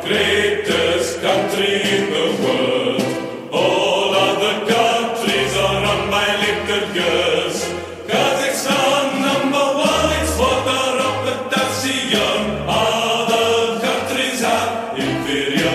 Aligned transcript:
Greatest 0.00 1.20
country 1.20 1.82
in 1.82 2.04
the 2.10 2.26
world. 2.42 3.02
All 3.52 4.14
other 4.14 4.66
countries 4.66 5.52
are 5.56 5.80
little 6.46 6.86
girls. 6.94 7.58
Kazakhstan, 8.08 9.20
number 9.20 9.66
one, 9.76 10.08
countries 13.80 14.42
inferior. 14.96 15.68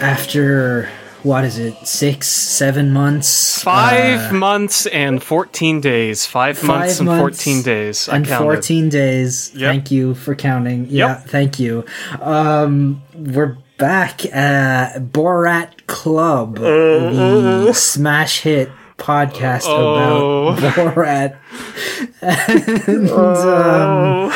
After 0.00 0.90
what 1.22 1.44
is 1.44 1.58
it, 1.58 1.74
six, 1.86 2.28
seven 2.28 2.92
months? 2.92 3.62
Five 3.62 4.30
uh, 4.32 4.34
months 4.34 4.86
and 4.86 5.22
14 5.22 5.80
days. 5.80 6.26
Five, 6.26 6.62
months 6.64 7.00
and 7.00 7.08
14 7.08 7.62
days. 7.62 8.08
And 8.08 8.26
counted. 8.26 8.44
14 8.44 8.88
days. 8.88 9.52
Yep. 9.54 9.60
Thank 9.70 9.90
you 9.90 10.14
for 10.14 10.34
counting. 10.34 10.86
Yeah, 10.88 11.08
Yep. 11.08 11.24
thank 11.26 11.58
you. 11.58 11.84
Um, 12.20 13.02
we're 13.14 13.56
back 13.78 14.26
at 14.26 14.98
Borat 15.12 15.86
Club, 15.86 16.58
Uh, 16.58 17.64
the 17.64 17.72
smash 17.72 18.40
hit 18.40 18.70
podcast 18.96 19.64
Oh. 19.66 20.48
about 20.48 20.74
Borat. 20.74 21.36
and 22.20 23.10
um, 23.10 24.32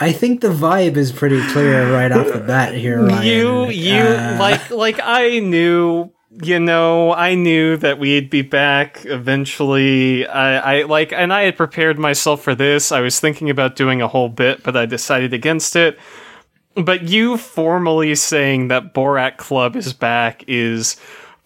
I 0.00 0.12
think 0.12 0.40
the 0.40 0.48
vibe 0.48 0.96
is 0.96 1.12
pretty 1.12 1.40
clear 1.48 1.92
right 1.92 2.10
off 2.10 2.26
the 2.32 2.40
bat 2.40 2.74
here. 2.74 3.04
Ryan. 3.06 3.22
You, 3.26 3.68
you, 3.68 4.00
Uh, 4.00 4.36
like, 4.40 4.70
like 4.70 4.98
I 5.02 5.38
knew, 5.40 6.10
you 6.30 6.60
know, 6.60 7.12
I 7.12 7.34
knew 7.34 7.76
that 7.78 7.98
we'd 7.98 8.30
be 8.30 8.42
back 8.42 9.04
eventually. 9.04 10.26
I, 10.26 10.78
I, 10.78 10.82
like, 10.84 11.12
and 11.12 11.32
I 11.32 11.42
had 11.42 11.56
prepared 11.56 11.98
myself 11.98 12.42
for 12.42 12.54
this. 12.54 12.92
I 12.92 13.00
was 13.00 13.18
thinking 13.18 13.50
about 13.50 13.74
doing 13.74 14.00
a 14.00 14.08
whole 14.08 14.28
bit, 14.28 14.62
but 14.62 14.76
I 14.76 14.86
decided 14.86 15.34
against 15.34 15.74
it. 15.74 15.98
But 16.76 17.08
you 17.08 17.36
formally 17.36 18.14
saying 18.14 18.68
that 18.68 18.94
Borat 18.94 19.38
Club 19.38 19.74
is 19.74 19.92
back 19.92 20.44
is 20.46 20.96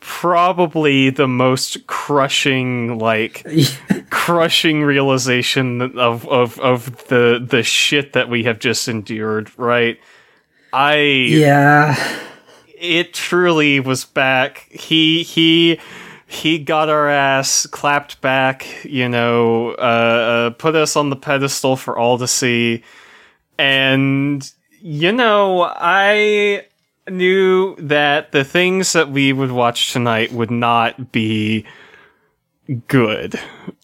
probably 0.01 1.09
the 1.09 1.29
most 1.29 1.87
crushing, 1.87 2.98
like, 2.98 3.47
crushing 4.11 4.83
realization 4.83 5.81
of, 5.98 6.29
of, 6.29 6.61
of 6.61 7.09
the, 7.09 7.43
the 7.43 7.63
shit 7.63 8.13
that 8.13 8.29
we 8.29 8.45
have 8.45 8.59
just 8.59 8.87
endured, 8.87 9.51
right? 9.59 9.98
I 10.75 10.97
yeah. 10.97 12.21
It 12.85 13.15
truly 13.15 13.81
was 13.81 14.05
back. 14.05 14.69
He 14.71 15.23
he 15.23 15.81
he 16.27 16.59
got 16.59 16.89
our 16.89 17.09
ass 17.09 17.67
clapped 17.67 18.21
back. 18.21 18.67
You 18.85 19.09
know, 19.09 19.71
uh, 19.71 20.51
uh, 20.51 20.51
put 20.51 20.75
us 20.75 20.97
on 20.97 21.11
the 21.11 21.17
pedestal 21.17 21.77
for 21.77 21.99
all 21.99 22.19
to 22.19 22.29
see. 22.29 22.83
And 23.59 24.49
you 24.81 25.13
know, 25.13 25.63
I 25.63 26.67
knew 27.09 27.77
that 27.77 28.33
the 28.33 28.45
things 28.45 28.93
that 28.93 29.11
we 29.11 29.33
would 29.33 29.53
watch 29.53 29.93
tonight 29.93 30.33
would 30.33 30.51
not 30.51 31.13
be 31.13 31.65
good 32.89 33.39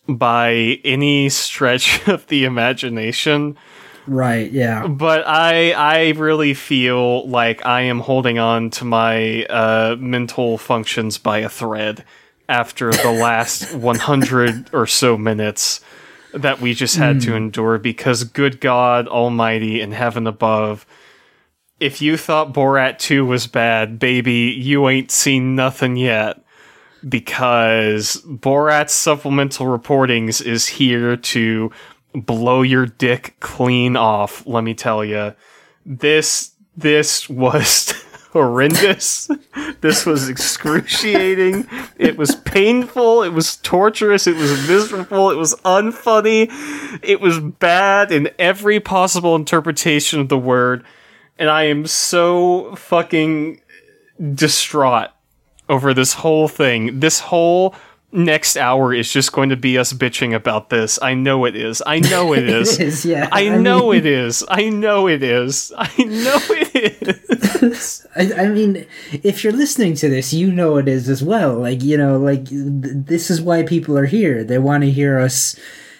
by 0.08 0.78
any 0.84 1.28
stretch 1.28 2.06
of 2.08 2.26
the 2.26 2.44
imagination 2.44 3.56
Right. 4.06 4.50
Yeah. 4.50 4.86
but 4.86 5.26
I 5.26 5.72
I 5.72 6.08
really 6.10 6.54
feel 6.54 7.28
like 7.28 7.64
I 7.64 7.82
am 7.82 8.00
holding 8.00 8.38
on 8.38 8.70
to 8.70 8.84
my 8.84 9.44
uh, 9.44 9.96
mental 9.98 10.58
functions 10.58 11.18
by 11.18 11.38
a 11.38 11.48
thread 11.48 12.04
after 12.48 12.90
the 12.90 13.12
last 13.12 13.74
100 13.74 14.70
or 14.74 14.86
so 14.86 15.16
minutes 15.16 15.80
that 16.32 16.60
we 16.60 16.74
just 16.74 16.96
had 16.96 17.20
to 17.20 17.34
endure 17.34 17.78
because 17.78 18.24
good 18.24 18.60
God 18.60 19.08
Almighty 19.08 19.80
in 19.80 19.92
heaven 19.92 20.26
above 20.26 20.86
if 21.78 22.02
you 22.02 22.16
thought 22.16 22.52
Borat 22.52 22.98
2 22.98 23.24
was 23.26 23.46
bad 23.46 23.98
baby 23.98 24.54
you 24.56 24.88
ain't 24.88 25.10
seen 25.10 25.54
nothing 25.56 25.96
yet 25.96 26.42
because 27.08 28.22
Borat's 28.26 28.92
supplemental 28.92 29.66
reportings 29.66 30.44
is 30.44 30.66
here 30.66 31.16
to 31.16 31.70
blow 32.14 32.62
your 32.62 32.86
dick 32.86 33.36
clean 33.40 33.96
off, 33.96 34.46
let 34.46 34.64
me 34.64 34.74
tell 34.74 35.04
you. 35.04 35.34
This 35.84 36.52
this 36.76 37.28
was 37.28 37.92
horrendous. 38.32 39.30
this 39.80 40.06
was 40.06 40.28
excruciating. 40.28 41.66
it 41.98 42.16
was 42.16 42.36
painful, 42.36 43.22
it 43.22 43.30
was 43.30 43.56
torturous, 43.56 44.26
it 44.26 44.36
was 44.36 44.68
miserable, 44.68 45.30
it 45.30 45.36
was 45.36 45.54
unfunny. 45.64 46.48
It 47.02 47.20
was 47.20 47.38
bad 47.38 48.12
in 48.12 48.30
every 48.38 48.80
possible 48.80 49.36
interpretation 49.36 50.20
of 50.20 50.28
the 50.28 50.38
word. 50.38 50.84
And 51.38 51.48
I 51.48 51.64
am 51.64 51.86
so 51.86 52.74
fucking 52.76 53.62
distraught 54.34 55.10
over 55.68 55.94
this 55.94 56.14
whole 56.14 56.48
thing. 56.48 57.00
This 57.00 57.20
whole 57.20 57.74
next 58.12 58.56
hour 58.56 58.92
is 58.92 59.12
just 59.12 59.32
going 59.32 59.50
to 59.50 59.56
be 59.56 59.78
us 59.78 59.92
bitching 59.92 60.34
about 60.34 60.68
this. 60.70 60.98
I 61.00 61.14
know 61.14 61.44
it 61.44 61.54
is. 61.56 61.82
I 61.86 62.00
know 62.00 62.32
it 62.34 62.48
is. 62.48 62.78
It 62.80 62.86
is, 62.88 63.04
yeah. 63.04 63.28
I 63.30 63.48
I 63.48 63.56
know 63.58 63.90
mean- 63.90 63.98
it 64.00 64.06
is. 64.06 64.44
I 64.48 64.68
know 64.68 65.06
it 65.08 65.22
is. 65.22 65.72
I 65.76 65.90
know 66.04 66.38
it 66.48 67.62
is. 67.62 68.06
I, 68.16 68.32
I 68.44 68.48
mean, 68.48 68.86
if 69.22 69.44
you're 69.44 69.52
listening 69.52 69.94
to 69.96 70.08
this, 70.08 70.32
you 70.32 70.50
know 70.52 70.76
it 70.76 70.88
is 70.88 71.08
as 71.08 71.22
well. 71.22 71.54
Like, 71.54 71.82
you 71.82 71.96
know, 71.96 72.18
like 72.18 72.46
th- 72.48 72.62
this 72.82 73.30
is 73.30 73.40
why 73.40 73.62
people 73.62 73.96
are 73.96 74.06
here. 74.06 74.42
They 74.44 74.58
want 74.58 74.82
to 74.84 74.90
hear 74.90 75.18
us 75.18 75.54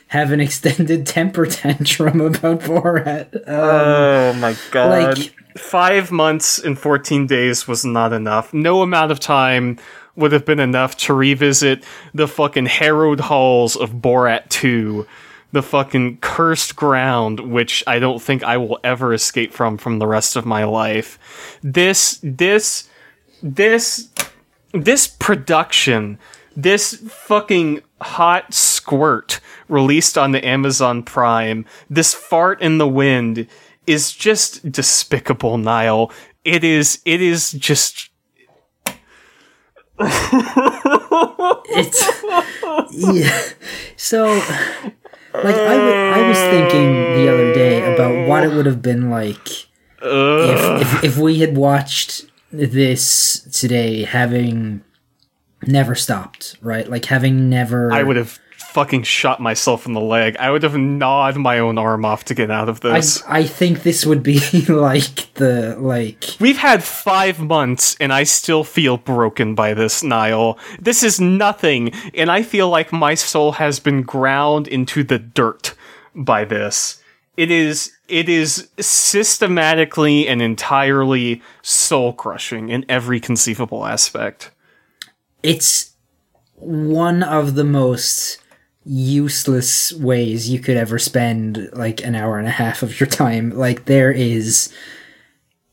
have 0.09 0.33
an 0.33 0.41
extended 0.47 1.07
temper 1.07 1.47
tantrum 1.47 2.21
about 2.21 2.61
Borat. 2.61 3.35
Um, 3.49 3.55
Oh 3.55 4.33
my 4.35 4.57
god. 4.71 5.17
Like- 5.19 5.35
Five 5.57 6.13
months 6.13 6.61
and 6.61 6.79
14 6.79 7.27
days 7.27 7.67
was 7.67 7.85
not 7.85 8.13
enough. 8.13 8.55
No 8.55 8.83
amount 8.83 9.11
of 9.11 9.19
time 9.19 9.79
would 10.21 10.33
have 10.33 10.45
been 10.45 10.61
enough 10.61 10.97
to 10.99 11.15
revisit 11.15 11.83
the 12.15 12.29
fucking 12.29 12.67
harrowed 12.67 13.21
halls 13.21 13.77
of 13.77 13.95
Borat 13.95 14.49
2. 14.51 15.07
The 15.53 15.63
fucking 15.63 16.19
cursed 16.19 16.77
ground, 16.77 17.41
which 17.41 17.83
I 17.87 17.99
don't 17.99 18.23
think 18.23 18.45
I 18.45 18.57
will 18.57 18.79
ever 18.85 19.13
escape 19.13 19.53
from 19.53 19.79
from 19.79 19.99
the 19.99 20.07
rest 20.07 20.37
of 20.37 20.47
my 20.47 20.63
life. 20.63 21.19
This, 21.61 22.21
this, 22.23 22.89
this, 23.43 24.09
this 24.73 25.09
production, 25.09 26.21
this 26.57 26.95
fucking 26.95 27.83
hot 28.01 28.55
squirt 28.55 29.41
released 29.69 30.17
on 30.17 30.33
the 30.33 30.45
Amazon 30.47 31.03
Prime, 31.03 31.65
this 31.89 32.15
fart 32.15 32.61
in 32.63 32.79
the 32.79 32.89
wind 32.89 33.49
is 33.87 34.13
just 34.13 34.71
despicable, 34.71 35.59
Niall. 35.59 36.13
It 36.45 36.65
is 36.65 37.01
it 37.05 37.21
is 37.21 37.53
just 37.53 38.10
it's 41.71 42.01
yeah. 42.93 43.41
So, 43.97 44.25
like, 44.25 45.55
I, 45.55 45.77
w- 45.77 45.95
I 45.95 46.29
was 46.29 46.39
thinking 46.39 46.95
the 47.15 47.29
other 47.33 47.53
day 47.55 47.95
about 47.95 48.29
what 48.29 48.45
it 48.45 48.53
would 48.53 48.67
have 48.67 48.83
been 48.83 49.11
like 49.11 49.49
if, 50.03 50.83
if 50.83 51.05
if 51.05 51.17
we 51.19 51.41
had 51.41 51.57
watched 51.57 52.25
this 52.51 53.41
today, 53.53 54.05
having 54.05 54.83
never 55.67 55.95
stopped, 55.95 56.57
right? 56.63 56.89
Like 56.89 57.05
having 57.05 57.49
never. 57.51 57.93
I 57.93 58.03
would 58.03 58.17
have 58.17 58.39
fucking 58.71 59.03
shot 59.03 59.41
myself 59.41 59.87
in 59.87 59.93
the 59.93 60.01
leg. 60.01 60.37
I 60.39 60.51
would 60.51 60.63
have 60.63 60.77
gnawed 60.77 61.37
my 61.37 61.59
own 61.59 61.79
arm 61.79 62.05
off 62.05 62.25
to 62.27 62.35
get 62.35 62.51
out 62.51 62.69
of 62.69 62.85
I, 62.85 62.95
this. 62.95 63.23
I 63.27 63.45
think 63.45 63.83
this 63.83 64.07
would 64.07 64.23
be 64.23 64.41
like 64.69 65.33
the 65.35 65.77
like 65.79 66.37
We've 66.39 66.59
had 66.59 66.83
five 66.85 67.41
months 67.41 67.97
and 68.01 68.13
I 68.13 68.23
still 68.25 68.65
feel 68.65 68.97
broken 68.97 69.55
by 69.55 69.75
this, 69.75 70.03
Niall. 70.03 70.59
This 70.81 71.03
is 71.03 71.21
nothing, 71.21 71.93
and 72.15 72.31
I 72.31 72.43
feel 72.43 72.69
like 72.69 72.93
my 72.93 73.15
soul 73.15 73.53
has 73.53 73.81
been 73.81 74.03
ground 74.03 74.69
into 74.69 75.03
the 75.03 75.19
dirt 75.19 75.75
by 76.15 76.45
this. 76.45 77.03
It 77.37 77.51
is 77.51 77.93
it 78.09 78.29
is 78.29 78.69
systematically 78.79 80.29
and 80.29 80.43
entirely 80.43 81.43
soul 81.63 82.13
crushing 82.13 82.69
in 82.69 82.85
every 82.89 83.21
conceivable 83.21 83.87
aspect. 83.87 84.51
it's 85.43 85.91
one 86.57 87.23
of 87.23 87.55
the 87.55 87.65
most 87.65 88.39
useless 88.85 89.93
ways 89.93 90.49
you 90.49 90.59
could 90.59 90.77
ever 90.77 90.99
spend 90.99 91.69
like 91.73 92.03
an 92.03 92.15
hour 92.15 92.39
and 92.39 92.49
a 92.49 92.53
half 92.53 92.83
of 92.83 92.99
your 92.99 93.07
time. 93.07 93.51
Like 93.51 93.85
there 93.85 94.11
is 94.11 94.73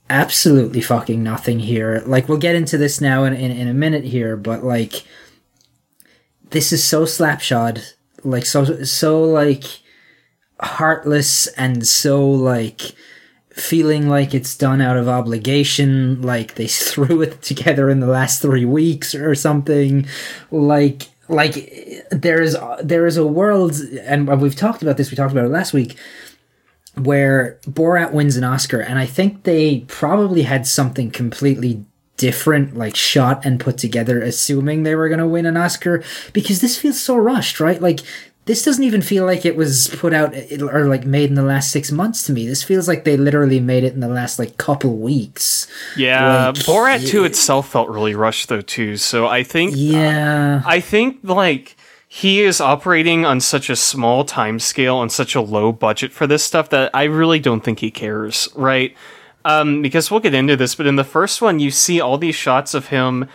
absolutely 0.09 0.81
fucking 0.81 1.23
nothing 1.23 1.59
here. 1.59 2.03
Like 2.05 2.27
we'll 2.27 2.37
get 2.37 2.55
into 2.55 2.77
this 2.77 3.01
now 3.01 3.23
in, 3.23 3.33
in, 3.33 3.51
in 3.51 3.67
a 3.67 3.73
minute 3.73 4.05
here, 4.05 4.35
but 4.35 4.63
like 4.63 5.05
this 6.49 6.71
is 6.71 6.83
so 6.83 7.03
slapshod. 7.03 7.93
Like 8.23 8.45
so 8.45 8.83
so 8.83 9.23
like 9.23 9.63
heartless 10.59 11.47
and 11.47 11.87
so 11.87 12.27
like 12.29 12.93
feeling 13.51 14.07
like 14.07 14.33
it's 14.33 14.55
done 14.55 14.81
out 14.81 14.97
of 14.97 15.07
obligation 15.07 16.21
like 16.21 16.55
they 16.55 16.67
threw 16.67 17.21
it 17.21 17.41
together 17.41 17.89
in 17.89 17.99
the 17.99 18.07
last 18.07 18.41
three 18.41 18.65
weeks 18.65 19.15
or 19.15 19.33
something 19.33 20.05
like 20.51 21.09
like 21.29 22.03
there 22.11 22.41
is 22.41 22.57
there 22.81 23.05
is 23.05 23.17
a 23.17 23.27
world 23.27 23.75
and 24.01 24.27
we've 24.41 24.55
talked 24.55 24.81
about 24.81 24.97
this 24.97 25.11
we 25.11 25.17
talked 25.17 25.31
about 25.31 25.45
it 25.45 25.49
last 25.49 25.73
week 25.73 25.97
where 26.97 27.59
Borat 27.63 28.11
wins 28.11 28.37
an 28.37 28.43
Oscar, 28.43 28.79
and 28.79 28.97
I 28.97 29.05
think 29.05 29.43
they 29.43 29.81
probably 29.81 30.43
had 30.43 30.65
something 30.65 31.11
completely 31.11 31.85
different, 32.17 32.75
like 32.75 32.95
shot 32.95 33.45
and 33.45 33.59
put 33.59 33.77
together, 33.77 34.21
assuming 34.21 34.83
they 34.83 34.95
were 34.95 35.07
going 35.07 35.19
to 35.19 35.27
win 35.27 35.45
an 35.45 35.57
Oscar, 35.57 36.03
because 36.33 36.61
this 36.61 36.77
feels 36.77 36.99
so 36.99 37.15
rushed, 37.15 37.59
right? 37.59 37.81
Like, 37.81 37.99
this 38.47 38.63
doesn't 38.63 38.83
even 38.83 39.01
feel 39.01 39.25
like 39.25 39.45
it 39.45 39.55
was 39.55 39.89
put 39.97 40.13
out 40.13 40.33
or 40.61 40.85
like 40.85 41.05
made 41.05 41.29
in 41.29 41.35
the 41.35 41.43
last 41.43 41.71
six 41.71 41.91
months 41.91 42.23
to 42.23 42.33
me. 42.33 42.47
This 42.47 42.63
feels 42.63 42.87
like 42.87 43.03
they 43.03 43.17
literally 43.17 43.59
made 43.59 43.83
it 43.83 43.93
in 43.93 43.99
the 43.99 44.07
last 44.07 44.39
like 44.39 44.57
couple 44.57 44.97
weeks. 44.97 45.67
Yeah, 45.95 46.47
Like, 46.47 46.55
Borat 46.55 47.07
2 47.07 47.25
itself 47.25 47.69
felt 47.69 47.89
really 47.89 48.15
rushed 48.15 48.49
though 48.49 48.61
too. 48.61 48.97
So 48.97 49.27
I 49.27 49.43
think 49.43 49.73
Yeah. 49.75 50.63
I 50.65 50.79
think 50.79 51.19
like 51.23 51.75
he 52.07 52.41
is 52.41 52.61
operating 52.61 53.25
on 53.25 53.41
such 53.41 53.69
a 53.69 53.75
small 53.75 54.23
time 54.23 54.59
scale 54.59 54.95
on 54.95 55.09
such 55.09 55.35
a 55.35 55.41
low 55.41 55.73
budget 55.73 56.13
for 56.13 56.25
this 56.25 56.43
stuff 56.43 56.69
that 56.69 56.89
I 56.93 57.03
really 57.03 57.39
don't 57.39 57.61
think 57.63 57.79
he 57.79 57.91
cares, 57.91 58.47
right? 58.55 58.95
Um, 59.43 59.81
because 59.81 60.09
we'll 60.09 60.21
get 60.21 60.33
into 60.33 60.55
this, 60.55 60.75
but 60.75 60.87
in 60.87 60.95
the 60.95 61.03
first 61.03 61.41
one, 61.41 61.59
you 61.59 61.69
see 61.71 61.99
all 62.01 62.17
these 62.17 62.35
shots 62.35 62.73
of 62.73 62.87
him 62.87 63.27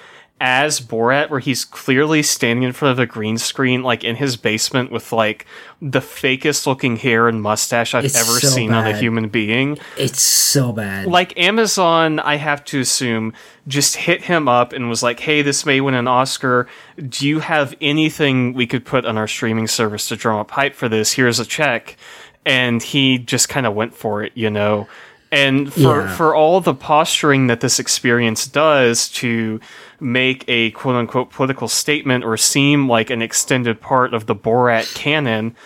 as 0.44 0.80
Borat, 0.80 1.30
where 1.30 1.38
he's 1.38 1.64
clearly 1.64 2.20
standing 2.20 2.64
in 2.64 2.72
front 2.72 2.90
of 2.90 2.98
a 2.98 3.06
green 3.06 3.38
screen, 3.38 3.84
like 3.84 4.02
in 4.02 4.16
his 4.16 4.36
basement, 4.36 4.90
with 4.90 5.12
like 5.12 5.46
the 5.80 6.00
fakest 6.00 6.66
looking 6.66 6.96
hair 6.96 7.28
and 7.28 7.40
mustache 7.40 7.94
I've 7.94 8.04
It's 8.04 8.16
ever 8.16 8.40
so 8.40 8.48
seen 8.48 8.72
on 8.72 8.84
a 8.86 8.96
human 8.96 9.28
being 9.28 9.78
It's 9.96 10.20
so 10.20 10.72
bad. 10.72 11.06
like 11.06 11.38
Amazon, 11.38 12.18
I 12.18 12.36
have 12.36 12.64
to 12.66 12.80
assume, 12.80 13.32
just 13.68 13.94
hit 13.94 14.24
him 14.24 14.48
up 14.48 14.72
and 14.72 14.88
was 14.88 15.00
like, 15.02 15.20
"Hey, 15.20 15.42
this 15.42 15.64
may 15.64 15.80
win 15.80 15.94
an 15.94 16.08
Oscar. 16.08 16.66
Do 17.08 17.26
you 17.28 17.38
have 17.38 17.76
anything 17.80 18.52
we 18.52 18.66
could 18.66 18.84
put 18.84 19.04
on 19.06 19.16
our 19.16 19.28
streaming 19.28 19.68
service 19.68 20.08
to 20.08 20.16
drum 20.16 20.40
up 20.40 20.50
hype 20.50 20.74
for 20.74 20.88
this? 20.88 21.12
Here's 21.12 21.38
a 21.38 21.44
check." 21.46 21.96
And 22.44 22.82
he 22.82 23.18
just 23.18 23.48
kind 23.48 23.66
of 23.66 23.74
went 23.74 23.94
for 23.94 24.24
it, 24.24 24.32
you 24.34 24.50
know. 24.50 24.88
And 25.32 25.72
for 25.72 26.02
Yeah. 26.02 26.14
for 26.16 26.34
all 26.36 26.60
the 26.60 26.74
posturing 26.74 27.46
that 27.48 27.60
this 27.60 27.78
experience 27.80 28.46
does 28.46 29.08
to 29.12 29.58
make 29.98 30.44
a 30.46 30.70
quote 30.72 30.94
unquote 30.94 31.30
political 31.30 31.68
statement 31.68 32.22
or 32.22 32.36
seem 32.36 32.88
like 32.88 33.08
an 33.10 33.22
extended 33.22 33.80
part 33.80 34.12
of 34.12 34.26
the 34.26 34.34
Borat 34.36 34.94
canon, 34.94 35.56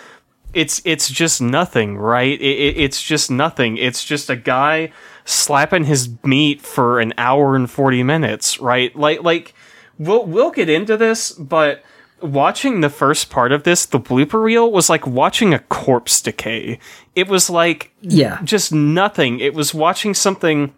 it's 0.55 0.81
it's 0.85 1.11
just 1.11 1.43
nothing, 1.43 1.99
right? 1.99 2.41
It, 2.41 2.45
it, 2.45 2.79
it's 2.79 3.03
just 3.03 3.29
nothing. 3.31 3.77
It's 3.77 4.05
just 4.05 4.31
a 4.31 4.37
guy 4.37 4.93
slapping 5.25 5.85
his 5.85 6.09
meat 6.25 6.63
for 6.63 7.01
an 7.01 7.13
hour 7.19 7.57
and 7.57 7.69
forty 7.69 8.05
minutes, 8.05 8.61
right? 8.61 8.95
Like 8.95 9.25
like 9.25 9.53
we'll 9.99 10.25
we'll 10.25 10.53
get 10.53 10.69
into 10.69 10.97
this, 10.97 11.33
but 11.33 11.83
watching 12.21 12.81
the 12.81 12.91
first 12.91 13.31
part 13.31 13.53
of 13.53 13.65
this, 13.65 13.87
the 13.87 14.01
blooper 14.01 14.43
reel 14.43 14.71
was 14.71 14.89
like 14.89 15.07
watching 15.07 15.53
a 15.53 15.59
corpse 15.59 16.21
decay. 16.21 16.79
It 17.15 17.29
was 17.29 17.51
like 17.51 17.93
yeah. 18.01 18.41
just 18.43 18.73
nothing. 18.73 19.41
It 19.41 19.55
was 19.55 19.75
watching 19.75 20.15
something 20.15 20.75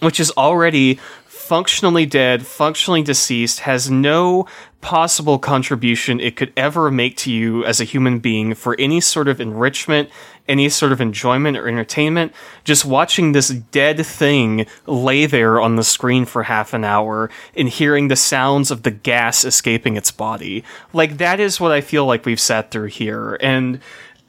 which 0.00 0.18
is 0.18 0.32
already 0.36 0.98
functionally 1.26 2.06
dead, 2.06 2.46
functionally 2.46 3.02
deceased, 3.02 3.60
has 3.60 3.90
no 3.90 4.46
possible 4.80 5.38
contribution 5.38 6.18
it 6.18 6.34
could 6.34 6.52
ever 6.56 6.90
make 6.90 7.16
to 7.16 7.30
you 7.30 7.64
as 7.64 7.80
a 7.80 7.84
human 7.84 8.18
being 8.18 8.54
for 8.54 8.74
any 8.78 9.00
sort 9.00 9.28
of 9.28 9.40
enrichment, 9.40 10.08
any 10.48 10.68
sort 10.68 10.92
of 10.92 11.00
enjoyment 11.00 11.56
or 11.56 11.68
entertainment. 11.68 12.32
Just 12.64 12.84
watching 12.84 13.32
this 13.32 13.48
dead 13.48 14.04
thing 14.04 14.66
lay 14.86 15.26
there 15.26 15.60
on 15.60 15.76
the 15.76 15.84
screen 15.84 16.24
for 16.24 16.42
half 16.42 16.74
an 16.74 16.84
hour 16.84 17.30
and 17.56 17.68
hearing 17.68 18.08
the 18.08 18.16
sounds 18.16 18.70
of 18.70 18.82
the 18.82 18.90
gas 18.90 19.44
escaping 19.44 19.96
its 19.96 20.10
body. 20.10 20.64
Like, 20.92 21.18
that 21.18 21.40
is 21.40 21.60
what 21.60 21.72
I 21.72 21.80
feel 21.80 22.06
like 22.06 22.26
we've 22.26 22.40
sat 22.40 22.70
through 22.70 22.88
here. 22.88 23.38
And 23.40 23.80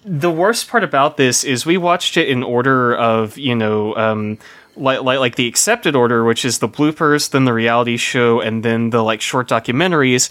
the 0.05 0.31
worst 0.31 0.67
part 0.69 0.83
about 0.83 1.17
this 1.17 1.43
is 1.43 1.65
we 1.65 1.77
watched 1.77 2.17
it 2.17 2.27
in 2.27 2.43
order 2.43 2.95
of 2.95 3.37
you 3.37 3.55
know 3.55 3.95
um 3.95 4.37
like, 4.75 5.01
like 5.01 5.19
like 5.19 5.35
the 5.35 5.47
accepted 5.47 5.95
order 5.95 6.23
which 6.23 6.43
is 6.43 6.59
the 6.59 6.67
bloopers 6.67 7.29
then 7.29 7.45
the 7.45 7.53
reality 7.53 7.95
show 7.95 8.41
and 8.41 8.63
then 8.63 8.89
the 8.89 9.01
like 9.01 9.21
short 9.21 9.47
documentaries 9.47 10.29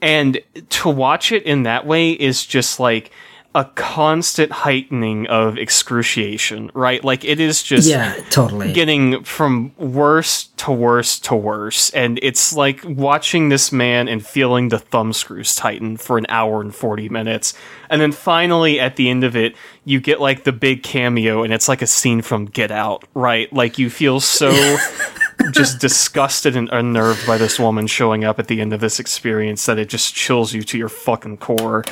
and 0.00 0.40
to 0.68 0.88
watch 0.88 1.30
it 1.30 1.44
in 1.44 1.62
that 1.62 1.86
way 1.86 2.10
is 2.10 2.44
just 2.44 2.80
like 2.80 3.12
a 3.54 3.66
constant 3.74 4.50
heightening 4.50 5.26
of 5.26 5.58
excruciation 5.58 6.70
right? 6.74 7.04
Like 7.04 7.24
it 7.24 7.38
is 7.38 7.62
just 7.62 7.88
Yeah, 7.88 8.14
totally. 8.30 8.72
getting 8.72 9.24
from 9.24 9.72
worse 9.76 10.44
to 10.56 10.72
worse 10.72 11.18
to 11.20 11.34
worse. 11.34 11.90
And 11.90 12.18
it's 12.22 12.54
like 12.54 12.80
watching 12.84 13.50
this 13.50 13.70
man 13.70 14.08
and 14.08 14.24
feeling 14.24 14.68
the 14.70 14.78
thumb 14.78 15.12
screws 15.12 15.54
tighten 15.54 15.96
for 15.98 16.16
an 16.18 16.24
hour 16.28 16.60
and 16.62 16.74
40 16.74 17.08
minutes. 17.10 17.52
And 17.90 18.00
then 18.00 18.12
finally 18.12 18.80
at 18.80 18.96
the 18.96 19.10
end 19.10 19.22
of 19.24 19.36
it 19.36 19.54
you 19.84 20.00
get 20.00 20.20
like 20.20 20.44
the 20.44 20.52
big 20.52 20.82
cameo 20.82 21.42
and 21.42 21.52
it's 21.52 21.68
like 21.68 21.82
a 21.82 21.86
scene 21.86 22.22
from 22.22 22.46
get 22.46 22.70
out 22.70 23.04
right? 23.14 23.52
Like 23.52 23.78
you 23.78 23.90
feel 23.90 24.20
so 24.20 24.50
just 25.50 25.80
disgusted 25.80 26.56
and 26.56 26.68
unnerved 26.70 27.26
by 27.26 27.36
this 27.36 27.58
woman 27.58 27.86
showing 27.86 28.24
up 28.24 28.38
at 28.38 28.48
the 28.48 28.60
end 28.60 28.72
of 28.72 28.80
this 28.80 29.00
experience 29.00 29.66
that 29.66 29.78
it 29.78 29.88
just 29.88 30.14
chills 30.14 30.52
you 30.52 30.62
to 30.62 30.78
your 30.78 30.88
fucking 30.88 31.36
core 31.36 31.84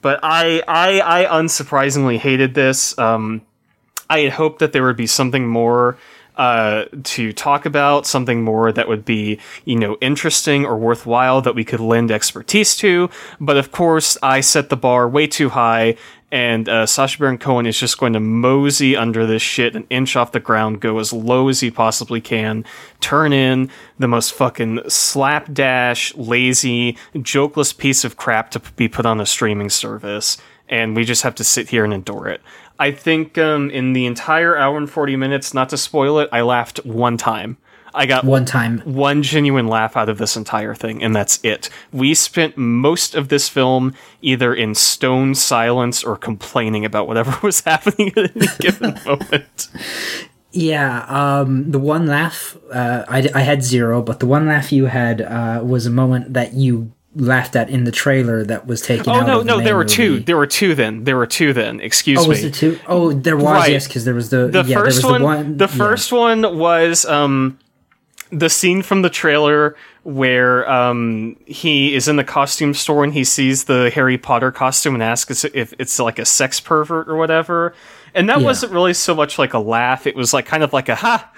but 0.00 0.18
i 0.22 0.62
i 0.66 1.24
i 1.24 1.40
unsurprisingly 1.40 2.18
hated 2.18 2.54
this 2.54 2.98
um 2.98 3.42
I 4.10 4.20
had 4.20 4.32
hoped 4.32 4.60
that 4.60 4.72
there 4.72 4.84
would 4.84 4.96
be 4.96 5.06
something 5.06 5.46
more 5.46 5.98
uh, 6.36 6.84
to 7.02 7.32
talk 7.32 7.66
about, 7.66 8.06
something 8.06 8.42
more 8.42 8.70
that 8.70 8.88
would 8.88 9.04
be, 9.04 9.40
you 9.64 9.76
know, 9.76 9.96
interesting 10.00 10.64
or 10.64 10.76
worthwhile 10.76 11.42
that 11.42 11.54
we 11.54 11.64
could 11.64 11.80
lend 11.80 12.12
expertise 12.12 12.76
to. 12.76 13.10
But 13.40 13.56
of 13.56 13.72
course, 13.72 14.16
I 14.22 14.40
set 14.40 14.68
the 14.68 14.76
bar 14.76 15.08
way 15.08 15.26
too 15.26 15.48
high, 15.48 15.96
and 16.30 16.68
uh, 16.68 16.86
Sacha 16.86 17.18
Baron 17.18 17.38
Cohen 17.38 17.66
is 17.66 17.78
just 17.78 17.98
going 17.98 18.12
to 18.12 18.20
mosey 18.20 18.96
under 18.96 19.26
this 19.26 19.42
shit, 19.42 19.74
an 19.74 19.86
inch 19.88 20.16
off 20.16 20.32
the 20.32 20.40
ground, 20.40 20.80
go 20.80 20.98
as 20.98 21.12
low 21.12 21.48
as 21.48 21.60
he 21.60 21.70
possibly 21.70 22.20
can, 22.20 22.64
turn 23.00 23.32
in 23.32 23.70
the 23.98 24.08
most 24.08 24.34
fucking 24.34 24.80
slapdash, 24.88 26.14
lazy, 26.16 26.96
jokeless 27.14 27.72
piece 27.72 28.04
of 28.04 28.16
crap 28.16 28.50
to 28.50 28.60
be 28.76 28.88
put 28.88 29.06
on 29.06 29.20
a 29.20 29.26
streaming 29.26 29.70
service 29.70 30.36
and 30.68 30.94
we 30.94 31.04
just 31.04 31.22
have 31.22 31.34
to 31.36 31.44
sit 31.44 31.70
here 31.70 31.84
and 31.84 31.92
endure 31.92 32.28
it. 32.28 32.42
I 32.78 32.90
think 32.92 33.38
um, 33.38 33.70
in 33.70 33.92
the 33.92 34.06
entire 34.06 34.56
hour 34.56 34.76
and 34.76 34.88
40 34.88 35.16
minutes, 35.16 35.52
not 35.52 35.68
to 35.70 35.76
spoil 35.76 36.18
it, 36.20 36.28
I 36.30 36.42
laughed 36.42 36.84
one 36.84 37.16
time. 37.16 37.56
I 37.94 38.06
got 38.06 38.24
One 38.24 38.44
time. 38.44 38.78
one 38.80 39.22
genuine 39.22 39.66
laugh 39.68 39.96
out 39.96 40.08
of 40.08 40.18
this 40.18 40.36
entire 40.36 40.74
thing, 40.74 41.02
and 41.02 41.14
that's 41.14 41.38
it. 41.42 41.70
We 41.92 42.14
spent 42.14 42.56
most 42.56 43.14
of 43.14 43.28
this 43.28 43.48
film 43.48 43.94
either 44.22 44.54
in 44.54 44.74
stone 44.74 45.34
silence 45.34 46.04
or 46.04 46.16
complaining 46.16 46.84
about 46.84 47.06
whatever 47.08 47.36
was 47.46 47.60
happening 47.60 48.12
at 48.16 48.36
any 48.36 48.46
given 48.60 48.98
moment. 49.06 49.68
Yeah, 50.52 51.04
um, 51.08 51.70
the 51.70 51.78
one 51.78 52.06
laugh 52.06 52.56
uh, 52.72 53.04
I, 53.08 53.28
I 53.34 53.40
had 53.40 53.62
zero, 53.62 54.02
but 54.02 54.18
the 54.20 54.26
one 54.26 54.46
laugh 54.46 54.72
you 54.72 54.86
had 54.86 55.20
uh, 55.20 55.60
was 55.62 55.84
a 55.86 55.90
moment 55.90 56.32
that 56.34 56.54
you 56.54 56.90
laughed 57.14 57.56
at 57.56 57.68
in 57.68 57.84
the 57.84 57.90
trailer 57.90 58.44
that 58.44 58.66
was 58.66 58.80
taken 58.80 59.08
Oh 59.10 59.20
no, 59.26 59.38
the 59.40 59.44
no, 59.44 59.60
there 59.60 59.76
were 59.76 59.84
two. 59.84 60.20
There 60.20 60.36
were 60.36 60.46
two 60.46 60.74
then. 60.74 61.04
There 61.04 61.16
were 61.16 61.26
two 61.26 61.52
then. 61.52 61.80
Excuse 61.80 62.18
Oh, 62.20 62.22
me. 62.22 62.28
was 62.28 62.44
it 62.44 62.54
two? 62.54 62.78
Oh, 62.86 63.12
there 63.12 63.36
was 63.36 63.44
Right. 63.44 63.70
yes, 63.72 63.86
because 63.88 64.04
there 64.04 64.14
was 64.14 64.30
the, 64.30 64.46
the 64.48 64.62
yeah, 64.64 64.78
first 64.78 65.02
there 65.02 65.12
was 65.12 65.22
one, 65.22 65.56
the 65.56 65.66
the, 65.66 65.66
one. 65.66 65.76
first 65.78 66.12
one 66.12 66.58
was 66.58 67.04
um 67.06 67.58
the 68.30 68.48
scene 68.50 68.82
from 68.82 69.02
the 69.02 69.10
trailer 69.10 69.74
where 70.02 70.68
um 70.70 71.36
he 71.46 71.94
is 71.94 72.08
in 72.08 72.16
the 72.16 72.24
costume 72.24 72.74
store 72.74 73.04
and 73.04 73.12
he 73.12 73.24
sees 73.24 73.64
the 73.64 73.90
Harry 73.94 74.18
Potter 74.18 74.50
costume 74.52 74.94
and 74.94 75.02
asks 75.02 75.44
if 75.44 75.74
it's 75.78 75.98
like 75.98 76.18
a 76.18 76.24
sex 76.24 76.60
pervert 76.60 77.08
or 77.08 77.16
whatever. 77.16 77.74
And 78.14 78.28
that 78.28 78.38
Yeah. 78.40 78.44
wasn't 78.46 78.72
really 78.72 78.94
so 78.94 79.14
much 79.14 79.38
like 79.38 79.54
a 79.54 79.58
laugh. 79.58 80.06
It 80.06 80.16
was 80.16 80.32
like 80.32 80.46
kind 80.46 80.62
of 80.62 80.72
like 80.72 80.88
a 80.88 80.94
ha 80.94 81.30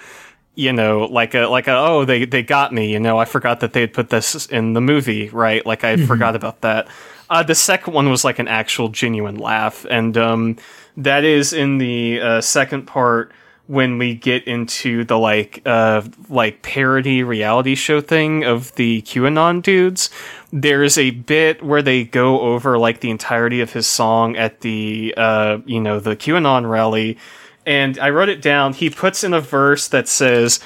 you 0.57 0.73
know, 0.73 1.05
like 1.05 1.35
a 1.35 1.47
like 1.47 1.69
a 1.69 1.77
oh 1.77 2.05
they 2.05 2.25
they 2.27 2.43
got 2.43 2.73
me, 2.73 2.93
you 2.93 3.01
know, 3.01 3.19
I 3.19 3.25
forgot 3.25 3.61
that 3.61 3.73
they 3.73 3.81
had 3.83 3.93
put 3.93 4.11
this 4.11 4.47
in 4.47 4.73
the 4.75 4.81
movie, 4.81 5.29
right? 5.31 5.65
Like 5.65 5.85
I 5.85 5.97
forgot 6.07 6.35
about 6.37 6.61
that. 6.63 6.89
Uh, 7.31 7.45
the 7.45 7.55
second 7.55 7.95
one 7.95 8.11
was 8.11 8.25
like 8.25 8.41
an 8.41 8.49
actual 8.49 8.89
genuine 8.89 9.37
laugh, 9.37 9.87
and 9.89 10.19
um, 10.19 10.57
that 10.97 11.23
is 11.23 11.53
in 11.53 11.79
the 11.79 12.21
uh, 12.21 12.41
second 12.41 12.87
part 12.89 13.31
when 13.71 13.99
we 13.99 14.17
get 14.17 14.43
into 14.49 15.05
the 15.05 15.17
like 15.17 15.63
uh 15.65 16.03
like 16.29 16.61
parody 16.61 17.23
reality 17.23 17.77
show 17.77 18.01
thing 18.01 18.43
of 18.43 18.75
the 18.75 19.01
QAnon 19.03 19.63
dudes. 19.63 20.11
There's 20.53 20.99
a 20.99 21.11
bit 21.13 21.63
where 21.63 21.81
they 21.81 22.03
go 22.03 22.41
over 22.41 22.79
like 22.79 22.99
the 22.99 23.11
entirety 23.11 23.61
of 23.61 23.73
his 23.73 23.87
song 23.87 24.37
at 24.37 24.63
the 24.63 25.15
uh 25.17 25.59
you 25.67 25.81
know 25.81 26.01
the 26.01 26.17
QAnon 26.17 26.69
rally 26.69 27.17
and 27.65 27.97
I 28.01 28.11
wrote 28.11 28.29
it 28.29 28.43
down. 28.43 28.73
He 28.73 28.91
puts 28.91 29.23
in 29.23 29.33
a 29.33 29.41
verse 29.41 29.87
that 29.87 30.09
says 30.09 30.59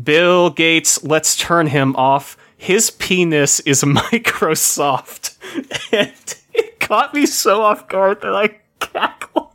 Bill 0.00 0.50
Gates, 0.50 1.02
let's 1.02 1.36
turn 1.36 1.68
him 1.68 1.96
off. 1.96 2.36
His 2.54 2.90
penis 2.90 3.60
is 3.60 3.82
Microsoft. 3.84 5.38
And 5.92 6.12
it 6.52 6.80
caught 6.80 7.14
me 7.14 7.24
so 7.24 7.62
off 7.62 7.88
guard 7.88 8.20
that 8.20 8.34
I 8.34 8.58
cackled. 8.78 9.45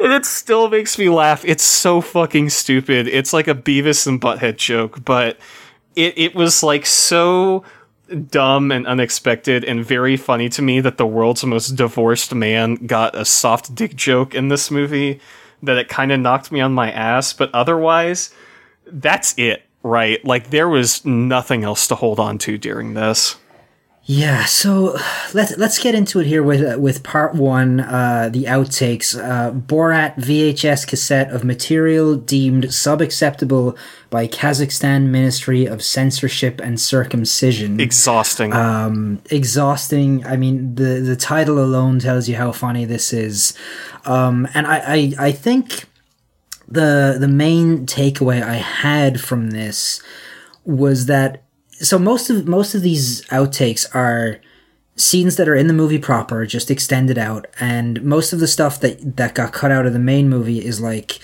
And 0.00 0.12
it 0.12 0.24
still 0.24 0.68
makes 0.68 0.98
me 0.98 1.08
laugh. 1.08 1.44
It's 1.44 1.64
so 1.64 2.00
fucking 2.00 2.50
stupid. 2.50 3.08
It's 3.08 3.32
like 3.32 3.48
a 3.48 3.54
Beavis 3.54 4.06
and 4.06 4.20
Butthead 4.20 4.56
joke, 4.56 5.04
but 5.04 5.38
it, 5.96 6.16
it 6.16 6.34
was 6.34 6.62
like 6.62 6.86
so 6.86 7.64
dumb 8.30 8.70
and 8.70 8.86
unexpected 8.86 9.64
and 9.64 9.84
very 9.84 10.16
funny 10.16 10.48
to 10.48 10.62
me 10.62 10.80
that 10.80 10.96
the 10.96 11.06
world's 11.06 11.44
most 11.44 11.70
divorced 11.70 12.34
man 12.34 12.76
got 12.86 13.14
a 13.14 13.24
soft 13.24 13.74
dick 13.74 13.96
joke 13.96 14.34
in 14.34 14.48
this 14.48 14.70
movie 14.70 15.20
that 15.62 15.76
it 15.76 15.88
kind 15.88 16.12
of 16.12 16.20
knocked 16.20 16.52
me 16.52 16.60
on 16.60 16.72
my 16.72 16.90
ass, 16.92 17.32
but 17.32 17.52
otherwise, 17.52 18.32
that's 18.86 19.34
it, 19.36 19.64
right? 19.82 20.24
Like 20.24 20.50
there 20.50 20.68
was 20.68 21.04
nothing 21.04 21.64
else 21.64 21.88
to 21.88 21.96
hold 21.96 22.20
on 22.20 22.38
to 22.38 22.56
during 22.56 22.94
this. 22.94 23.36
Yeah, 24.10 24.46
so 24.46 24.96
let's 25.34 25.58
let's 25.58 25.78
get 25.78 25.94
into 25.94 26.18
it 26.20 26.26
here 26.26 26.42
with 26.42 26.62
uh, 26.62 26.78
with 26.78 27.02
part 27.02 27.34
one, 27.34 27.80
uh, 27.80 28.30
the 28.32 28.44
outtakes. 28.44 29.14
Uh, 29.14 29.52
Borat 29.52 30.16
VHS 30.16 30.86
cassette 30.86 31.30
of 31.30 31.44
material 31.44 32.16
deemed 32.16 32.68
subacceptable 32.68 33.76
by 34.08 34.26
Kazakhstan 34.26 35.08
Ministry 35.08 35.66
of 35.66 35.82
Censorship 35.82 36.58
and 36.58 36.80
Circumcision. 36.80 37.80
Exhausting. 37.80 38.54
um, 38.54 39.20
exhausting. 39.30 40.24
I 40.24 40.38
mean, 40.38 40.76
the 40.76 41.00
the 41.00 41.14
title 41.14 41.58
alone 41.62 41.98
tells 41.98 42.30
you 42.30 42.36
how 42.36 42.50
funny 42.52 42.86
this 42.86 43.12
is, 43.12 43.52
um, 44.06 44.48
and 44.54 44.66
I, 44.66 44.78
I 44.78 45.12
I 45.26 45.32
think 45.32 45.84
the 46.66 47.18
the 47.20 47.28
main 47.28 47.84
takeaway 47.84 48.42
I 48.42 48.54
had 48.54 49.20
from 49.20 49.50
this 49.50 50.02
was 50.64 51.04
that 51.06 51.42
so 51.80 51.98
most 51.98 52.30
of 52.30 52.46
most 52.46 52.74
of 52.74 52.82
these 52.82 53.24
outtakes 53.26 53.86
are 53.94 54.40
scenes 54.96 55.36
that 55.36 55.48
are 55.48 55.54
in 55.54 55.68
the 55.68 55.72
movie 55.72 55.98
proper 55.98 56.44
just 56.44 56.70
extended 56.70 57.16
out 57.16 57.46
and 57.60 58.02
most 58.02 58.32
of 58.32 58.40
the 58.40 58.48
stuff 58.48 58.80
that 58.80 59.16
that 59.16 59.34
got 59.34 59.52
cut 59.52 59.70
out 59.70 59.86
of 59.86 59.92
the 59.92 59.98
main 59.98 60.28
movie 60.28 60.64
is 60.64 60.80
like 60.80 61.20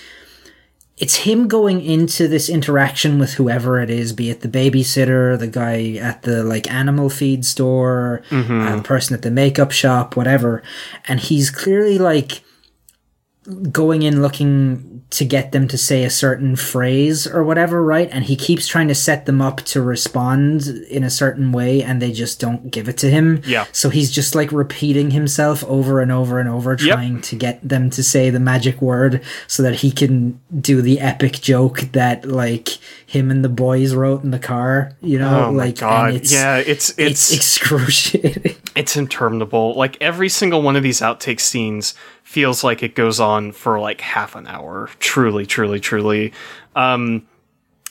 it's 0.97 1.15
him 1.17 1.47
going 1.47 1.81
into 1.81 2.27
this 2.27 2.47
interaction 2.47 3.19
with 3.19 3.33
whoever 3.33 3.81
it 3.81 3.89
is, 3.89 4.13
be 4.13 4.29
it 4.29 4.39
the 4.41 4.47
babysitter, 4.47 5.37
the 5.37 5.47
guy 5.47 5.95
at 5.95 6.21
the 6.21 6.41
like 6.43 6.71
animal 6.71 7.09
feed 7.09 7.43
store, 7.43 8.21
uh, 8.31 8.75
the 8.77 8.81
person 8.81 9.13
at 9.13 9.21
the 9.21 9.31
makeup 9.31 9.71
shop, 9.71 10.15
whatever, 10.15 10.63
and 11.05 11.19
he's 11.19 11.49
clearly 11.49 11.97
like 11.97 12.43
going 13.71 14.01
in 14.01 14.21
looking 14.21 15.03
to 15.11 15.23
get 15.23 15.51
them 15.51 15.67
to 15.67 15.77
say 15.77 16.03
a 16.03 16.09
certain 16.09 16.55
phrase 16.55 17.27
or 17.27 17.43
whatever, 17.43 17.83
right? 17.83 18.09
And 18.11 18.25
he 18.25 18.35
keeps 18.35 18.67
trying 18.67 18.87
to 18.87 18.95
set 18.95 19.25
them 19.25 19.41
up 19.41 19.61
to 19.61 19.81
respond 19.81 20.67
in 20.89 21.03
a 21.03 21.09
certain 21.09 21.51
way 21.51 21.83
and 21.83 22.01
they 22.01 22.11
just 22.11 22.39
don't 22.39 22.71
give 22.71 22.89
it 22.89 22.97
to 22.97 23.09
him. 23.09 23.41
Yeah. 23.45 23.65
So 23.71 23.89
he's 23.89 24.11
just 24.11 24.33
like 24.33 24.51
repeating 24.51 25.11
himself 25.11 25.63
over 25.65 26.01
and 26.01 26.11
over 26.11 26.39
and 26.39 26.49
over, 26.49 26.75
trying 26.75 27.21
to 27.21 27.35
get 27.35 27.67
them 27.67 27.89
to 27.91 28.03
say 28.03 28.29
the 28.29 28.39
magic 28.39 28.81
word 28.81 29.23
so 29.47 29.61
that 29.63 29.75
he 29.75 29.91
can 29.91 30.41
do 30.59 30.81
the 30.81 30.99
epic 30.99 31.33
joke 31.33 31.81
that 31.91 32.25
like 32.25 32.69
him 33.05 33.29
and 33.29 33.43
the 33.43 33.49
boys 33.49 33.93
wrote 33.93 34.23
in 34.23 34.31
the 34.31 34.39
car, 34.39 34.97
you 35.01 35.19
know? 35.19 35.45
oh 35.45 35.51
my 35.51 35.65
like, 35.65 35.77
god. 35.77 36.09
and 36.09 36.17
it's, 36.17 36.33
yeah, 36.33 36.57
it's 36.57 36.89
it's 36.97 37.31
it's 37.31 37.33
excruciating. 37.33 38.55
It's 38.75 38.97
interminable. 38.97 39.73
Like 39.73 39.97
every 40.01 40.29
single 40.29 40.61
one 40.61 40.75
of 40.75 40.83
these 40.83 40.99
outtake 40.99 41.39
scenes 41.39 41.95
feels 42.23 42.63
like 42.63 42.83
it 42.83 42.93
goes 42.95 43.19
on 43.19 43.51
for 43.51 43.79
like 43.79 44.01
half 44.01 44.35
an 44.35 44.47
hour. 44.47 44.89
Truly, 44.99 45.45
truly, 45.45 45.79
truly. 45.79 46.33
Um, 46.75 47.25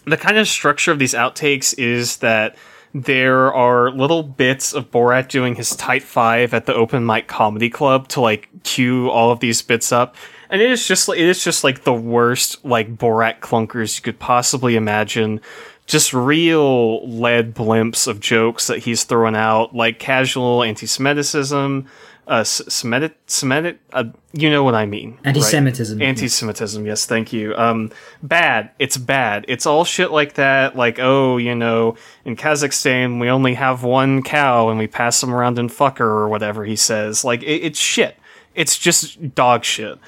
the 0.04 0.18
kind 0.18 0.36
of 0.36 0.46
structure 0.46 0.92
of 0.92 0.98
these 0.98 1.14
outtakes 1.14 1.74
is 1.78 2.18
that 2.18 2.56
there 2.92 3.52
are 3.52 3.90
little 3.90 4.22
bits 4.22 4.72
of 4.72 4.90
Borat 4.90 5.28
doing 5.28 5.56
his 5.56 5.74
tight 5.74 6.02
five 6.02 6.54
at 6.54 6.66
the 6.66 6.74
open 6.74 7.04
mic 7.04 7.26
comedy 7.26 7.68
club 7.68 8.06
to 8.08 8.20
like 8.20 8.48
cue 8.62 9.10
all 9.10 9.32
of 9.32 9.40
these 9.40 9.62
bits 9.62 9.90
up. 9.90 10.14
And 10.48 10.62
it 10.62 10.70
is 10.70 10.86
just 10.86 11.08
it 11.08 11.18
is 11.18 11.42
just 11.42 11.64
like 11.64 11.82
the 11.82 11.92
worst 11.92 12.64
like 12.64 12.96
Borat 12.96 13.40
clunkers 13.40 13.96
you 13.96 14.02
could 14.02 14.20
possibly 14.20 14.76
imagine. 14.76 15.40
Just 15.86 16.14
real 16.14 17.06
lead 17.06 17.54
blimps 17.54 18.06
of 18.06 18.18
jokes 18.18 18.68
that 18.68 18.78
he's 18.78 19.04
throwing 19.04 19.36
out, 19.36 19.74
like 19.74 19.98
casual 19.98 20.62
anti-Semitism, 20.62 21.86
uh, 22.26 22.42
Semitic, 22.42 23.14
Semitic, 23.26 23.78
uh, 23.92 24.04
you 24.32 24.48
know 24.48 24.64
what 24.64 24.74
I 24.74 24.86
mean. 24.86 25.18
Anti-Semitism. 25.24 26.00
Anti-Semitism, 26.00 26.86
yes, 26.86 27.04
thank 27.04 27.34
you. 27.34 27.54
Um, 27.56 27.90
bad. 28.22 28.70
It's 28.78 28.96
bad. 28.96 29.44
It's 29.46 29.66
all 29.66 29.84
shit 29.84 30.10
like 30.10 30.34
that. 30.34 30.74
Like, 30.74 30.98
oh, 30.98 31.36
you 31.36 31.54
know, 31.54 31.96
in 32.24 32.34
Kazakhstan 32.34 33.20
we 33.20 33.28
only 33.28 33.52
have 33.52 33.82
one 33.82 34.22
cow 34.22 34.70
and 34.70 34.78
we 34.78 34.86
pass 34.86 35.20
them 35.20 35.34
around 35.34 35.58
in 35.58 35.68
fucker 35.68 36.00
or 36.00 36.30
whatever 36.30 36.64
he 36.64 36.76
says. 36.76 37.24
Like, 37.24 37.42
it, 37.42 37.62
it's 37.62 37.78
shit. 37.78 38.16
It's 38.54 38.78
just 38.78 39.34
dog 39.34 39.64
shit. 39.64 39.98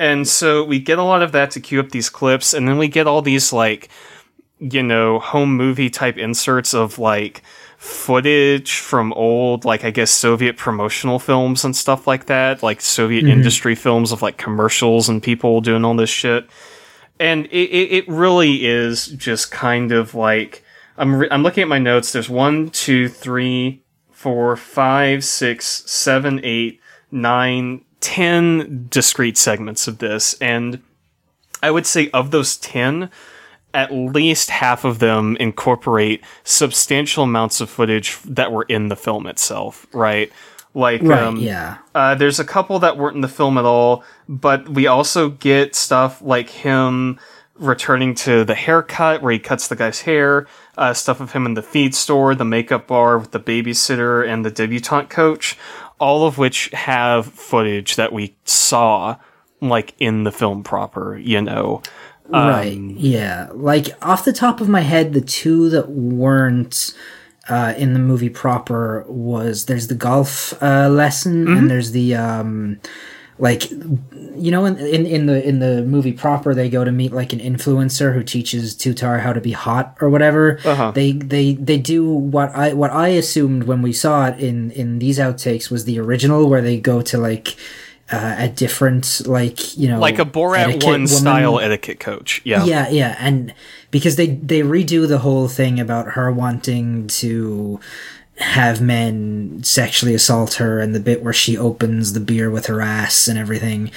And 0.00 0.26
so 0.26 0.64
we 0.64 0.80
get 0.80 0.98
a 0.98 1.04
lot 1.04 1.22
of 1.22 1.30
that 1.32 1.52
to 1.52 1.60
cue 1.60 1.78
up 1.78 1.90
these 1.90 2.10
clips, 2.10 2.52
and 2.52 2.66
then 2.66 2.78
we 2.78 2.88
get 2.88 3.06
all 3.06 3.22
these 3.22 3.52
like, 3.52 3.88
you 4.60 4.82
know, 4.82 5.18
home 5.18 5.56
movie 5.56 5.90
type 5.90 6.18
inserts 6.18 6.74
of 6.74 6.98
like 6.98 7.42
footage 7.78 8.76
from 8.76 9.12
old, 9.14 9.64
like 9.64 9.84
I 9.84 9.90
guess 9.90 10.10
Soviet 10.10 10.56
promotional 10.56 11.18
films 11.18 11.64
and 11.64 11.74
stuff 11.74 12.06
like 12.06 12.26
that, 12.26 12.62
like 12.62 12.80
Soviet 12.80 13.22
mm-hmm. 13.22 13.32
industry 13.32 13.74
films 13.74 14.12
of 14.12 14.22
like 14.22 14.36
commercials 14.36 15.08
and 15.08 15.22
people 15.22 15.60
doing 15.60 15.84
all 15.84 15.94
this 15.94 16.10
shit. 16.10 16.46
And 17.18 17.46
it, 17.46 17.70
it, 17.70 17.92
it 17.92 18.08
really 18.08 18.66
is 18.66 19.06
just 19.06 19.50
kind 19.50 19.92
of 19.92 20.14
like 20.14 20.62
I'm 20.98 21.16
re- 21.16 21.28
I'm 21.30 21.42
looking 21.42 21.62
at 21.62 21.68
my 21.68 21.78
notes. 21.78 22.12
There's 22.12 22.28
one, 22.28 22.68
two, 22.68 23.08
three, 23.08 23.82
four, 24.10 24.54
five, 24.56 25.24
six, 25.24 25.90
seven, 25.90 26.40
eight, 26.44 26.80
nine, 27.10 27.82
ten 28.00 28.86
discrete 28.90 29.38
segments 29.38 29.88
of 29.88 29.98
this, 29.98 30.34
and 30.34 30.82
I 31.62 31.70
would 31.70 31.86
say 31.86 32.10
of 32.10 32.30
those 32.30 32.58
ten, 32.58 33.10
at 33.74 33.92
least 33.92 34.50
half 34.50 34.84
of 34.84 34.98
them 34.98 35.36
incorporate 35.36 36.22
substantial 36.44 37.24
amounts 37.24 37.60
of 37.60 37.70
footage 37.70 38.18
that 38.24 38.52
were 38.52 38.64
in 38.64 38.88
the 38.88 38.96
film 38.96 39.26
itself, 39.26 39.86
right? 39.92 40.32
Like, 40.74 41.02
Right, 41.02 41.22
um, 41.22 41.36
yeah. 41.36 41.78
uh, 41.94 42.14
there's 42.14 42.38
a 42.38 42.44
couple 42.44 42.78
that 42.80 42.96
weren't 42.96 43.16
in 43.16 43.22
the 43.22 43.28
film 43.28 43.58
at 43.58 43.64
all, 43.64 44.04
but 44.28 44.68
we 44.68 44.86
also 44.86 45.28
get 45.28 45.74
stuff 45.74 46.22
like 46.22 46.48
him 46.48 47.18
returning 47.56 48.14
to 48.14 48.44
the 48.44 48.54
haircut 48.54 49.20
where 49.22 49.32
he 49.32 49.38
cuts 49.38 49.68
the 49.68 49.76
guy's 49.76 50.00
hair, 50.02 50.46
uh, 50.78 50.94
stuff 50.94 51.20
of 51.20 51.32
him 51.32 51.44
in 51.44 51.54
the 51.54 51.62
feed 51.62 51.94
store, 51.94 52.34
the 52.34 52.44
makeup 52.44 52.86
bar 52.86 53.18
with 53.18 53.32
the 53.32 53.40
babysitter 53.40 54.26
and 54.26 54.44
the 54.44 54.50
debutante 54.50 55.10
coach, 55.10 55.58
all 55.98 56.26
of 56.26 56.38
which 56.38 56.70
have 56.70 57.26
footage 57.26 57.96
that 57.96 58.12
we 58.12 58.34
saw 58.44 59.16
like 59.60 59.94
in 59.98 60.24
the 60.24 60.32
film 60.32 60.62
proper, 60.62 61.18
you 61.18 61.40
know. 61.40 61.82
Right. 62.32 62.78
Yeah. 62.78 63.48
Like 63.52 63.88
off 64.02 64.24
the 64.24 64.32
top 64.32 64.60
of 64.60 64.68
my 64.68 64.80
head, 64.80 65.12
the 65.12 65.20
two 65.20 65.68
that 65.70 65.90
weren't 65.90 66.94
uh, 67.48 67.74
in 67.76 67.94
the 67.94 67.98
movie 67.98 68.28
proper 68.28 69.04
was 69.08 69.66
there's 69.66 69.88
the 69.88 69.94
golf 69.94 70.54
uh, 70.62 70.88
lesson 70.88 71.48
and 71.48 71.70
there's 71.70 71.90
the 71.90 72.14
um, 72.14 72.80
like 73.40 73.70
you 73.70 74.50
know 74.50 74.66
in, 74.66 74.76
in 74.78 75.06
in 75.06 75.26
the 75.26 75.46
in 75.46 75.58
the 75.58 75.82
movie 75.82 76.12
proper 76.12 76.54
they 76.54 76.68
go 76.68 76.84
to 76.84 76.92
meet 76.92 77.12
like 77.12 77.32
an 77.32 77.40
influencer 77.40 78.14
who 78.14 78.22
teaches 78.22 78.76
Tutar 78.76 79.20
how 79.20 79.32
to 79.32 79.40
be 79.40 79.52
hot 79.52 79.96
or 80.00 80.10
whatever. 80.10 80.60
Uh-huh. 80.64 80.92
They 80.92 81.12
they 81.12 81.54
they 81.54 81.78
do 81.78 82.08
what 82.08 82.54
I 82.54 82.74
what 82.74 82.90
I 82.92 83.08
assumed 83.08 83.64
when 83.64 83.82
we 83.82 83.92
saw 83.92 84.26
it 84.26 84.38
in 84.38 84.70
in 84.72 84.98
these 84.98 85.18
outtakes 85.18 85.70
was 85.70 85.86
the 85.86 85.98
original 85.98 86.48
where 86.48 86.62
they 86.62 86.78
go 86.78 87.02
to 87.02 87.18
like. 87.18 87.56
Uh, 88.12 88.34
a 88.38 88.48
different, 88.48 89.22
like 89.26 89.76
you 89.78 89.86
know, 89.88 90.00
Like 90.00 90.18
a 90.18 90.24
Borat 90.24 90.82
one 90.82 91.02
woman. 91.02 91.06
style 91.06 91.60
etiquette 91.60 92.00
coach. 92.00 92.40
Yeah. 92.44 92.64
Yeah, 92.64 92.88
yeah, 92.88 93.16
and 93.20 93.54
because 93.92 94.16
they 94.16 94.28
they 94.28 94.62
redo 94.62 95.06
the 95.06 95.18
whole 95.18 95.46
thing 95.46 95.78
about 95.78 96.12
her 96.12 96.32
wanting 96.32 97.06
to 97.06 97.78
have 98.38 98.80
men 98.80 99.60
sexually 99.62 100.14
assault 100.14 100.54
her 100.54 100.80
and 100.80 100.94
the 100.94 100.98
bit 101.00 101.22
where 101.22 101.32
she 101.32 101.56
opens 101.56 102.12
the 102.14 102.20
beer 102.20 102.50
with 102.50 102.66
her 102.66 102.80
ass 102.80 103.28
and 103.28 103.38
everything 103.38 103.90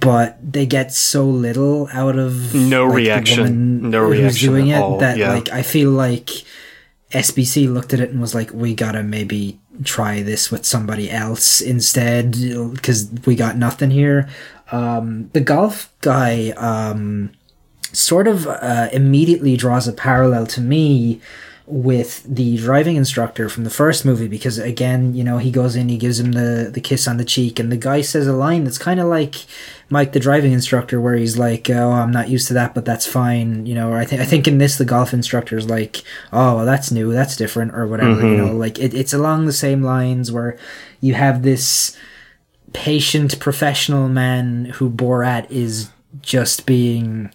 but 0.00 0.38
they 0.40 0.64
get 0.64 0.92
so 0.92 1.24
little 1.24 1.88
out 1.92 2.16
of 2.18 2.54
No 2.54 2.86
like, 2.86 2.96
reaction. 2.96 3.90
No 3.90 4.00
reaction 4.04 4.48
doing 4.48 4.72
at 4.72 4.78
it 4.78 4.82
all, 4.82 4.98
that 4.98 5.18
yeah. 5.18 5.32
like 5.34 5.50
I 5.50 5.62
feel 5.62 5.90
like 5.90 6.30
SBC 7.10 7.72
looked 7.72 7.92
at 7.92 8.00
it 8.00 8.10
and 8.10 8.20
was 8.20 8.34
like, 8.34 8.50
"We 8.52 8.74
gotta 8.74 9.02
maybe 9.02 9.60
try 9.82 10.22
this 10.22 10.50
with 10.50 10.64
somebody 10.64 11.10
else 11.10 11.60
instead 11.60 12.32
because 12.72 13.10
we 13.26 13.34
got 13.34 13.56
nothing 13.56 13.90
here." 13.90 14.28
Um, 14.72 15.30
the 15.32 15.40
golf 15.40 15.92
guy 16.00 16.50
um, 16.50 17.30
sort 17.92 18.28
of 18.28 18.46
uh, 18.46 18.88
immediately 18.92 19.56
draws 19.56 19.86
a 19.88 19.92
parallel 19.92 20.46
to 20.48 20.60
me 20.60 21.20
with 21.66 22.22
the 22.24 22.58
driving 22.58 22.96
instructor 22.96 23.48
from 23.48 23.64
the 23.64 23.70
first 23.70 24.04
movie 24.04 24.28
because 24.28 24.58
again 24.58 25.14
you 25.14 25.24
know 25.24 25.38
he 25.38 25.50
goes 25.50 25.74
in 25.74 25.88
he 25.88 25.96
gives 25.96 26.20
him 26.20 26.32
the 26.32 26.70
the 26.74 26.80
kiss 26.80 27.08
on 27.08 27.16
the 27.16 27.24
cheek 27.24 27.58
and 27.58 27.72
the 27.72 27.76
guy 27.76 28.02
says 28.02 28.26
a 28.26 28.34
line 28.34 28.64
that's 28.64 28.76
kind 28.76 29.00
of 29.00 29.06
like 29.06 29.46
Mike 29.88 30.12
the 30.12 30.20
driving 30.20 30.52
instructor 30.52 31.00
where 31.00 31.16
he's 31.16 31.38
like 31.38 31.70
oh 31.70 31.90
I'm 31.90 32.10
not 32.10 32.28
used 32.28 32.48
to 32.48 32.54
that 32.54 32.74
but 32.74 32.84
that's 32.84 33.06
fine 33.06 33.64
you 33.64 33.74
know 33.74 33.90
or 33.90 33.96
I 33.96 34.04
think 34.04 34.20
I 34.20 34.26
think 34.26 34.46
in 34.46 34.58
this 34.58 34.76
the 34.76 34.84
golf 34.84 35.14
instructor 35.14 35.56
is 35.56 35.70
like 35.70 36.02
oh 36.34 36.56
well, 36.56 36.66
that's 36.66 36.90
new 36.90 37.14
that's 37.14 37.34
different 37.36 37.74
or 37.74 37.86
whatever 37.86 38.20
you 38.20 38.36
mm-hmm. 38.36 38.46
know 38.46 38.52
like 38.52 38.78
it, 38.78 38.92
it's 38.92 39.14
along 39.14 39.46
the 39.46 39.52
same 39.52 39.82
lines 39.82 40.30
where 40.30 40.58
you 41.00 41.14
have 41.14 41.42
this 41.42 41.96
patient 42.74 43.40
professional 43.40 44.10
man 44.10 44.66
who 44.66 44.90
Borat 44.90 45.50
is 45.50 45.88
just 46.20 46.66
being 46.66 47.32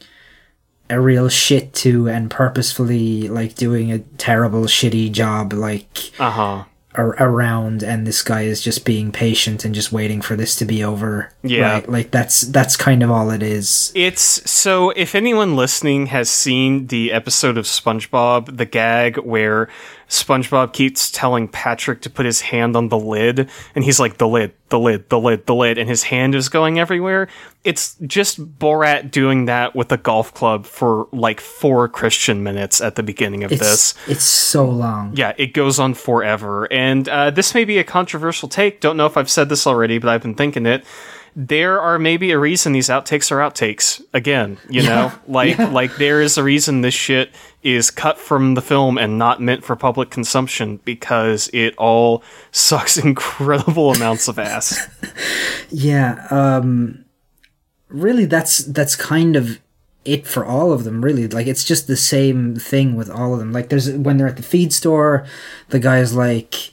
a 0.90 1.00
real 1.00 1.30
shit 1.30 1.74
to 1.74 2.10
and 2.10 2.30
purposefully 2.32 3.28
like 3.28 3.56
doing 3.56 3.92
a 3.92 4.00
terrible 4.18 4.64
shitty 4.64 5.12
job 5.12 5.54
like 5.54 6.12
Uh 6.20 6.32
huh. 6.32 6.64
ar- 6.96 7.16
around 7.20 7.84
and 7.84 8.08
this 8.08 8.22
guy 8.24 8.42
is 8.42 8.62
just 8.62 8.86
being 8.86 9.12
patient 9.12 9.64
and 9.66 9.76
just 9.76 9.92
waiting 9.92 10.22
for 10.22 10.36
this 10.36 10.56
to 10.56 10.66
be 10.66 10.84
over. 10.84 11.32
Yeah. 11.44 11.74
Right? 11.74 11.90
Like 11.90 12.12
that's 12.12 12.42
that's 12.42 12.76
kind 12.76 13.04
of 13.04 13.12
all 13.12 13.30
it 13.32 13.44
is. 13.44 13.92
It's 13.96 14.50
so 14.50 14.90
if 14.92 15.14
anyone 15.16 15.56
listening 15.56 16.08
has 16.08 16.30
seen 16.30 16.88
the 16.88 17.12
episode 17.12 17.58
of 17.58 17.66
SpongeBob, 17.66 18.58
the 18.58 18.66
gag 18.66 19.18
where 19.18 19.70
SpongeBob 20.10 20.74
keeps 20.74 21.12
telling 21.12 21.48
Patrick 21.48 22.02
to 22.02 22.10
put 22.10 22.26
his 22.26 22.42
hand 22.42 22.76
on 22.76 22.90
the 22.90 22.98
lid 22.98 23.48
and 23.76 23.84
he's 23.84 24.00
like 24.00 24.18
the 24.18 24.28
lid, 24.28 24.54
the 24.70 24.80
lid, 24.80 25.08
the 25.10 25.20
lid, 25.20 25.46
the 25.46 25.54
lid 25.54 25.78
and 25.78 25.88
his 25.88 26.04
hand 26.04 26.34
is 26.34 26.50
going 26.50 26.80
everywhere. 26.80 27.28
It's 27.64 27.96
just 28.08 28.58
Borat 28.60 29.12
doing 29.12 29.46
that 29.46 29.76
with 29.76 29.92
a 29.92 29.98
golf 29.98 30.34
club 30.34 30.66
for 30.66 31.08
like 31.12 31.40
4 31.40 31.88
Christian 31.90 32.42
minutes 32.42 32.82
at 32.82 32.96
the 32.96 33.04
beginning 33.04 33.44
of 33.44 33.52
It's 33.52 33.62
this. 33.62 33.96
it's 34.08 34.24
so 34.24 34.68
long. 34.68 35.16
Yeah, 35.16 35.34
it 35.38 35.54
goes 35.54 35.80
on 35.80 35.94
forever. 35.94 36.68
And 36.74 37.08
uh, 37.08 37.30
this 37.30 37.54
may 37.54 37.64
be 37.64 37.78
a 37.78 37.84
controversial 37.84 38.50
take. 38.50 38.82
Don't 38.82 38.98
know 38.98 39.06
if 39.06 39.16
I've 39.16 39.30
said 39.30 39.50
this 39.50 39.68
already, 39.68 40.00
but 40.00 40.10
I've 40.10 40.24
been 40.24 40.36
thinking 40.36 40.66
it. 40.66 40.84
There 41.36 41.80
are 41.80 42.00
maybe 42.00 42.32
a 42.32 42.40
reason 42.40 42.74
these 42.74 42.90
outtakes 42.90 43.32
are 43.32 43.38
outtakes. 43.38 44.04
Again, 44.14 44.58
you 44.70 44.84
know, 44.84 45.12
like 45.28 45.58
like 45.58 45.96
there 45.98 46.22
is 46.22 46.38
a 46.38 46.44
reason 46.44 46.82
this 46.82 46.94
shit 46.94 47.32
is 47.64 47.92
cut 47.92 48.18
from 48.18 48.54
the 48.54 48.62
film 48.62 48.98
and 48.98 49.18
not 49.18 49.42
meant 49.42 49.64
for 49.64 49.76
public 49.76 50.10
consumption 50.10 50.78
because 50.86 51.50
it 51.54 51.76
all 51.78 52.24
sucks 52.52 52.98
incredible 52.98 53.92
amounts 53.94 54.28
of 54.28 54.40
ass. 54.40 54.88
Yeah, 55.72 56.26
um 56.32 57.06
really 57.90 58.26
that's 58.26 58.60
that's 58.60 58.96
kind 58.96 59.36
of 59.36 59.60
it 60.06 60.26
for 60.26 60.46
all 60.46 60.72
of 60.72 60.84
them 60.84 61.04
really 61.04 61.28
like 61.28 61.48
it's 61.48 61.64
just 61.64 61.88
the 61.88 61.98
same 61.98 62.56
thing 62.56 62.96
with 62.96 63.10
all 63.10 63.34
of 63.34 63.40
them 63.40 63.52
like 63.52 63.70
there's 63.70 63.92
when 63.92 64.18
they're 64.18 64.28
at 64.28 64.38
the 64.38 64.44
feed 64.44 64.72
store 64.72 65.26
the 65.70 65.80
guy's 65.80 66.16
like 66.16 66.72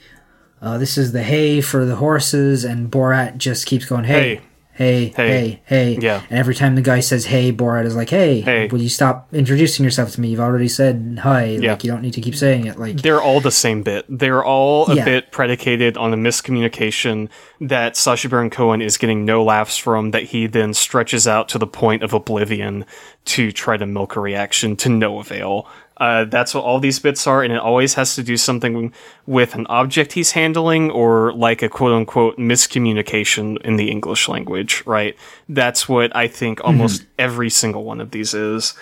uh, 0.66 0.78
this 0.78 0.98
is 0.98 1.12
the 1.12 1.22
hay 1.22 1.60
for 1.60 1.84
the 1.86 1.96
horses 1.96 2.64
and 2.64 2.90
borat 2.90 3.36
just 3.38 3.66
keeps 3.66 3.84
going 3.86 4.04
hey 4.04 4.40
hey 4.72 5.06
hey 5.16 5.28
hey, 5.28 5.60
hey. 5.64 5.98
Yeah. 6.00 6.22
and 6.28 6.38
every 6.38 6.54
time 6.54 6.74
the 6.74 6.82
guy 6.82 7.00
says 7.00 7.24
hey 7.24 7.50
borat 7.50 7.86
is 7.86 7.96
like 7.96 8.10
hey, 8.10 8.42
Hey. 8.42 8.66
will 8.68 8.82
you 8.82 8.90
stop 8.90 9.32
introducing 9.32 9.84
yourself 9.84 10.10
to 10.12 10.20
me 10.20 10.28
you've 10.28 10.40
already 10.48 10.68
said 10.68 11.20
hi 11.22 11.44
Yeah. 11.44 11.70
like 11.72 11.84
you 11.84 11.90
don't 11.90 12.02
need 12.02 12.12
to 12.14 12.20
keep 12.20 12.34
saying 12.34 12.66
it 12.66 12.78
like 12.78 13.00
They're 13.00 13.22
all 13.22 13.40
the 13.40 13.50
same 13.50 13.82
bit. 13.82 14.04
They're 14.08 14.44
all 14.44 14.90
a 14.90 14.96
Yeah. 14.96 15.04
bit 15.06 15.32
predicated 15.32 15.96
on 15.96 16.12
a 16.12 16.16
miscommunication 16.16 17.28
that 17.60 17.96
Sacha 17.96 18.28
Baron 18.28 18.50
Cohen 18.50 18.82
is 18.82 18.98
getting 18.98 19.24
no 19.24 19.42
laughs 19.42 19.78
from, 19.78 20.10
that 20.10 20.24
he 20.24 20.46
then 20.46 20.74
stretches 20.74 21.26
out 21.26 21.48
to 21.50 21.58
the 21.58 21.66
point 21.66 22.02
of 22.02 22.12
oblivion 22.12 22.84
to 23.26 23.52
try 23.52 23.76
to 23.78 23.86
milk 23.86 24.16
a 24.16 24.20
reaction 24.20 24.76
to 24.76 24.88
no 24.90 25.18
avail. 25.20 25.66
Uh, 25.98 26.24
that's 26.24 26.54
what 26.54 26.62
all 26.62 26.78
these 26.78 26.98
bits 26.98 27.26
are, 27.26 27.42
and 27.42 27.52
it 27.52 27.58
always 27.58 27.94
has 27.94 28.14
to 28.14 28.22
do 28.22 28.36
something 28.36 28.92
with 29.26 29.54
an 29.54 29.66
object 29.68 30.12
he's 30.12 30.32
handling 30.32 30.90
or 30.90 31.32
like 31.32 31.62
a 31.62 31.68
quote 31.68 31.92
unquote 31.92 32.36
miscommunication 32.36 33.60
in 33.62 33.76
the 33.76 33.90
English 33.90 34.28
language, 34.28 34.82
right? 34.86 35.16
That's 35.48 35.88
what 35.88 36.14
I 36.14 36.28
think 36.28 36.62
almost 36.62 37.04
every 37.18 37.48
single 37.48 37.84
one 37.84 38.00
of 38.00 38.10
these 38.10 38.34
is. 38.34 38.74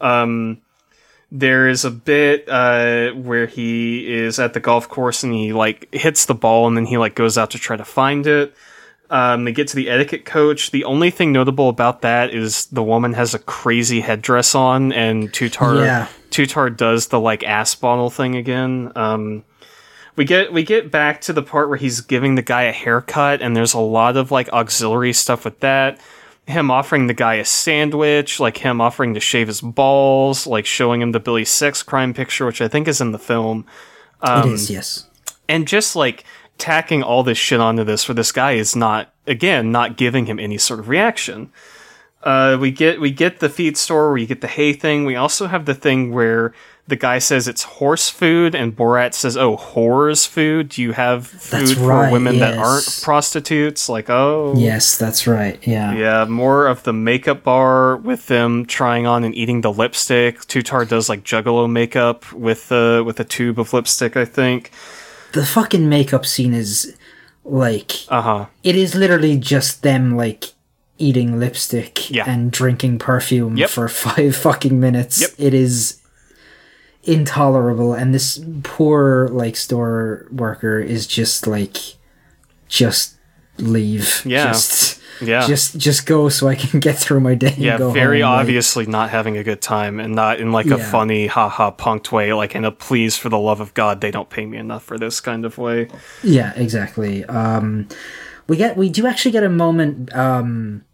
Um, 0.00 0.58
there 1.32 1.68
is 1.68 1.84
a 1.84 1.90
bit 1.90 2.48
uh, 2.48 3.10
where 3.12 3.46
he 3.46 4.12
is 4.12 4.38
at 4.38 4.52
the 4.52 4.60
golf 4.60 4.88
course 4.88 5.22
and 5.22 5.32
he 5.32 5.52
like 5.52 5.92
hits 5.92 6.26
the 6.26 6.34
ball 6.34 6.68
and 6.68 6.76
then 6.76 6.86
he 6.86 6.98
like 6.98 7.14
goes 7.14 7.36
out 7.36 7.50
to 7.50 7.58
try 7.58 7.76
to 7.76 7.84
find 7.84 8.26
it. 8.26 8.54
Um, 9.10 9.44
they 9.44 9.52
get 9.52 9.68
to 9.68 9.76
the 9.76 9.88
etiquette 9.88 10.24
coach. 10.24 10.70
The 10.70 10.84
only 10.84 11.10
thing 11.10 11.32
notable 11.32 11.68
about 11.68 12.02
that 12.02 12.34
is 12.34 12.66
the 12.66 12.82
woman 12.82 13.12
has 13.14 13.34
a 13.34 13.38
crazy 13.38 14.00
headdress 14.00 14.54
on, 14.54 14.92
and 14.92 15.32
Tutar 15.32 15.84
Yeah. 15.84 16.08
Tutar 16.30 16.76
does 16.76 17.08
the 17.08 17.20
like 17.20 17.44
ass 17.44 17.74
bottle 17.74 18.10
thing 18.10 18.36
again. 18.36 18.92
Um, 18.96 19.44
we 20.16 20.24
get 20.24 20.52
we 20.52 20.62
get 20.64 20.90
back 20.90 21.20
to 21.22 21.32
the 21.32 21.42
part 21.42 21.68
where 21.68 21.78
he's 21.78 22.00
giving 22.00 22.34
the 22.34 22.42
guy 22.42 22.64
a 22.64 22.72
haircut, 22.72 23.42
and 23.42 23.56
there's 23.56 23.74
a 23.74 23.78
lot 23.78 24.16
of 24.16 24.30
like 24.30 24.48
auxiliary 24.52 25.12
stuff 25.12 25.44
with 25.44 25.60
that. 25.60 26.00
Him 26.46 26.70
offering 26.70 27.06
the 27.06 27.14
guy 27.14 27.34
a 27.34 27.44
sandwich, 27.44 28.38
like 28.40 28.58
him 28.58 28.80
offering 28.80 29.14
to 29.14 29.20
shave 29.20 29.48
his 29.48 29.60
balls, 29.60 30.46
like 30.46 30.64
showing 30.64 31.02
him 31.02 31.12
the 31.12 31.20
Billy 31.20 31.44
sex 31.44 31.82
crime 31.82 32.14
picture, 32.14 32.46
which 32.46 32.60
I 32.60 32.68
think 32.68 32.86
is 32.86 33.00
in 33.00 33.10
the 33.12 33.18
film, 33.18 33.66
it 34.22 34.46
is 34.46 34.70
yes 34.70 35.06
and 35.48 35.66
just 35.66 35.96
like 35.96 36.24
tacking 36.58 37.02
all 37.02 37.22
this 37.22 37.38
shit 37.38 37.60
onto 37.60 37.84
this, 37.84 38.08
where 38.08 38.14
this 38.14 38.32
guy 38.32 38.52
is 38.52 38.74
not 38.76 39.12
again 39.26 39.72
not 39.72 39.96
giving 39.96 40.26
him 40.26 40.38
any 40.38 40.58
sort 40.58 40.80
of 40.80 40.88
reaction. 40.88 41.50
Uh, 42.22 42.56
we 42.60 42.70
get 42.70 43.00
we 43.00 43.10
get 43.10 43.38
the 43.40 43.48
feed 43.48 43.76
store 43.76 44.08
where 44.08 44.18
you 44.18 44.26
get 44.26 44.40
the 44.40 44.48
hay 44.48 44.72
thing. 44.72 45.04
We 45.04 45.14
also 45.14 45.46
have 45.46 45.64
the 45.64 45.74
thing 45.74 46.12
where 46.12 46.52
the 46.88 46.96
guy 46.96 47.18
says 47.18 47.48
it's 47.48 47.64
horse 47.64 48.08
food, 48.08 48.54
and 48.54 48.76
Borat 48.76 49.12
says, 49.12 49.36
"Oh, 49.36 49.56
whores 49.56 50.26
food. 50.26 50.70
Do 50.70 50.82
you 50.82 50.92
have 50.92 51.26
food 51.26 51.60
That's 51.60 51.72
for 51.74 51.86
right, 51.86 52.12
women 52.12 52.38
that 52.38 52.58
aren't 52.58 53.00
prostitutes?" 53.02 53.88
Like, 53.88 54.08
oh, 54.08 54.54
yes 54.56 54.96
that's 54.96 55.26
right 55.26 55.58
yeah 55.66 55.94
yeah, 55.94 56.24
more 56.24 56.66
of 56.66 56.82
the 56.84 56.92
makeup 56.92 57.42
bar 57.42 57.96
with 57.96 58.26
them 58.26 58.66
trying 58.66 59.06
on 59.06 59.24
and 59.24 59.34
eating 59.34 59.60
the 59.60 59.72
lipstick. 59.72 60.40
Tutar 60.40 60.88
does 60.88 61.08
like 61.08 61.22
Juggalo 61.22 61.70
makeup 61.70 62.32
with 62.32 62.70
uh, 62.72 63.02
with 63.04 63.20
a 63.20 63.24
tube 63.24 63.58
of 63.58 63.72
lipstick, 63.72 64.16
I 64.16 64.24
think. 64.24 64.70
The 65.36 65.46
fucking 65.46 65.88
makeup 65.88 66.24
scene 66.26 66.52
is 66.54 66.96
like 67.44 67.92
Uh 68.08 68.22
huh. 68.22 68.46
it 68.64 68.74
is 68.74 68.94
literally 68.94 69.36
just 69.38 69.82
them 69.82 70.16
like 70.16 70.46
eating 70.98 71.38
lipstick 71.38 72.10
Yeah. 72.10 72.24
and 72.26 72.50
drinking 72.50 72.98
perfume 72.98 73.56
Yep. 73.56 73.70
for 73.70 73.88
five 74.06 74.34
fucking 74.34 74.80
minutes. 74.80 75.20
Yep. 75.20 75.30
It 75.38 75.54
is 75.54 76.00
intolerable 77.04 77.94
and 77.94 78.12
this 78.14 78.42
poor 78.64 79.28
like 79.28 79.56
store 79.56 80.26
worker 80.32 80.80
is 80.80 81.06
just 81.06 81.46
like 81.46 81.76
just 82.68 83.14
leave. 83.58 84.22
Yeah. 84.26 84.48
Just 84.48 84.95
Yeah. 85.20 85.46
just 85.46 85.76
just 85.78 86.06
go 86.06 86.28
so 86.28 86.48
I 86.48 86.54
can 86.54 86.80
get 86.88 86.96
through 86.98 87.20
my 87.20 87.34
day 87.34 87.54
Yeah, 87.56 87.72
and 87.72 87.78
go 87.78 87.90
very 87.90 88.20
home, 88.20 88.32
like- 88.32 88.40
obviously 88.40 88.86
not 88.86 89.10
having 89.10 89.36
a 89.36 89.42
good 89.44 89.60
time 89.62 90.00
and 90.00 90.14
not 90.14 90.40
in 90.40 90.52
like 90.52 90.66
a 90.66 90.78
Yeah. 90.78 90.90
funny 90.90 91.26
haha 91.26 91.70
punked 91.70 92.10
way, 92.12 92.32
like 92.32 92.54
in 92.54 92.64
a 92.64 92.70
please 92.72 93.16
for 93.16 93.28
the 93.28 93.38
love 93.38 93.60
of 93.60 93.74
God, 93.74 94.00
they 94.00 94.10
don't 94.10 94.30
pay 94.30 94.46
me 94.46 94.56
enough 94.58 94.82
for 94.84 94.98
this 94.98 95.20
kind 95.20 95.44
of 95.44 95.58
way. 95.58 95.88
Yeah, 96.22 96.52
exactly. 96.56 97.24
Um, 97.26 97.88
we 98.48 98.56
get 98.56 98.76
we 98.76 98.88
do 98.88 99.06
actually 99.06 99.32
get 99.32 99.42
a 99.44 99.48
moment 99.48 100.14
um, 100.16 100.84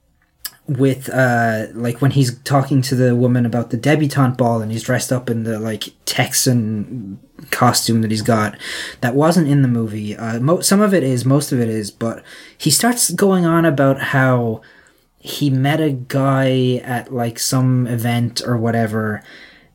with 0.67 1.09
uh, 1.09 1.67
like 1.73 2.01
when 2.01 2.13
he's 2.13 2.39
talking 2.41 2.83
to 2.83 2.95
the 2.95 3.17
woman 3.17 3.45
about 3.45 3.71
the 3.71 3.77
debutante 3.77 4.37
ball 4.37 4.63
and 4.63 4.71
he's 4.71 4.85
dressed 4.85 5.13
up 5.13 5.29
in 5.29 5.43
the 5.43 5.59
like 5.59 5.89
Texan 6.05 7.19
costume 7.51 8.03
that 8.03 8.11
he's 8.11 8.23
got 8.23 8.57
that 9.01 9.15
wasn't 9.15 9.49
in 9.49 9.63
the 9.63 9.69
movie. 9.69 10.17
Uh, 10.17 10.39
mo- 10.41 10.61
some 10.61 10.81
of 10.81 10.95
it 10.95 11.03
is, 11.03 11.25
most 11.25 11.53
of 11.53 11.61
it 11.61 11.69
is, 11.69 11.91
but 11.91 12.23
he 12.57 12.71
starts 12.71 13.11
going 13.11 13.45
on 13.45 13.65
about 13.65 14.01
how 14.01 14.61
he 15.19 15.51
met 15.51 15.81
a 15.81 15.91
guy 15.91 16.81
at 16.85 17.13
like 17.13 17.39
some 17.39 17.87
event 17.87 18.43
or 18.45 18.57
whatever 18.57 19.23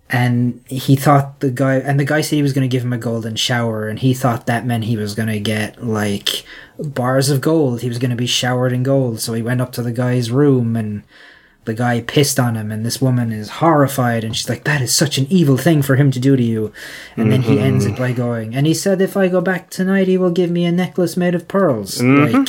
and 0.10 0.64
he 0.68 0.96
thought 0.96 1.42
the 1.42 1.52
guy 1.52 1.76
and 1.76 2.00
the 2.00 2.06
guy 2.06 2.22
said 2.22 2.36
he 2.36 2.42
was 2.42 2.54
going 2.54 2.68
to 2.68 2.74
give 2.74 2.84
him 2.84 2.94
a 2.94 2.98
golden 2.98 3.36
shower 3.36 3.88
and 3.88 4.00
he 4.00 4.14
thought 4.14 4.46
that 4.46 4.66
meant 4.66 4.86
he 4.86 4.96
was 4.96 5.16
going 5.16 5.28
to 5.28 5.40
get 5.40 5.84
like 5.84 6.46
bars 6.80 7.30
of 7.30 7.42
gold. 7.42 7.82
He 7.82 7.90
was 7.90 8.00
going 8.00 8.12
to 8.12 8.16
be 8.18 8.28
showered 8.28 8.72
in 8.74 8.84
gold. 8.84 9.20
So 9.20 9.34
he 9.34 9.42
went 9.42 9.62
up 9.62 9.72
to 9.74 9.82
the 9.82 9.92
guy's 9.92 10.32
room 10.32 10.76
and 10.76 11.04
the 11.66 11.74
guy 11.74 12.00
pissed 12.00 12.40
on 12.40 12.56
him 12.56 12.72
and 12.72 12.86
this 12.86 13.02
woman 13.02 13.34
is 13.34 13.50
horrified 13.50 14.24
and 14.24 14.34
she's 14.38 14.48
like 14.48 14.64
that 14.64 14.82
is 14.82 14.96
such 14.96 15.18
an 15.18 15.28
evil 15.30 15.58
thing 15.58 15.82
for 15.82 15.98
him 15.98 16.12
to 16.12 16.20
do 16.20 16.38
to 16.38 16.42
you. 16.44 16.72
And 17.18 17.30
then 17.30 17.42
he 17.42 17.60
ends 17.60 17.86
it 17.86 17.98
by 17.98 18.14
going 18.14 18.56
and 18.56 18.66
he 18.66 18.74
said 18.74 19.02
if 19.02 19.18
i 19.18 19.28
go 19.28 19.42
back 19.42 19.70
tonight 19.70 20.08
he 20.08 20.18
will 20.18 20.32
give 20.32 20.50
me 20.50 20.64
a 20.64 20.72
necklace 20.72 21.18
made 21.18 21.36
of 21.36 21.50
pearls. 21.50 22.02
Like 22.02 22.48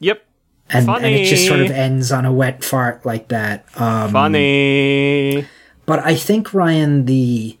Yep. 0.00 0.22
and, 0.68 0.86
and 0.90 1.06
it 1.06 1.24
just 1.24 1.46
sort 1.46 1.60
of 1.60 1.70
ends 1.70 2.12
on 2.12 2.26
a 2.26 2.32
wet 2.32 2.62
fart 2.62 3.06
like 3.06 3.28
that. 3.28 3.64
Um 3.76 4.10
Funny. 4.12 5.46
But 5.86 6.00
I 6.00 6.14
think 6.14 6.52
Ryan 6.52 7.06
the 7.06 7.56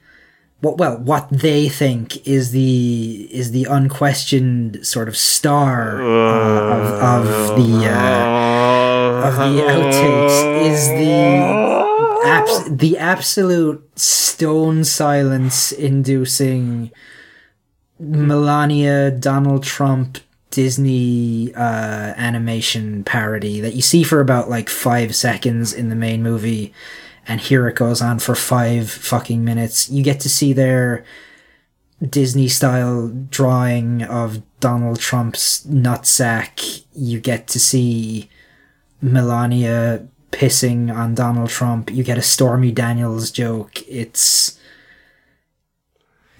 what 0.64 0.78
well 0.78 0.96
what 0.96 1.28
they 1.30 1.68
think 1.68 2.26
is 2.26 2.50
the 2.50 3.28
is 3.30 3.50
the 3.50 3.64
unquestioned 3.64 4.84
sort 4.86 5.08
of 5.08 5.16
star 5.16 6.00
uh, 6.00 6.76
of, 6.76 7.26
of 7.26 7.56
the 7.56 7.86
uh, 7.86 9.28
of 9.28 9.34
the 9.36 9.62
outtakes 9.62 10.66
is 10.66 10.88
the 10.88 12.24
abs- 12.26 12.76
the 12.76 12.96
absolute 12.98 13.98
stone 13.98 14.84
silence 14.84 15.70
inducing 15.70 16.90
Melania 17.98 19.10
Donald 19.10 19.62
Trump 19.62 20.18
Disney 20.50 21.52
uh, 21.54 22.14
animation 22.16 23.04
parody 23.04 23.60
that 23.60 23.74
you 23.74 23.82
see 23.82 24.02
for 24.02 24.20
about 24.20 24.48
like 24.48 24.68
five 24.68 25.14
seconds 25.14 25.72
in 25.72 25.88
the 25.88 25.96
main 25.96 26.22
movie, 26.22 26.72
and 27.26 27.40
here 27.40 27.68
it 27.68 27.76
goes 27.76 28.02
on 28.02 28.18
for 28.18 28.34
five 28.34 28.90
fucking 28.90 29.44
minutes. 29.44 29.88
You 29.90 30.02
get 30.02 30.20
to 30.20 30.28
see 30.28 30.52
their 30.52 31.04
Disney 32.08 32.48
style 32.48 33.08
drawing 33.30 34.02
of 34.02 34.42
Donald 34.60 35.00
Trump's 35.00 35.66
nutsack. 35.66 36.84
You 36.94 37.20
get 37.20 37.46
to 37.48 37.60
see 37.60 38.28
Melania 39.00 40.06
pissing 40.30 40.94
on 40.94 41.14
Donald 41.14 41.50
Trump. 41.50 41.90
You 41.90 42.02
get 42.02 42.18
a 42.18 42.22
Stormy 42.22 42.72
Daniels 42.72 43.30
joke. 43.30 43.86
It's 43.88 44.58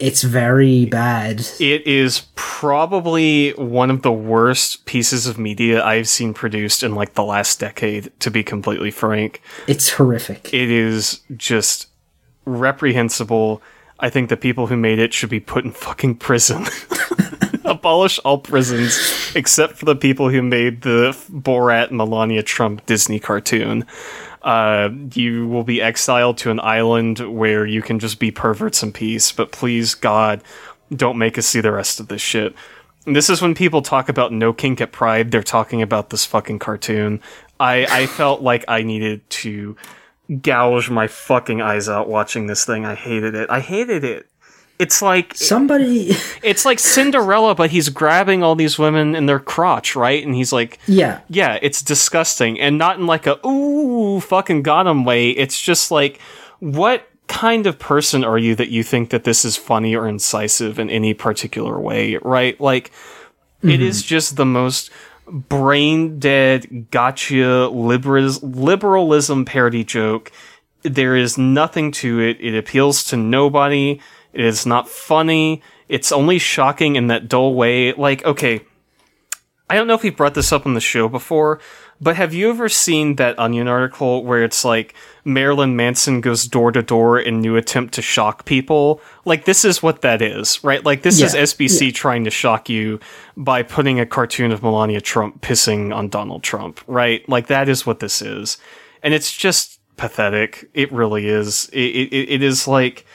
It's 0.04 0.22
very 0.22 0.84
bad. 0.84 1.46
It 1.58 1.86
is 1.86 2.26
probably 2.34 3.52
one 3.52 3.90
of 3.90 4.02
the 4.02 4.12
worst 4.12 4.84
pieces 4.84 5.26
of 5.26 5.38
media 5.38 5.82
I've 5.82 6.08
seen 6.08 6.34
produced 6.34 6.82
in 6.82 6.94
like 6.94 7.14
the 7.14 7.24
last 7.24 7.58
decade, 7.58 8.12
to 8.20 8.30
be 8.30 8.44
completely 8.44 8.90
frank. 8.90 9.40
It's 9.66 9.88
horrific. 9.88 10.52
It 10.52 10.70
is 10.70 11.20
just 11.38 11.86
reprehensible. 12.44 13.62
I 13.98 14.10
think 14.10 14.28
the 14.28 14.36
people 14.36 14.66
who 14.66 14.76
made 14.76 14.98
it 14.98 15.14
should 15.14 15.30
be 15.30 15.40
put 15.40 15.64
in 15.64 15.70
fucking 15.70 16.16
prison. 16.16 16.66
Abolish 17.64 18.18
all 18.26 18.36
prisons 18.36 19.32
except 19.34 19.78
for 19.78 19.86
the 19.86 19.96
people 19.96 20.28
who 20.28 20.42
made 20.42 20.82
the 20.82 21.16
Borat 21.30 21.90
Melania 21.90 22.42
Trump 22.42 22.84
Disney 22.84 23.18
cartoon. 23.18 23.86
Uh, 24.44 24.90
you 25.14 25.48
will 25.48 25.64
be 25.64 25.80
exiled 25.80 26.36
to 26.36 26.50
an 26.50 26.60
island 26.60 27.18
where 27.18 27.64
you 27.64 27.80
can 27.80 27.98
just 27.98 28.18
be 28.18 28.30
perverts 28.30 28.82
in 28.82 28.92
peace, 28.92 29.32
but 29.32 29.50
please, 29.50 29.94
God, 29.94 30.42
don't 30.94 31.16
make 31.16 31.38
us 31.38 31.46
see 31.46 31.62
the 31.62 31.72
rest 31.72 31.98
of 31.98 32.08
this 32.08 32.20
shit. 32.20 32.54
This 33.06 33.30
is 33.30 33.40
when 33.40 33.54
people 33.54 33.80
talk 33.80 34.10
about 34.10 34.32
no 34.32 34.52
kink 34.52 34.82
at 34.82 34.92
Pride, 34.92 35.30
they're 35.30 35.42
talking 35.42 35.80
about 35.80 36.10
this 36.10 36.26
fucking 36.26 36.58
cartoon. 36.58 37.22
I, 37.58 37.86
I 37.86 38.06
felt 38.06 38.42
like 38.42 38.66
I 38.68 38.82
needed 38.82 39.28
to 39.30 39.76
gouge 40.42 40.90
my 40.90 41.06
fucking 41.06 41.62
eyes 41.62 41.88
out 41.88 42.08
watching 42.08 42.46
this 42.46 42.66
thing. 42.66 42.84
I 42.84 42.94
hated 42.94 43.34
it. 43.34 43.48
I 43.48 43.60
hated 43.60 44.04
it. 44.04 44.28
It's 44.78 45.00
like 45.00 45.34
Somebody, 45.34 46.12
it's 46.42 46.64
like 46.64 46.78
Cinderella, 46.78 47.54
but 47.54 47.70
he's 47.70 47.88
grabbing 47.88 48.42
all 48.42 48.54
these 48.54 48.78
women 48.78 49.14
in 49.14 49.26
their 49.26 49.38
crotch, 49.38 49.94
right? 49.94 50.24
And 50.24 50.34
he's 50.34 50.52
like, 50.52 50.78
yeah, 50.86 51.20
yeah, 51.28 51.58
it's 51.62 51.80
disgusting, 51.82 52.60
and 52.60 52.76
not 52.76 52.98
in 52.98 53.06
like 53.06 53.26
a 53.26 53.44
ooh 53.46 54.20
fucking 54.20 54.62
got 54.62 54.86
him 54.86 55.04
way. 55.04 55.30
It's 55.30 55.60
just 55.60 55.90
like, 55.90 56.20
what 56.58 57.08
kind 57.26 57.66
of 57.66 57.78
person 57.78 58.24
are 58.24 58.38
you 58.38 58.54
that 58.54 58.68
you 58.68 58.82
think 58.82 59.10
that 59.10 59.24
this 59.24 59.44
is 59.44 59.56
funny 59.56 59.94
or 59.94 60.08
incisive 60.08 60.78
in 60.78 60.90
any 60.90 61.14
particular 61.14 61.80
way, 61.80 62.16
right? 62.16 62.60
Like, 62.60 62.90
it 63.62 63.80
is 63.80 64.00
mm-hmm. 64.00 64.08
just 64.08 64.36
the 64.36 64.44
most 64.44 64.90
brain 65.26 66.18
dead 66.18 66.90
gotcha 66.90 67.68
liberalism 67.72 69.44
parody 69.44 69.84
joke. 69.84 70.30
There 70.82 71.16
is 71.16 71.38
nothing 71.38 71.92
to 71.92 72.20
it. 72.20 72.38
It 72.40 72.56
appeals 72.56 73.04
to 73.04 73.16
nobody. 73.16 74.00
It 74.34 74.44
is 74.44 74.66
not 74.66 74.88
funny. 74.88 75.62
It's 75.88 76.12
only 76.12 76.38
shocking 76.38 76.96
in 76.96 77.06
that 77.06 77.28
dull 77.28 77.54
way. 77.54 77.92
Like, 77.92 78.24
okay, 78.24 78.62
I 79.68 79.76
don't 79.76 79.86
know 79.86 79.94
if 79.94 80.02
we 80.02 80.10
brought 80.10 80.34
this 80.34 80.52
up 80.52 80.66
on 80.66 80.74
the 80.74 80.80
show 80.80 81.08
before, 81.08 81.60
but 82.00 82.16
have 82.16 82.34
you 82.34 82.50
ever 82.50 82.68
seen 82.68 83.16
that 83.16 83.38
Onion 83.38 83.68
article 83.68 84.24
where 84.24 84.44
it's 84.44 84.64
like 84.64 84.94
Marilyn 85.24 85.76
Manson 85.76 86.20
goes 86.20 86.44
door 86.44 86.70
to 86.72 86.82
door 86.82 87.18
in 87.18 87.40
new 87.40 87.56
attempt 87.56 87.94
to 87.94 88.02
shock 88.02 88.44
people? 88.44 89.00
Like 89.24 89.44
this 89.44 89.64
is 89.64 89.82
what 89.82 90.02
that 90.02 90.20
is, 90.20 90.62
right? 90.62 90.84
Like 90.84 91.02
this 91.02 91.20
is 91.20 91.34
Yeah, 91.34 91.42
SBC 91.42 91.94
trying 91.94 92.24
to 92.24 92.30
shock 92.30 92.68
you 92.68 93.00
by 93.36 93.62
putting 93.62 94.00
a 94.00 94.06
cartoon 94.06 94.52
of 94.52 94.62
Melania 94.62 95.00
Trump 95.00 95.40
pissing 95.40 95.94
on 95.94 96.08
Donald 96.08 96.42
Trump, 96.42 96.80
right? 96.86 97.26
Like 97.28 97.46
that 97.46 97.68
is 97.68 97.86
what 97.86 98.00
this 98.00 98.20
is. 98.20 98.58
And 99.02 99.14
it's 99.14 99.32
just 99.34 99.80
pathetic. 99.96 100.68
It 100.74 100.92
really 100.92 101.28
is. 101.28 101.70
It, 101.72 101.78
it, 101.78 102.30
it 102.30 102.42
is 102.42 102.68
like 102.68 103.06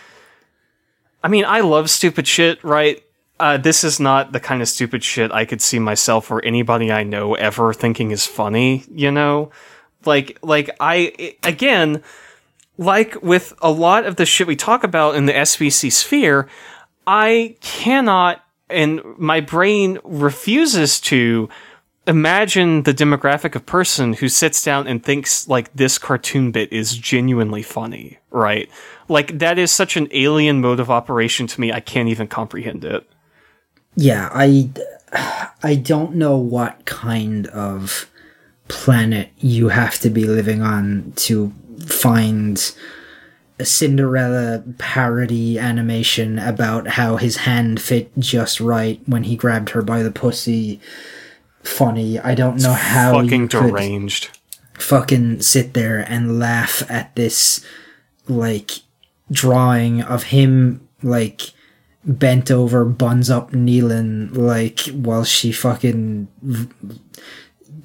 I 1.23 1.27
mean, 1.27 1.45
I 1.45 1.62
love 1.62 1.89
stupid 1.89 2.27
shit, 2.27 2.63
right? 2.63 3.03
Uh, 3.39 3.58
this 3.58 3.84
is 3.84 3.99
not 3.99 4.32
the 4.32 4.39
kind 4.39 4.62
of 4.62 4.67
stupid 4.67 5.03
shit 5.03 5.32
I 5.32 5.45
could 5.45 5.62
see 5.62 5.79
myself 5.79 6.29
or 6.29 6.43
anybody 6.43 6.91
I 6.91 7.03
know 7.03 7.36
ever 7.36 7.73
thinking 7.73 8.12
is 8.12 8.25
funny, 8.25 8.84
you 8.93 9.12
know? 9.12 9.51
Like, 10.05 10.38
like, 10.41 10.69
I, 10.79 11.36
again, 11.43 12.03
like 12.77 13.21
with 13.21 13.53
a 13.62 13.71
lot 13.71 14.05
of 14.05 14.15
the 14.15 14.25
shit 14.25 14.47
we 14.47 14.55
talk 14.55 14.84
about 14.84 15.15
in 15.15 15.25
the 15.25 15.34
SBC 15.34 15.91
sphere, 15.91 16.47
I 17.05 17.55
cannot, 17.62 18.43
and 18.69 19.01
my 19.17 19.41
brain 19.41 19.99
refuses 20.03 20.99
to 21.01 21.49
imagine 22.10 22.84
the 22.84 22.93
demographic 22.93 23.56
of 23.56 23.65
person 23.65 24.13
who 24.13 24.28
sits 24.28 24.63
down 24.63 24.88
and 24.88 25.04
thinks 25.04 25.48
like 25.48 25.72
this 25.74 26.00
cartoon 26.00 26.52
bit 26.52 26.74
is 26.74 26.98
genuinely 26.98 27.62
funny, 27.62 28.17
right? 28.32 28.69
Like 29.08 29.38
that 29.38 29.60
is 29.60 29.72
such 29.72 29.95
an 29.95 30.08
alien 30.12 30.60
mode 30.60 30.80
of 30.80 30.89
operation 30.89 31.45
to 31.48 31.62
me. 31.62 31.72
I 31.72 31.80
can't 31.80 32.10
even 32.10 32.28
comprehend 32.28 32.84
it. 32.84 33.08
yeah. 33.95 34.30
I, 34.34 34.72
I 35.63 35.76
don't 35.76 36.15
know 36.15 36.36
what 36.38 36.86
kind 36.86 37.48
of 37.48 38.10
planet 38.67 39.30
you 39.38 39.69
have 39.69 40.00
to 40.00 40.10
be 40.10 40.26
living 40.26 40.62
on 40.62 41.13
to 41.15 41.54
find 41.86 42.74
a 43.60 43.65
Cinderella 43.65 44.63
parody 44.78 45.60
animation 45.60 46.39
about 46.39 46.88
how 46.88 47.17
his 47.17 47.38
hand 47.38 47.82
fit 47.82 48.12
just 48.17 48.60
right 48.60 49.00
when 49.06 49.24
he 49.24 49.36
grabbed 49.36 49.69
her 49.72 49.82
by 49.82 50.02
the 50.02 50.12
pussy. 50.12 50.80
Funny. 51.63 52.19
I 52.19 52.36
don't 52.36 52.62
know 52.62 52.74
how 52.74 53.22
Fucking 53.22 53.48
deranged. 53.48 54.30
fucking 54.78 55.41
sit 55.41 55.74
there 55.74 56.00
and 56.00 56.39
laugh 56.39 56.84
at 56.89 57.15
this 57.15 57.63
like 58.28 58.72
drawing 59.32 60.02
of 60.02 60.24
him 60.24 60.88
like 61.04 61.41
bent 62.06 62.50
over 62.50 62.86
buns 62.86 63.30
up 63.30 63.54
kneeling 63.54 64.34
like 64.34 64.80
while 64.91 65.24
she 65.26 65.52
fucking 65.52 66.28
v- 66.41 66.69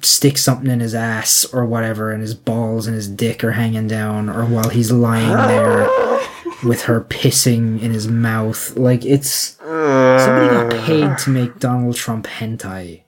sticks 0.01 0.41
something 0.43 0.69
in 0.71 0.79
his 0.79 0.95
ass 0.95 1.45
or 1.53 1.65
whatever 1.65 2.11
and 2.11 2.21
his 2.21 2.33
balls 2.33 2.87
and 2.87 2.95
his 2.95 3.07
dick 3.09 3.43
are 3.43 3.51
hanging 3.53 3.87
down 3.87 4.29
or 4.29 4.45
while 4.45 4.69
he's 4.69 4.91
lying 4.91 5.29
there 5.47 5.83
with 6.63 6.83
her 6.83 7.01
pissing 7.01 7.81
in 7.81 7.91
his 7.91 8.07
mouth 8.07 8.75
like 8.77 9.03
it's 9.05 9.57
somebody 9.59 10.47
got 10.47 10.85
paid 10.85 11.17
to 11.17 11.29
make 11.29 11.59
Donald 11.59 11.95
Trump 11.95 12.25
hentai 12.27 13.01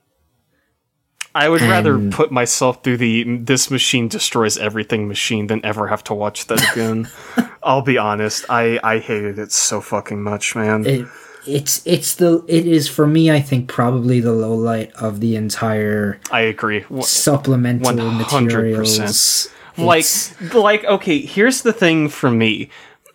I 1.44 1.48
would 1.48 1.62
rather 1.62 1.94
and- 1.94 2.12
put 2.12 2.30
myself 2.32 2.82
through 2.82 2.96
the 2.98 3.38
this 3.38 3.70
machine 3.70 4.08
destroys 4.08 4.58
everything 4.58 5.08
machine 5.08 5.46
than 5.46 5.64
ever 5.64 5.88
have 5.88 6.02
to 6.04 6.14
watch 6.14 6.46
that 6.48 6.60
again. 6.72 7.08
I'll 7.62 7.82
be 7.82 7.98
honest. 7.98 8.44
I 8.48 8.78
I 8.82 8.98
hated 8.98 9.38
it 9.38 9.52
so 9.52 9.80
fucking 9.80 10.22
much, 10.22 10.54
man. 10.56 10.84
it 10.86 11.06
it's 11.46 11.80
it's 11.86 12.16
the 12.16 12.44
it 12.48 12.66
is 12.66 12.88
for 12.88 13.06
me 13.06 13.30
I 13.30 13.40
think 13.40 13.68
probably 13.68 14.20
the 14.20 14.32
low 14.32 14.54
light 14.54 14.92
of 14.96 15.20
the 15.20 15.36
entire 15.36 16.20
I 16.30 16.40
agree. 16.42 16.84
Supplemental 17.00 17.92
100%. 17.94 18.42
materials. 18.44 19.48
like 19.78 20.00
It's- 20.00 20.34
like 20.54 20.84
okay 20.84 21.20
here's 21.22 21.62
the 21.62 21.72
thing 21.72 22.08
for 22.08 22.30
me 22.30 22.68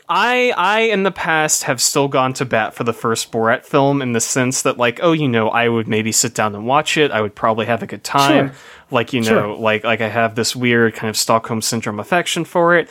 i 0.10 0.54
i 0.58 0.80
in 0.82 1.04
the 1.04 1.12
past 1.12 1.64
have 1.64 1.82
still 1.82 2.08
gone 2.08 2.34
to 2.34 2.46
bat 2.46 2.74
for 2.74 2.84
the 2.84 2.94
first 2.94 3.32
borat 3.32 3.64
film 3.64 4.02
in 4.02 4.12
the 4.12 4.20
sense 4.22 4.62
that 4.64 4.78
like 4.78 5.00
oh 5.02 5.12
you 5.14 5.28
know 5.28 5.50
i 5.50 5.68
would 5.70 5.88
maybe 5.88 6.12
sit 6.12 6.34
down 6.36 6.54
and 6.56 6.66
watch 6.68 6.98
it. 6.98 7.12
I 7.12 7.22
would 7.22 7.36
probably 7.36 7.66
have 7.66 7.82
a 7.84 7.88
good 7.88 8.04
time. 8.04 8.50
Sure. 8.50 8.56
like 8.92 9.14
you 9.14 9.22
know 9.22 9.28
Sure. 9.28 9.56
like 9.58 9.84
like 9.84 10.02
i 10.02 10.10
have 10.10 10.36
this 10.36 10.56
weird 10.56 10.94
kind 10.94 11.10
of 11.10 11.18
stockholm 11.18 11.62
syndrome 11.62 12.00
affection 12.00 12.44
for 12.46 12.76
it. 12.78 12.90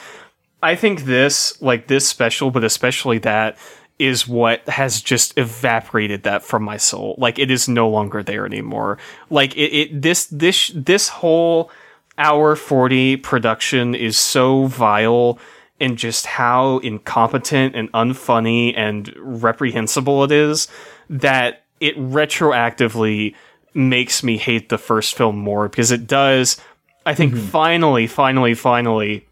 I 0.63 0.75
think 0.77 1.05
this 1.05 1.61
like 1.61 1.87
this 1.89 2.09
special 2.09 2.51
but 2.51 2.65
especially 2.65 3.19
that 3.19 3.59
is 3.99 4.27
what 4.27 4.67
has 4.69 5.01
just 5.03 5.37
evaporated 5.39 6.23
that 6.25 6.43
from 6.43 6.63
my 6.65 6.77
soul. 6.77 7.15
Like 7.19 7.39
it 7.39 7.51
is 7.51 7.69
no 7.69 7.89
longer 7.89 8.23
there 8.23 8.47
anymore. 8.47 8.99
Like 9.31 9.55
it, 9.57 9.73
it 9.73 10.03
this 10.03 10.27
this 10.27 10.73
this 10.75 11.09
whole 11.09 11.71
hour 12.19 12.57
40 12.57 13.19
production 13.19 13.95
is 13.95 14.17
so 14.17 14.67
vile 14.67 15.39
in 15.83 15.97
just 15.97 16.27
how 16.27 16.79
incompetent 16.79 17.75
and 17.75 17.91
unfunny 17.93 18.73
and 18.77 19.13
reprehensible 19.17 20.25
it 20.25 20.33
is 20.33 20.69
that 21.11 21.65
it 21.81 21.97
retroactively 21.99 23.35
makes 23.75 24.23
me 24.23 24.37
hate 24.37 24.69
the 24.69 24.79
first 24.79 25.17
film 25.17 25.37
more 25.37 25.69
because 25.69 25.91
it 25.91 26.07
does 26.07 26.61
i 27.05 27.15
think 27.15 27.35
mm-hmm. 27.35 27.47
finally 27.47 28.07
finally 28.07 28.55
finally 28.55 29.27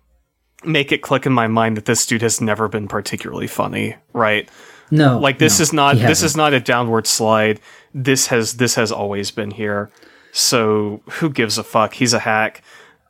make 0.65 0.93
it 0.93 1.03
click 1.03 1.25
in 1.25 1.33
my 1.33 1.47
mind 1.47 1.77
that 1.77 1.85
this 1.85 2.05
dude 2.05 2.23
has 2.23 2.41
never 2.41 2.69
been 2.69 2.89
particularly 2.89 3.47
funny 3.47 3.95
right? 4.13 4.49
No, 4.91 5.19
like 5.19 5.39
this 5.39 5.59
no, 5.59 5.63
is 5.63 5.73
not 5.73 5.95
this 5.95 6.03
hasn't. 6.03 6.31
is 6.31 6.37
not 6.37 6.53
a 6.53 6.61
downward 6.61 7.07
slide. 7.07 7.61
This 7.95 8.27
has 8.27 8.55
this 8.55 8.75
has 8.75 8.91
always 8.91 9.31
been 9.31 9.53
here. 9.53 9.91
So 10.33 11.01
who 11.11 11.31
gives 11.31 11.59
a 11.59 11.65
fuck? 11.65 11.95
He's 11.95 12.13
a 12.13 12.19
hack 12.19 12.63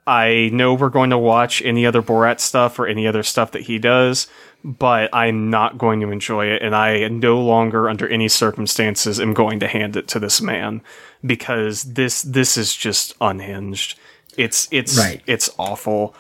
i 0.07 0.51
know 0.53 0.75
we're 0.75 0.89
going 0.89 1.11
to 1.11 1.19
watch 1.19 1.63
any 1.63 1.87
other 1.87 2.03
borat 2.03 2.41
stuff 2.41 2.79
or 2.79 2.87
any 2.87 3.07
other 3.07 3.23
stuff 3.23 3.53
that 3.53 3.63
he 3.63 3.79
does 3.79 4.27
but 4.65 5.09
i'm 5.13 5.51
not 5.51 5.79
going 5.79 6.01
to 6.01 6.11
enjoy 6.11 6.47
it 6.47 6.63
and 6.63 6.75
i 6.75 7.07
no 7.09 7.41
longer 7.41 7.89
under 7.89 8.09
any 8.09 8.29
circumstances 8.29 9.21
am 9.21 9.35
going 9.35 9.61
to 9.61 9.69
hand 9.69 9.97
it 9.97 10.09
to 10.09 10.19
this 10.19 10.41
man 10.41 10.81
because 11.25 11.83
this 11.85 12.23
this 12.23 12.57
is 12.57 12.75
just 12.75 13.15
unhinged 13.21 13.99
it's 14.37 14.69
it's 14.71 14.99
Right. 14.99 15.23
it's 15.27 15.51
awful 15.59 16.15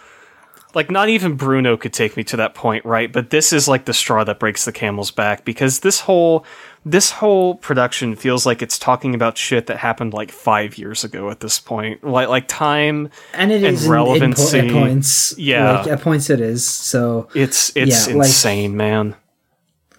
like 0.74 0.90
not 0.90 1.08
even 1.08 1.34
Bruno 1.34 1.76
could 1.76 1.92
take 1.92 2.16
me 2.16 2.22
to 2.22 2.36
that 2.36 2.54
point, 2.54 2.84
right? 2.84 3.12
But 3.12 3.30
this 3.30 3.52
is 3.52 3.66
like 3.66 3.86
the 3.86 3.92
straw 3.92 4.22
that 4.22 4.38
breaks 4.38 4.64
the 4.64 4.70
camel's 4.70 5.10
back 5.10 5.44
because 5.44 5.80
this 5.80 5.98
whole 5.98 6.44
this 6.84 7.10
whole 7.10 7.56
production 7.56 8.16
feels 8.16 8.46
like 8.46 8.62
it's 8.62 8.78
talking 8.78 9.14
about 9.14 9.36
shit 9.36 9.66
that 9.66 9.76
happened 9.78 10.14
like 10.14 10.30
five 10.32 10.78
years 10.78 11.04
ago 11.04 11.30
at 11.30 11.40
this 11.40 11.58
point. 11.58 12.02
Like 12.02 12.28
like 12.28 12.48
time, 12.48 13.10
and 13.34 13.52
it 13.52 13.62
and 13.62 13.74
is 13.74 13.84
in- 13.84 13.86
in 13.86 13.88
po- 13.88 13.92
relevancy. 13.92 14.58
at 14.60 14.70
points. 14.70 15.34
Yeah. 15.38 15.78
like 15.80 15.86
at 15.88 16.00
points 16.00 16.30
it 16.30 16.40
is. 16.40 16.66
So 16.66 17.28
it's 17.34 17.70
it's 17.76 18.08
Yeah, 18.08 18.14
like- 18.14 18.26
insane, 18.28 18.76
man. 18.76 19.14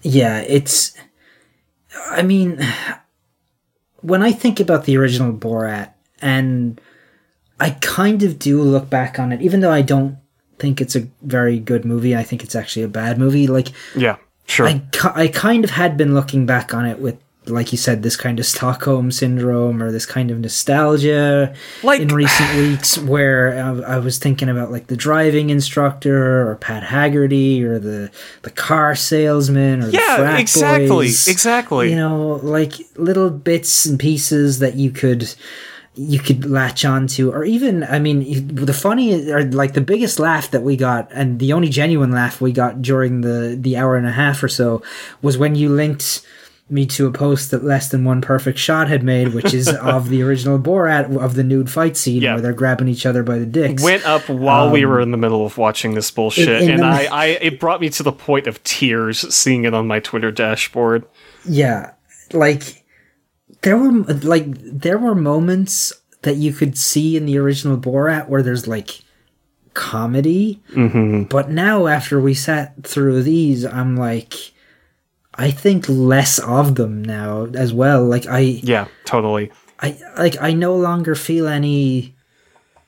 yeah, 0.02 0.40
it's 0.40 0.94
I 2.10 2.22
mean, 2.24 2.60
when 4.02 4.24
I 4.24 4.32
think 4.32 4.60
about 4.60 4.86
the 4.86 4.98
original 4.98 5.34
Borat, 5.34 5.92
and 6.22 6.80
I 7.60 7.72
kind 7.82 8.24
of 8.24 8.40
do 8.40 8.62
look 8.62 8.90
back 8.90 9.20
on 9.20 9.32
it, 9.32 9.42
even 9.42 9.60
though 9.60 9.72
I 9.72 9.82
don't 9.84 10.18
think 10.58 10.82
it's 10.82 10.96
a 10.96 11.08
very 11.22 11.60
good 11.60 11.86
movie. 11.86 12.16
I 12.16 12.24
think 12.24 12.44
it's 12.44 12.56
actually 12.56 12.84
a 12.84 12.88
bad 12.88 13.18
movie. 13.20 13.46
Like 13.48 13.68
Yeah, 13.96 14.16
sure. 14.52 14.68
I, 14.68 14.82
I 15.16 15.28
kind 15.28 15.64
of 15.64 15.70
had 15.72 15.98
been 15.98 16.14
looking 16.14 16.46
back 16.46 16.74
on 16.74 16.86
it 16.86 17.00
with, 17.00 17.18
like 17.48 17.72
you 17.72 17.78
said, 17.78 18.04
this 18.04 18.16
kind 18.16 18.40
of 18.40 18.46
Stockholm 18.46 19.12
syndrome 19.12 19.82
or 19.82 19.92
this 19.92 20.06
kind 20.06 20.30
of 20.30 20.40
nostalgia 20.40 21.54
Like- 21.84 22.02
in 22.02 22.10
recent 22.10 22.56
weeks, 22.58 22.98
where 23.00 23.58
I, 23.64 23.96
I 23.96 23.98
was 24.00 24.20
thinking 24.20 24.48
about 24.50 24.72
like 24.72 24.88
the 24.88 24.96
driving 24.96 25.50
instructor 25.50 26.48
or 26.48 26.56
Pat 26.58 26.84
Haggerty 26.84 27.64
or 27.64 27.80
the 27.80 28.12
the 28.44 28.52
car 28.52 28.96
salesman 28.96 29.82
or 29.82 29.88
the 29.88 29.94
yeah, 29.94 30.18
frat 30.18 30.40
exactly, 30.40 30.88
boys. 30.88 31.28
exactly. 31.28 31.90
You 31.90 31.96
know, 31.96 32.40
like 32.44 32.74
little 32.96 33.30
bits 33.32 33.86
and 33.88 34.00
pieces 34.00 34.60
that 34.60 34.76
you 34.76 34.92
could 34.92 35.34
you 35.96 36.20
could 36.20 36.46
latch 36.46 36.86
on 36.86 37.06
to 37.06 37.32
or 37.34 37.44
even 37.44 37.84
i 37.84 38.00
mean 38.00 38.48
the 38.56 38.74
funny 38.74 39.30
or 39.30 39.44
like 39.52 39.74
the 39.74 39.82
biggest 39.82 40.20
laugh 40.20 40.50
that 40.52 40.62
we 40.64 40.78
got 40.78 41.10
and 41.12 41.38
the 41.40 41.52
only 41.52 41.68
genuine 41.68 42.12
laugh 42.12 42.40
we 42.40 42.52
got 42.54 42.82
during 42.82 43.22
the 43.22 43.58
the 43.60 43.76
hour 43.76 43.98
and 43.98 44.08
a 44.08 44.12
half 44.12 44.42
or 44.42 44.48
so 44.48 44.82
was 45.22 45.38
when 45.38 45.54
you 45.54 45.68
linked 45.68 46.26
me 46.70 46.86
to 46.86 47.06
a 47.06 47.12
post 47.12 47.52
that 47.52 47.66
less 47.66 47.90
than 47.90 48.06
one 48.06 48.22
perfect 48.22 48.58
shot 48.58 48.88
had 48.88 49.04
made 49.04 49.34
which 49.34 49.54
is 49.54 49.68
of 49.82 50.08
the 50.08 50.22
original 50.24 50.58
borat 50.58 51.14
of 51.22 51.34
the 51.36 51.44
nude 51.44 51.70
fight 51.70 51.98
scene 51.98 52.22
Yeah. 52.22 52.36
where 52.36 52.42
they're 52.42 52.54
grabbing 52.54 52.88
each 52.88 53.06
other 53.06 53.22
by 53.24 53.38
the 53.40 53.46
dicks 53.46 53.84
went 53.84 54.06
up 54.06 54.30
while 54.30 54.72
we 54.72 54.86
were 54.86 55.02
in 55.02 55.12
the 55.12 55.18
middle 55.18 55.46
of 55.46 55.58
watching 55.58 55.94
this 55.96 56.10
bullshit, 56.10 56.48
Um, 56.48 56.64
in 56.64 56.70
and 56.70 56.80
the- 56.84 56.86
I, 56.86 57.08
I 57.12 57.26
it 57.42 57.60
brought 57.60 57.82
me 57.82 57.90
to 57.90 58.04
the 58.04 58.14
point 58.14 58.48
of 58.48 58.64
tears 58.64 59.36
seeing 59.36 59.66
it 59.66 59.74
on 59.74 59.88
my 59.88 60.00
Twitter 60.00 60.32
dashboard. 60.32 61.04
Yeah, 61.44 61.92
like 62.32 62.81
there 63.62 63.78
were 63.78 63.92
like 63.92 64.46
there 64.56 64.98
were 64.98 65.16
moments 65.16 65.94
that 66.24 66.36
you 66.36 66.54
could 66.54 66.78
see 66.78 67.18
in 67.18 67.26
the 67.26 67.38
original 67.38 67.78
Borat 67.78 68.28
where 68.28 68.44
there's 68.44 68.68
like 68.68 69.02
comedy, 69.74 70.62
mm-hmm. 70.72 71.24
but 71.24 71.50
now 71.50 71.88
after 71.88 72.20
we 72.20 72.34
sat 72.34 72.84
through 72.84 73.24
these, 73.24 73.66
I'm 73.66 73.96
like, 73.96 74.34
I 75.36 75.52
think 75.52 75.86
less 75.88 76.40
of 76.40 76.76
them 76.76 77.04
now 77.04 77.46
as 77.54 77.74
well. 77.74 78.06
Like 78.06 78.28
I, 78.28 78.40
Yeah, 78.40 78.88
totally. 79.06 79.52
I 79.80 79.98
like 80.18 80.36
I 80.42 80.54
no 80.54 80.76
longer 80.76 81.16
feel 81.16 81.48
any 81.48 82.16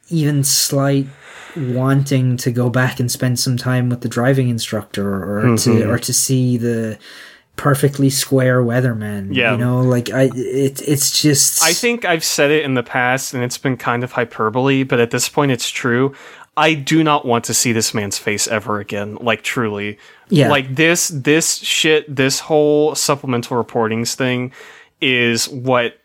even 0.09 0.43
slight 0.43 1.07
wanting 1.55 2.35
to 2.37 2.51
go 2.51 2.69
back 2.69 2.99
and 2.99 3.11
spend 3.11 3.39
some 3.39 3.57
time 3.57 3.89
with 3.89 4.01
the 4.01 4.09
driving 4.09 4.49
instructor 4.49 5.07
or 5.07 5.43
Mm-hmm. 5.43 5.79
to 5.79 5.89
or 5.89 5.97
to 5.99 6.13
see 6.13 6.57
the 6.57 6.99
perfectly 7.55 8.09
square 8.09 8.63
weatherman. 8.63 9.33
Yeah. 9.35 9.53
You 9.53 9.57
know, 9.57 9.81
like 9.81 10.09
I 10.09 10.23
it 10.33 10.81
it's 10.87 11.21
just 11.21 11.63
I 11.63 11.73
think 11.73 12.05
I've 12.05 12.23
said 12.23 12.51
it 12.51 12.65
in 12.65 12.73
the 12.73 12.83
past, 12.83 13.33
and 13.33 13.43
it's 13.43 13.57
been 13.57 13.77
kind 13.77 14.03
of 14.03 14.11
hyperbole, 14.13 14.83
but 14.83 14.99
at 14.99 15.11
this 15.11 15.29
point, 15.29 15.51
it's 15.51 15.69
true. 15.69 16.13
I 16.55 16.75
do 16.75 17.03
not 17.03 17.25
want 17.25 17.45
to 17.45 17.53
see 17.53 17.71
this 17.71 17.93
man's 17.93 18.17
face 18.19 18.47
ever 18.47 18.79
again. 18.79 19.15
Like 19.15 19.41
truly, 19.41 19.97
Yeah. 20.29 20.49
Like 20.49 20.75
this, 20.75 21.07
this 21.07 21.57
shit, 21.57 22.13
this 22.15 22.39
whole 22.41 22.93
supplemental 22.95 23.61
reportings 23.61 24.13
thing 24.13 24.51
is 25.01 25.49
what 25.49 25.97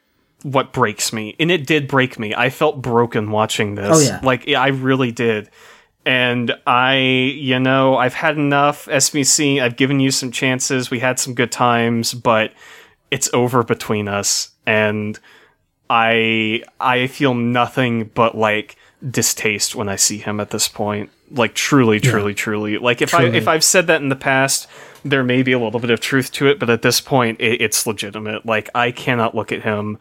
what 0.43 0.73
breaks 0.73 1.13
me, 1.13 1.35
and 1.41 1.51
it 1.51 1.67
did 1.67 1.89
break 1.89 2.19
me. 2.19 2.35
I 2.35 2.51
felt 2.51 2.81
broken 2.81 3.31
watching 3.31 3.75
this. 3.75 3.97
Oh, 3.97 4.01
yeah. 4.01 4.21
like 4.23 4.49
I 4.49 4.69
really 4.69 5.11
did. 5.13 5.51
And 6.05 6.55
I, 6.67 6.97
you 6.97 7.59
know, 7.59 7.97
I've 7.97 8.15
had 8.15 8.37
enough 8.37 8.87
SBC. 8.87 9.61
I've 9.61 9.77
given 9.77 10.01
you 10.01 10.11
some 10.11 10.31
chances. 10.31 10.91
We 10.91 11.01
had 11.01 11.19
some 11.19 11.35
good 11.35 11.53
times, 11.53 12.15
but 12.15 12.53
it's 13.11 13.29
over 13.35 13.63
between 13.63 14.09
us. 14.09 14.51
And 14.67 15.19
I, 15.91 16.63
I 16.81 17.09
feel 17.09 17.35
nothing 17.35 18.11
but 18.15 18.37
like 18.37 18.77
distaste 19.09 19.75
when 19.75 19.89
I 19.89 19.97
see 19.97 20.19
him 20.19 20.41
at 20.41 20.51
this 20.51 20.69
point. 20.69 21.11
Like 21.31 21.55
truly, 21.55 22.01
truly, 22.01 22.35
truly. 22.35 22.79
Like 22.79 23.03
if 23.03 23.15
I, 23.15 23.25
if 23.25 23.47
I've 23.47 23.65
said 23.65 23.87
that 23.89 24.01
in 24.01 24.09
the 24.09 24.17
past, 24.17 24.67
there 25.05 25.23
may 25.23 25.43
be 25.43 25.53
a 25.53 25.59
little 25.59 25.81
bit 25.81 25.91
of 25.91 26.01
truth 26.01 26.33
to 26.33 26.49
it, 26.49 26.59
but 26.59 26.71
at 26.71 26.83
this 26.83 27.01
point, 27.01 27.41
it, 27.41 27.61
it's 27.61 27.87
legitimate. 27.87 28.47
Like 28.47 28.71
I 28.75 28.93
cannot 28.93 29.35
look 29.35 29.53
at 29.53 29.63
him 29.63 29.99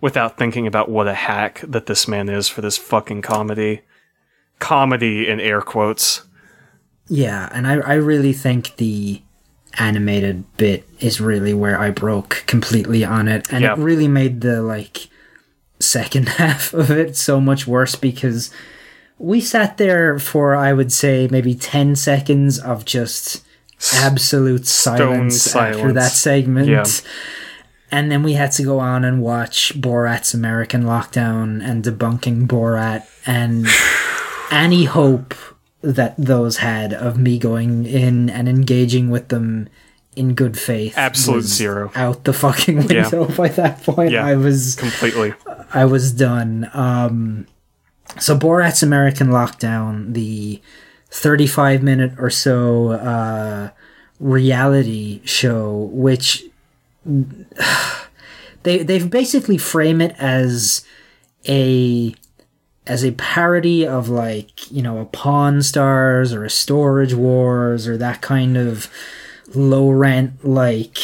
without 0.00 0.38
thinking 0.38 0.66
about 0.66 0.88
what 0.88 1.06
a 1.06 1.14
hack 1.14 1.60
that 1.66 1.86
this 1.86 2.08
man 2.08 2.30
is 2.30 2.48
for 2.48 2.62
this 2.62 2.78
fucking 2.78 3.20
comedy 3.20 3.82
comedy 4.60 5.28
in 5.28 5.40
air 5.40 5.60
quotes. 5.60 6.22
Yeah, 7.08 7.48
and 7.52 7.66
I 7.66 7.74
I 7.80 7.94
really 7.94 8.32
think 8.32 8.76
the 8.76 9.20
animated 9.78 10.44
bit 10.56 10.88
is 11.00 11.20
really 11.20 11.54
where 11.54 11.78
I 11.78 11.90
broke 11.90 12.44
completely 12.46 13.04
on 13.04 13.26
it, 13.26 13.52
and 13.52 13.62
Yeah. 13.62 13.72
it 13.72 13.78
really 13.78 14.06
made 14.08 14.40
the 14.42 14.62
like 14.62 15.08
second 15.80 16.28
half 16.40 16.72
of 16.72 16.90
it 16.90 17.16
so 17.16 17.40
much 17.40 17.66
worse 17.66 17.96
because 17.96 18.50
we 19.18 19.40
sat 19.40 19.76
there 19.76 20.18
for 20.18 20.54
I 20.54 20.72
would 20.72 20.92
say 20.92 21.26
maybe 21.30 21.54
ten 21.54 21.96
seconds 21.96 22.58
of 22.60 22.84
just 22.84 23.44
absolute 23.94 24.66
silence, 24.66 25.54
after 25.56 25.92
that 25.92 26.12
segment. 26.12 26.68
Yeah. 26.68 26.84
And 27.92 28.08
then 28.12 28.22
we 28.22 28.34
had 28.34 28.52
to 28.52 28.62
go 28.62 28.78
on 28.78 29.04
and 29.04 29.20
watch 29.20 29.72
Borat's 29.80 30.32
American 30.32 30.84
Lockdown 30.84 31.60
and 31.60 31.82
debunking 31.82 32.46
Borat 32.46 33.04
and 33.26 33.66
any 34.50 34.84
hope 34.84 35.34
that 35.82 36.14
those 36.18 36.58
had 36.58 36.92
of 36.92 37.18
me 37.18 37.38
going 37.38 37.86
in 37.86 38.28
and 38.28 38.48
engaging 38.48 39.10
with 39.10 39.28
them 39.28 39.68
in 40.16 40.34
good 40.34 40.58
faith. 40.58 40.96
Absolute 40.96 41.44
zero. 41.44 41.90
Out 41.94 42.24
the 42.24 42.32
fucking 42.32 42.86
window 42.86 43.26
by 43.36 43.48
that 43.48 43.82
point. 43.82 44.12
Yeah. 44.12 44.26
I 44.26 44.36
was 44.36 44.76
Completely. 44.76 45.34
I 45.72 45.84
was 45.84 46.12
done. 46.12 46.68
Um, 46.74 47.46
so 48.18 48.36
Borat's 48.36 48.82
American 48.82 49.28
Lockdown, 49.28 50.14
the 50.14 50.60
35 51.10 51.82
minute 51.82 52.12
or 52.18 52.30
so 52.30 52.90
uh, 52.92 53.70
reality 54.18 55.20
show, 55.24 55.88
which 55.92 56.44
they 58.62 58.82
they've 58.82 59.10
basically 59.10 59.58
frame 59.58 60.00
it 60.00 60.14
as 60.18 60.84
a 61.48 62.14
as 62.86 63.04
a 63.04 63.12
parody 63.12 63.86
of 63.86 64.08
like 64.08 64.70
you 64.70 64.82
know 64.82 64.98
a 64.98 65.04
Pawn 65.04 65.62
Stars 65.62 66.32
or 66.32 66.44
a 66.44 66.50
Storage 66.50 67.14
Wars 67.14 67.86
or 67.86 67.96
that 67.96 68.20
kind 68.20 68.56
of 68.56 68.90
low 69.54 69.90
rent 69.90 70.44
like 70.44 70.96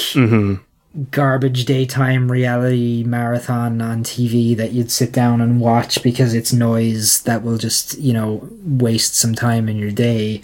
garbage 1.10 1.64
daytime 1.66 2.30
reality 2.32 3.04
marathon 3.04 3.82
on 3.82 4.02
TV 4.02 4.56
that 4.56 4.72
you'd 4.72 4.90
sit 4.90 5.12
down 5.12 5.40
and 5.40 5.60
watch 5.60 6.02
because 6.02 6.32
it's 6.32 6.52
noise 6.52 7.22
that 7.22 7.42
will 7.42 7.58
just, 7.58 7.98
you 7.98 8.12
know, 8.12 8.48
waste 8.64 9.14
some 9.14 9.34
time 9.34 9.68
in 9.68 9.76
your 9.76 9.90
day. 9.90 10.40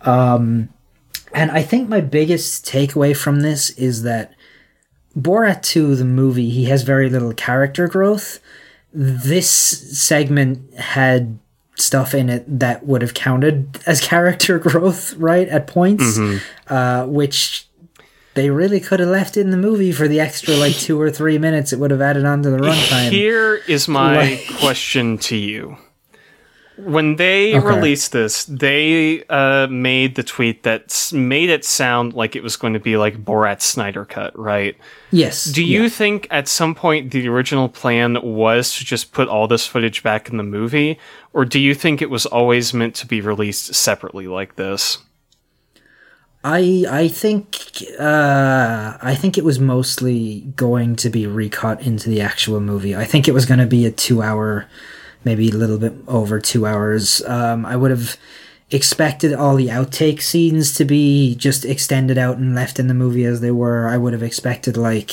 Um, 0.00 0.70
and 1.32 1.50
I 1.50 1.62
think 1.62 1.88
my 1.88 2.00
biggest 2.00 2.66
takeaway 2.66 3.16
from 3.16 3.40
this 3.40 3.70
is 3.70 4.02
that 4.02 4.34
Borat 5.16 5.62
2, 5.62 5.94
the 5.94 6.04
movie, 6.04 6.50
he 6.50 6.64
has 6.64 6.82
very 6.82 7.08
little 7.08 7.32
character 7.32 7.86
growth. 7.86 8.40
This 8.94 9.48
segment 9.48 10.74
had 10.78 11.38
stuff 11.76 12.14
in 12.14 12.28
it 12.28 12.44
that 12.60 12.84
would 12.86 13.02
have 13.02 13.14
counted 13.14 13.80
as 13.86 14.00
character 14.00 14.58
growth, 14.68 15.14
right, 15.14 15.48
at 15.48 15.66
points, 15.66 16.18
uh, 16.68 17.06
which 17.06 17.66
they 18.34 18.50
really 18.50 18.80
could 18.80 19.00
have 19.00 19.08
left 19.08 19.36
in 19.36 19.50
the 19.50 19.56
movie 19.56 19.92
for 19.92 20.08
the 20.08 20.20
extra 20.20 20.54
like 20.56 20.74
two 20.74 21.00
or 21.00 21.10
three 21.10 21.36
minutes 21.38 21.72
it 21.72 21.78
would 21.78 21.90
have 21.90 22.00
added 22.00 22.24
on 22.24 22.42
to 22.42 22.50
the 22.50 22.56
runtime. 22.58 23.10
Here 23.10 23.56
is 23.68 23.88
my 23.88 24.16
Like- 24.16 24.46
question 24.58 25.18
to 25.18 25.36
you. 25.36 25.76
When 26.76 27.16
they 27.16 27.54
Okay. 27.54 27.66
released 27.66 28.12
this, 28.12 28.44
they 28.44 29.22
uh, 29.28 29.66
made 29.70 30.14
the 30.14 30.22
tweet 30.22 30.62
that 30.62 31.10
made 31.12 31.50
it 31.50 31.64
sound 31.64 32.14
like 32.14 32.34
it 32.34 32.42
was 32.42 32.56
going 32.56 32.72
to 32.72 32.80
be 32.80 32.96
like 32.96 33.22
Borat's 33.24 33.64
Snyder 33.66 34.04
cut, 34.06 34.36
right? 34.38 34.74
yes. 35.10 35.44
Do 35.44 35.62
you 35.62 35.90
think 35.90 36.26
at 36.30 36.48
some 36.48 36.74
point 36.74 37.10
the 37.10 37.28
original 37.28 37.68
plan 37.68 38.16
was 38.22 38.74
to 38.78 38.84
just 38.86 39.12
put 39.12 39.28
all 39.28 39.46
this 39.46 39.66
footage 39.66 40.02
back 40.02 40.30
in 40.30 40.38
the 40.38 40.42
movie, 40.42 40.98
or 41.34 41.44
do 41.44 41.60
you 41.60 41.74
think 41.74 42.00
it 42.00 42.08
was 42.10 42.24
always 42.26 42.72
meant 42.72 42.94
to 42.96 43.06
be 43.06 43.20
released 43.20 43.74
separately 43.74 44.26
like 44.26 44.56
this? 44.56 44.98
I 46.44 46.84
I 46.90 47.08
think 47.08 47.82
uh, 48.00 48.96
I 49.00 49.14
think 49.14 49.38
it 49.38 49.44
was 49.44 49.60
mostly 49.60 50.40
going 50.56 50.96
to 50.96 51.08
be 51.10 51.26
recut 51.26 51.82
into 51.82 52.08
the 52.08 52.20
actual 52.20 52.60
movie. 52.60 52.96
I 52.96 53.04
think 53.04 53.28
it 53.28 53.32
was 53.32 53.46
going 53.46 53.60
to 53.60 53.66
be 53.66 53.86
a 53.86 53.92
two 53.92 54.22
hour, 54.22 54.66
maybe 55.24 55.50
a 55.50 55.54
little 55.54 55.78
bit 55.78 55.94
over 56.06 56.40
two 56.40 56.66
hours. 56.66 57.22
Um, 57.26 57.64
I 57.66 57.76
would 57.76 57.90
have 57.90 58.16
expected 58.70 59.34
all 59.34 59.54
the 59.54 59.68
outtake 59.68 60.22
scenes 60.22 60.74
to 60.74 60.84
be 60.84 61.34
just 61.34 61.64
extended 61.64 62.16
out 62.16 62.38
and 62.38 62.54
left 62.54 62.78
in 62.78 62.88
the 62.88 62.94
movie 62.94 63.24
as 63.24 63.40
they 63.40 63.50
were. 63.50 63.86
I 63.88 63.98
would 63.98 64.12
have 64.12 64.22
expected 64.22 64.76
like 64.76 65.12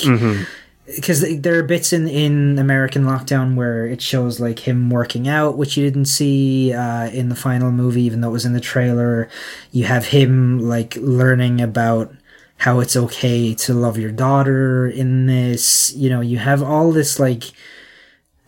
because 0.96 1.20
there 1.40 1.58
are 1.58 1.62
bits 1.62 1.92
in 1.92 2.08
in 2.08 2.58
American 2.58 3.04
Lockdown 3.04 3.54
where 3.54 3.86
it 3.86 4.02
shows 4.02 4.40
like 4.40 4.60
him 4.60 4.90
working 4.90 5.28
out, 5.28 5.56
which 5.56 5.76
you 5.76 5.84
didn't 5.84 6.06
see 6.06 6.72
uh, 6.72 7.08
in 7.10 7.28
the 7.28 7.36
final 7.36 7.70
movie, 7.70 8.02
even 8.02 8.20
though 8.20 8.28
it 8.28 8.32
was 8.32 8.46
in 8.46 8.54
the 8.54 8.60
trailer. 8.60 9.28
You 9.70 9.84
have 9.84 10.06
him 10.06 10.58
like 10.58 10.96
learning 10.96 11.60
about 11.60 12.12
how 12.56 12.80
it's 12.80 12.96
okay 12.96 13.54
to 13.54 13.72
love 13.72 13.98
your 13.98 14.10
daughter 14.10 14.88
in 14.88 15.26
this. 15.26 15.92
You 15.94 16.10
know, 16.10 16.20
you 16.20 16.38
have 16.38 16.62
all 16.62 16.92
this 16.92 17.18
like 17.18 17.44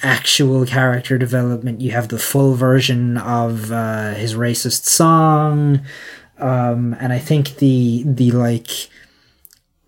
actual 0.03 0.67
character 0.67 1.19
development. 1.19 1.81
You 1.81 1.93
have 1.93 2.09
the 2.09 2.19
full 2.19 2.55
version 2.55 3.17
of 3.19 3.71
uh, 3.73 4.15
his 4.15 4.35
racist 4.35 4.85
song, 4.85 5.81
um, 6.39 6.95
and 7.01 7.13
I 7.13 7.19
think 7.19 7.57
the 7.57 8.03
the 8.07 8.31
like 8.33 8.69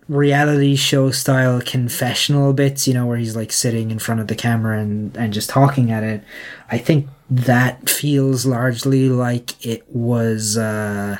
reality 0.08 0.76
show 0.76 1.10
style 1.10 1.60
confessional 1.62 2.52
bits, 2.52 2.86
you 2.86 2.94
know, 2.94 3.06
where 3.06 3.16
he's 3.16 3.34
like 3.36 3.50
sitting 3.52 3.90
in 3.90 3.98
front 3.98 4.20
of 4.20 4.26
the 4.28 4.34
camera 4.34 4.78
and 4.80 5.16
and 5.16 5.32
just 5.32 5.48
talking 5.50 5.90
at 5.90 6.02
it. 6.02 6.22
I 6.70 6.78
think 6.78 7.08
that 7.30 7.88
feels 7.88 8.44
largely 8.46 9.08
like 9.08 9.64
it 9.64 9.84
was. 9.88 10.56
Uh, 10.56 11.18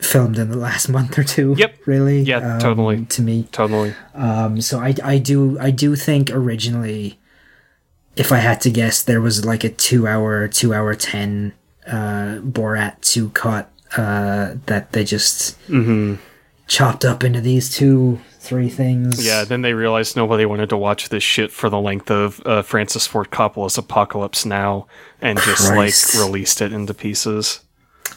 filmed 0.00 0.38
in 0.38 0.48
the 0.48 0.56
last 0.56 0.88
month 0.96 1.18
or 1.18 1.24
two 1.24 1.56
Yep. 1.58 1.74
really 1.86 2.20
Yeah, 2.22 2.54
um, 2.54 2.60
totally. 2.60 3.04
to 3.06 3.20
me 3.20 3.48
Totally. 3.50 3.92
um, 4.14 4.60
so 4.60 4.78
I, 4.78 4.94
I 5.02 5.18
do 5.18 5.58
I 5.58 5.72
do 5.72 5.96
think 5.96 6.30
originally, 6.30 7.18
if 8.18 8.32
I 8.32 8.38
had 8.38 8.60
to 8.62 8.70
guess, 8.70 9.02
there 9.02 9.20
was 9.20 9.44
like 9.44 9.64
a 9.64 9.68
two 9.70 10.06
hour 10.06 10.48
two 10.48 10.74
hour 10.74 10.94
ten 10.94 11.54
uh, 11.86 12.40
Borat 12.42 13.00
two 13.00 13.30
cut 13.30 13.70
uh, 13.96 14.54
that 14.66 14.92
they 14.92 15.04
just 15.04 15.56
chopped 16.66 17.04
up 17.04 17.24
into 17.24 17.40
these 17.40 17.74
two 17.74 18.20
three 18.40 18.68
things. 18.68 19.24
Yeah, 19.24 19.44
then 19.44 19.62
they 19.62 19.74
realized 19.74 20.16
nobody 20.16 20.44
wanted 20.44 20.68
to 20.70 20.76
watch 20.76 21.10
this 21.10 21.22
shit 21.22 21.52
for 21.52 21.70
the 21.70 21.80
length 21.80 22.10
of 22.10 22.42
uh, 22.44 22.62
Francis 22.62 23.06
Ford 23.06 23.30
Coppola's 23.30 23.78
Apocalypse 23.78 24.44
Now 24.44 24.86
and 25.20 25.38
just 25.38 25.70
Christ. 25.70 26.14
like 26.14 26.24
released 26.24 26.60
it 26.60 26.72
into 26.72 26.94
pieces. 26.94 27.60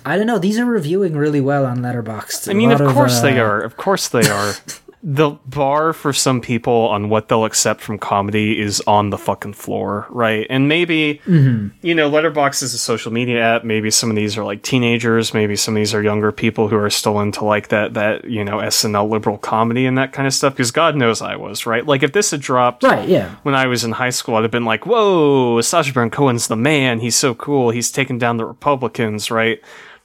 I 0.06 0.18
don't 0.18 0.26
know. 0.26 0.40
These 0.40 0.58
are 0.58 0.66
reviewing 0.66 1.16
really 1.16 1.42
well 1.42 1.66
on 1.66 1.80
Letterboxd. 1.80 2.50
I 2.50 2.54
mean, 2.54 2.72
of 2.72 2.80
course 2.80 3.20
they 3.20 3.40
uh, 3.40 3.44
are. 3.44 3.62
Of 3.62 3.78
course 3.78 4.08
they 4.08 4.28
are. 4.28 4.54
the 5.04 5.32
bar 5.48 5.94
for 5.94 6.14
some 6.14 6.42
people 6.42 6.74
on 6.74 7.10
what 7.10 7.28
they'll 7.28 7.46
accept 7.46 7.82
from 7.82 7.98
comedy 7.98 8.60
is 8.60 8.82
on 8.86 9.10
the 9.10 9.18
fucking 9.18 9.54
floor, 9.54 10.06
right? 10.10 10.46
And 10.50 10.68
maybe 10.68 11.20
mm-hmm. 11.26 11.70
you 11.82 11.96
know, 11.96 12.10
Letterboxd 12.10 12.62
is 12.62 12.74
a 12.76 12.78
social 12.78 13.12
media 13.12 13.42
app. 13.42 13.64
Maybe 13.64 13.90
some 13.90 14.12
of 14.12 14.16
these 14.16 14.38
are 14.38 14.44
like 14.44 14.62
teenagers. 14.62 15.34
Maybe 15.34 15.56
some 15.56 15.76
of 15.76 15.80
these 15.80 15.96
are 15.96 16.04
younger 16.04 16.32
people 16.32 16.68
who 16.68 16.78
are 16.78 16.90
still 16.92 17.20
into 17.20 17.44
like 17.44 17.70
that 17.70 17.96
that 17.96 18.26
you 18.26 18.44
know 18.44 18.58
SNL 18.58 19.10
liberal 19.10 19.40
comedy 19.40 19.88
and 19.88 19.98
that 19.98 20.14
kind 20.14 20.28
of 20.28 20.34
stuff. 20.34 20.54
Because 20.54 20.72
God 20.72 20.96
knows 20.96 21.22
I 21.22 21.36
was 21.36 21.66
right. 21.66 21.86
Like 21.86 22.04
if 22.04 22.14
this 22.14 22.30
had 22.32 22.42
dropped 22.42 22.84
Right. 22.84 23.10
Yeah. 23.10 23.36
when 23.42 23.56
I 23.56 23.66
was 23.66 23.84
in 23.84 23.94
high 23.94 24.12
school, 24.12 24.36
I'd 24.36 24.44
have 24.44 24.52
been 24.52 24.66
like, 24.66 24.86
"Whoa, 24.86 25.62
Sacha 25.62 25.94
Baron 25.94 26.12
Cohen's 26.12 26.48
the 26.48 26.56
man. 26.56 27.00
He's 27.00 27.16
so 27.16 27.34
cool. 27.34 27.72
He's 27.72 27.92
taken 27.92 28.20
down 28.20 28.38
the 28.38 28.46
Republicans, 28.46 29.32
right?" 29.32 29.62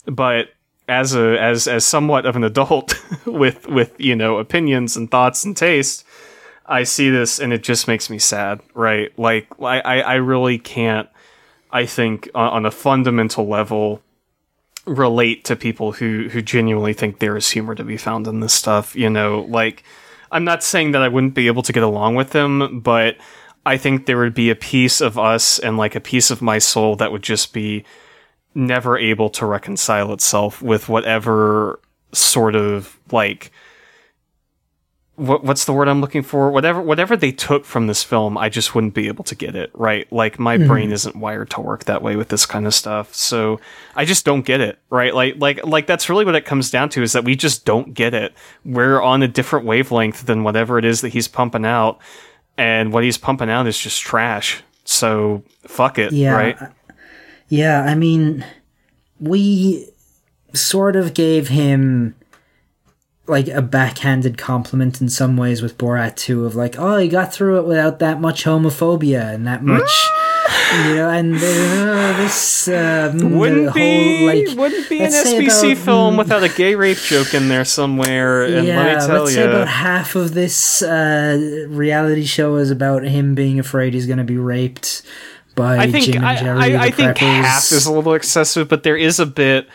But 0.06 0.50
as 0.88 1.14
a 1.14 1.40
as 1.40 1.66
as 1.66 1.84
somewhat 1.84 2.26
of 2.26 2.36
an 2.36 2.44
adult 2.44 2.94
with 3.26 3.68
with 3.68 3.98
you 3.98 4.16
know 4.16 4.38
opinions 4.38 4.96
and 4.96 5.10
thoughts 5.10 5.44
and 5.44 5.56
taste, 5.56 6.04
I 6.66 6.84
see 6.84 7.10
this 7.10 7.38
and 7.38 7.52
it 7.52 7.62
just 7.62 7.88
makes 7.88 8.08
me 8.10 8.18
sad, 8.18 8.60
right? 8.74 9.16
Like 9.18 9.48
I 9.60 9.80
I, 9.80 10.14
really 10.14 10.58
can't. 10.58 11.08
I 11.70 11.86
think 11.86 12.28
on, 12.34 12.48
on 12.48 12.66
a 12.66 12.70
fundamental 12.70 13.46
level 13.46 14.02
relate 14.86 15.44
to 15.44 15.56
people 15.56 15.92
who 15.92 16.28
who 16.28 16.40
genuinely 16.40 16.92
think 16.92 17.18
there 17.18 17.36
is 17.36 17.50
humor 17.50 17.74
to 17.74 17.82
be 17.82 17.96
found 17.96 18.28
in 18.28 18.38
this 18.38 18.54
stuff 18.54 18.94
you 18.94 19.10
know 19.10 19.40
like 19.48 19.82
i'm 20.30 20.44
not 20.44 20.62
saying 20.62 20.92
that 20.92 21.02
i 21.02 21.08
wouldn't 21.08 21.34
be 21.34 21.48
able 21.48 21.60
to 21.60 21.72
get 21.72 21.82
along 21.82 22.14
with 22.14 22.30
them 22.30 22.78
but 22.78 23.16
i 23.66 23.76
think 23.76 24.06
there 24.06 24.16
would 24.16 24.32
be 24.32 24.48
a 24.48 24.54
piece 24.54 25.00
of 25.00 25.18
us 25.18 25.58
and 25.58 25.76
like 25.76 25.96
a 25.96 26.00
piece 26.00 26.30
of 26.30 26.40
my 26.40 26.58
soul 26.58 26.94
that 26.94 27.10
would 27.10 27.22
just 27.22 27.52
be 27.52 27.84
never 28.56 28.96
able 28.98 29.30
to 29.30 29.46
reconcile 29.46 30.12
itself 30.12 30.62
with 30.62 30.88
whatever 30.88 31.78
sort 32.12 32.56
of 32.56 32.98
like 33.12 33.52
what 35.16 35.42
what's 35.42 35.64
the 35.64 35.72
word 35.72 35.88
I'm 35.88 36.00
looking 36.00 36.22
for? 36.22 36.50
Whatever 36.50 36.80
whatever 36.80 37.16
they 37.16 37.32
took 37.32 37.64
from 37.64 37.86
this 37.86 38.02
film, 38.02 38.36
I 38.36 38.48
just 38.48 38.74
wouldn't 38.74 38.94
be 38.94 39.08
able 39.08 39.24
to 39.24 39.34
get 39.34 39.56
it 39.56 39.70
right. 39.74 40.10
Like 40.12 40.38
my 40.38 40.58
mm-hmm. 40.58 40.68
brain 40.68 40.92
isn't 40.92 41.16
wired 41.16 41.50
to 41.50 41.60
work 41.60 41.84
that 41.84 42.02
way 42.02 42.16
with 42.16 42.28
this 42.28 42.44
kind 42.44 42.66
of 42.66 42.74
stuff, 42.74 43.14
so 43.14 43.58
I 43.94 44.04
just 44.04 44.24
don't 44.24 44.44
get 44.44 44.60
it 44.60 44.78
right. 44.90 45.14
Like 45.14 45.36
like 45.38 45.64
like 45.64 45.86
that's 45.86 46.08
really 46.08 46.24
what 46.24 46.34
it 46.34 46.44
comes 46.44 46.70
down 46.70 46.90
to 46.90 47.02
is 47.02 47.12
that 47.12 47.24
we 47.24 47.34
just 47.34 47.64
don't 47.64 47.94
get 47.94 48.12
it. 48.12 48.34
We're 48.64 49.00
on 49.00 49.22
a 49.22 49.28
different 49.28 49.64
wavelength 49.64 50.26
than 50.26 50.44
whatever 50.44 50.78
it 50.78 50.84
is 50.84 51.00
that 51.00 51.10
he's 51.10 51.28
pumping 51.28 51.64
out, 51.64 51.98
and 52.58 52.92
what 52.92 53.02
he's 53.02 53.18
pumping 53.18 53.50
out 53.50 53.66
is 53.66 53.78
just 53.78 54.02
trash. 54.02 54.62
So 54.84 55.42
fuck 55.66 55.98
it, 55.98 56.12
Yeah. 56.12 56.32
right? 56.32 56.58
Yeah, 57.48 57.82
I 57.82 57.94
mean, 57.94 58.44
we 59.20 59.88
sort 60.52 60.96
of 60.96 61.14
gave 61.14 61.48
him 61.48 62.14
like 63.28 63.48
a 63.48 63.62
backhanded 63.62 64.38
compliment 64.38 65.00
in 65.00 65.08
some 65.08 65.36
ways 65.36 65.60
with 65.60 65.76
Borat 65.76 66.16
2 66.16 66.44
of 66.44 66.54
like, 66.54 66.78
oh, 66.78 66.96
he 66.96 67.08
got 67.08 67.32
through 67.32 67.58
it 67.58 67.66
without 67.66 67.98
that 67.98 68.20
much 68.20 68.44
homophobia 68.44 69.34
and 69.34 69.46
that 69.46 69.64
much, 69.64 69.90
you 70.84 70.94
know, 70.94 71.10
and 71.10 71.34
uh, 71.34 72.16
this 72.18 72.68
um, 72.68 73.36
Wouldn't 73.36 73.66
the 73.66 73.72
be 73.72 74.46
like 74.46 74.58
wouldn't 74.58 74.88
be 74.88 75.00
an 75.00 75.10
SBC 75.10 75.72
about, 75.72 75.84
film 75.84 76.14
mm, 76.14 76.18
without 76.18 76.44
a 76.44 76.48
gay 76.48 76.76
rape 76.76 76.98
joke 76.98 77.34
in 77.34 77.48
there 77.48 77.64
somewhere. 77.64 78.44
And 78.44 78.66
yeah, 78.66 78.78
let 78.78 78.94
me 78.94 79.06
tell 79.06 79.22
let's 79.22 79.34
say 79.34 79.46
about 79.46 79.68
half 79.68 80.14
of 80.14 80.34
this 80.34 80.82
uh, 80.82 81.66
reality 81.68 82.24
show 82.24 82.56
is 82.56 82.70
about 82.70 83.02
him 83.02 83.34
being 83.34 83.58
afraid 83.58 83.94
he's 83.94 84.06
going 84.06 84.18
to 84.18 84.24
be 84.24 84.38
raped 84.38 85.02
by 85.56 85.78
I 85.78 85.90
think 85.90 86.04
Jim 86.04 86.18
and 86.18 86.26
I, 86.26 86.36
Jerry. 86.36 86.58
I, 86.58 86.68
the 86.68 86.78
I 86.78 86.90
think 86.92 87.18
half 87.18 87.72
is 87.72 87.86
a 87.86 87.92
little 87.92 88.14
excessive, 88.14 88.68
but 88.68 88.84
there 88.84 88.96
is 88.96 89.18
a 89.18 89.26
bit 89.26 89.68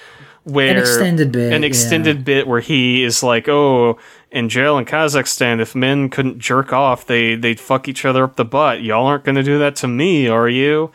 where 0.43 0.71
An 0.71 0.77
extended 0.77 1.31
bit, 1.33 1.51
an 1.51 1.61
yeah. 1.63 1.67
extended 1.67 2.23
bit 2.23 2.47
where 2.47 2.61
he 2.61 3.03
is 3.03 3.21
like, 3.21 3.49
"Oh, 3.49 3.97
in 4.31 4.47
jail 4.47 4.77
in 4.77 4.85
Kazakhstan, 4.85 5.59
if 5.59 5.75
men 5.75 6.09
couldn't 6.09 6.39
jerk 6.39 6.71
off, 6.71 7.05
they 7.05 7.35
they'd 7.35 7.59
fuck 7.59 7.89
each 7.89 8.05
other 8.05 8.23
up 8.23 8.37
the 8.37 8.45
butt. 8.45 8.81
Y'all 8.81 9.05
aren't 9.05 9.25
going 9.25 9.35
to 9.35 9.43
do 9.43 9.59
that 9.59 9.75
to 9.77 9.87
me, 9.87 10.27
are 10.27 10.47
you?" 10.47 10.91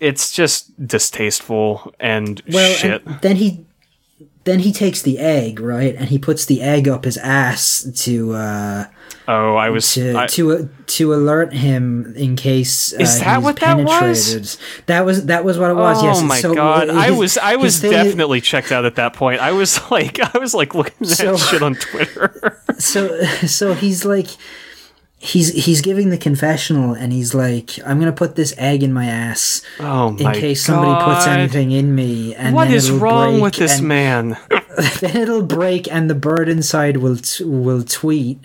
It's 0.00 0.32
just 0.32 0.84
distasteful 0.84 1.94
and 2.00 2.42
well, 2.50 2.74
shit. 2.74 3.06
and 3.06 3.20
then 3.20 3.36
he 3.36 3.64
then 4.44 4.60
he 4.60 4.72
takes 4.72 5.02
the 5.02 5.18
egg 5.18 5.60
right, 5.60 5.94
and 5.94 6.08
he 6.08 6.18
puts 6.18 6.44
the 6.46 6.62
egg 6.62 6.88
up 6.88 7.04
his 7.04 7.16
ass 7.18 7.86
to 8.04 8.32
uh, 8.34 8.84
oh, 9.28 9.54
I 9.54 9.70
was 9.70 9.92
to 9.94 10.16
I- 10.16 10.26
to 10.28 10.68
to 10.86 11.14
alert 11.14 11.52
him 11.52 12.12
in 12.16 12.34
case 12.36 12.92
uh, 12.92 12.98
Is 13.02 13.20
that 13.20 13.36
he's 13.36 13.44
what 13.44 13.60
that 13.60 13.78
was? 13.78 14.58
That 14.86 15.04
was 15.04 15.26
that 15.26 15.44
was 15.44 15.58
what 15.58 15.70
it 15.70 15.74
was. 15.74 16.02
Oh 16.02 16.06
yes. 16.06 16.22
my 16.22 16.40
So 16.40 16.54
god! 16.54 16.90
I 16.90 17.10
was 17.12 17.38
I 17.38 17.56
was 17.56 17.80
definitely 17.80 18.40
checked 18.40 18.72
out 18.72 18.84
at 18.84 18.96
that 18.96 19.14
point. 19.14 19.40
I 19.40 19.52
was 19.52 19.80
like 19.90 20.18
I 20.20 20.38
was 20.38 20.54
like 20.54 20.74
looking 20.74 20.94
at 21.02 21.08
So- 21.08 21.36
shit 21.36 21.62
on 21.62 21.74
Twitter. 21.76 22.60
so 22.78 23.22
so 23.46 23.74
he's 23.74 24.04
like 24.04 24.28
he's 25.24 25.52
he's 25.66 25.80
giving 25.80 26.10
the 26.10 26.18
confessional 26.18 26.94
and 26.94 27.12
he's 27.12 27.32
like 27.32 27.78
i'm 27.86 28.00
gonna 28.00 28.12
put 28.12 28.34
this 28.34 28.52
egg 28.58 28.82
in 28.82 28.92
my 28.92 29.06
ass 29.06 29.62
oh 29.78 30.08
in 30.16 30.24
my 30.24 30.34
case 30.34 30.64
somebody 30.64 31.04
puts 31.04 31.28
anything 31.28 31.70
in 31.70 31.94
me 31.94 32.34
and 32.34 32.56
What 32.56 32.72
is 32.72 32.90
wrong 32.90 33.40
with 33.40 33.54
this 33.54 33.78
and- 33.78 33.86
man? 33.86 34.36
then 35.00 35.16
it'll 35.16 35.44
break 35.44 35.86
and 35.92 36.10
the 36.10 36.16
bird 36.16 36.48
inside 36.48 36.96
will 36.96 37.18
t- 37.18 37.44
will 37.44 37.84
tweet 37.84 38.40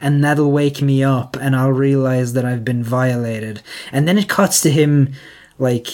and 0.00 0.24
that'll 0.24 0.50
wake 0.50 0.80
me 0.80 1.04
up 1.04 1.36
and 1.36 1.54
i'll 1.54 1.70
realize 1.70 2.32
that 2.32 2.46
i've 2.46 2.64
been 2.64 2.82
violated 2.82 3.60
and 3.92 4.08
then 4.08 4.16
it 4.16 4.26
cuts 4.28 4.62
to 4.62 4.70
him 4.70 5.12
like 5.58 5.88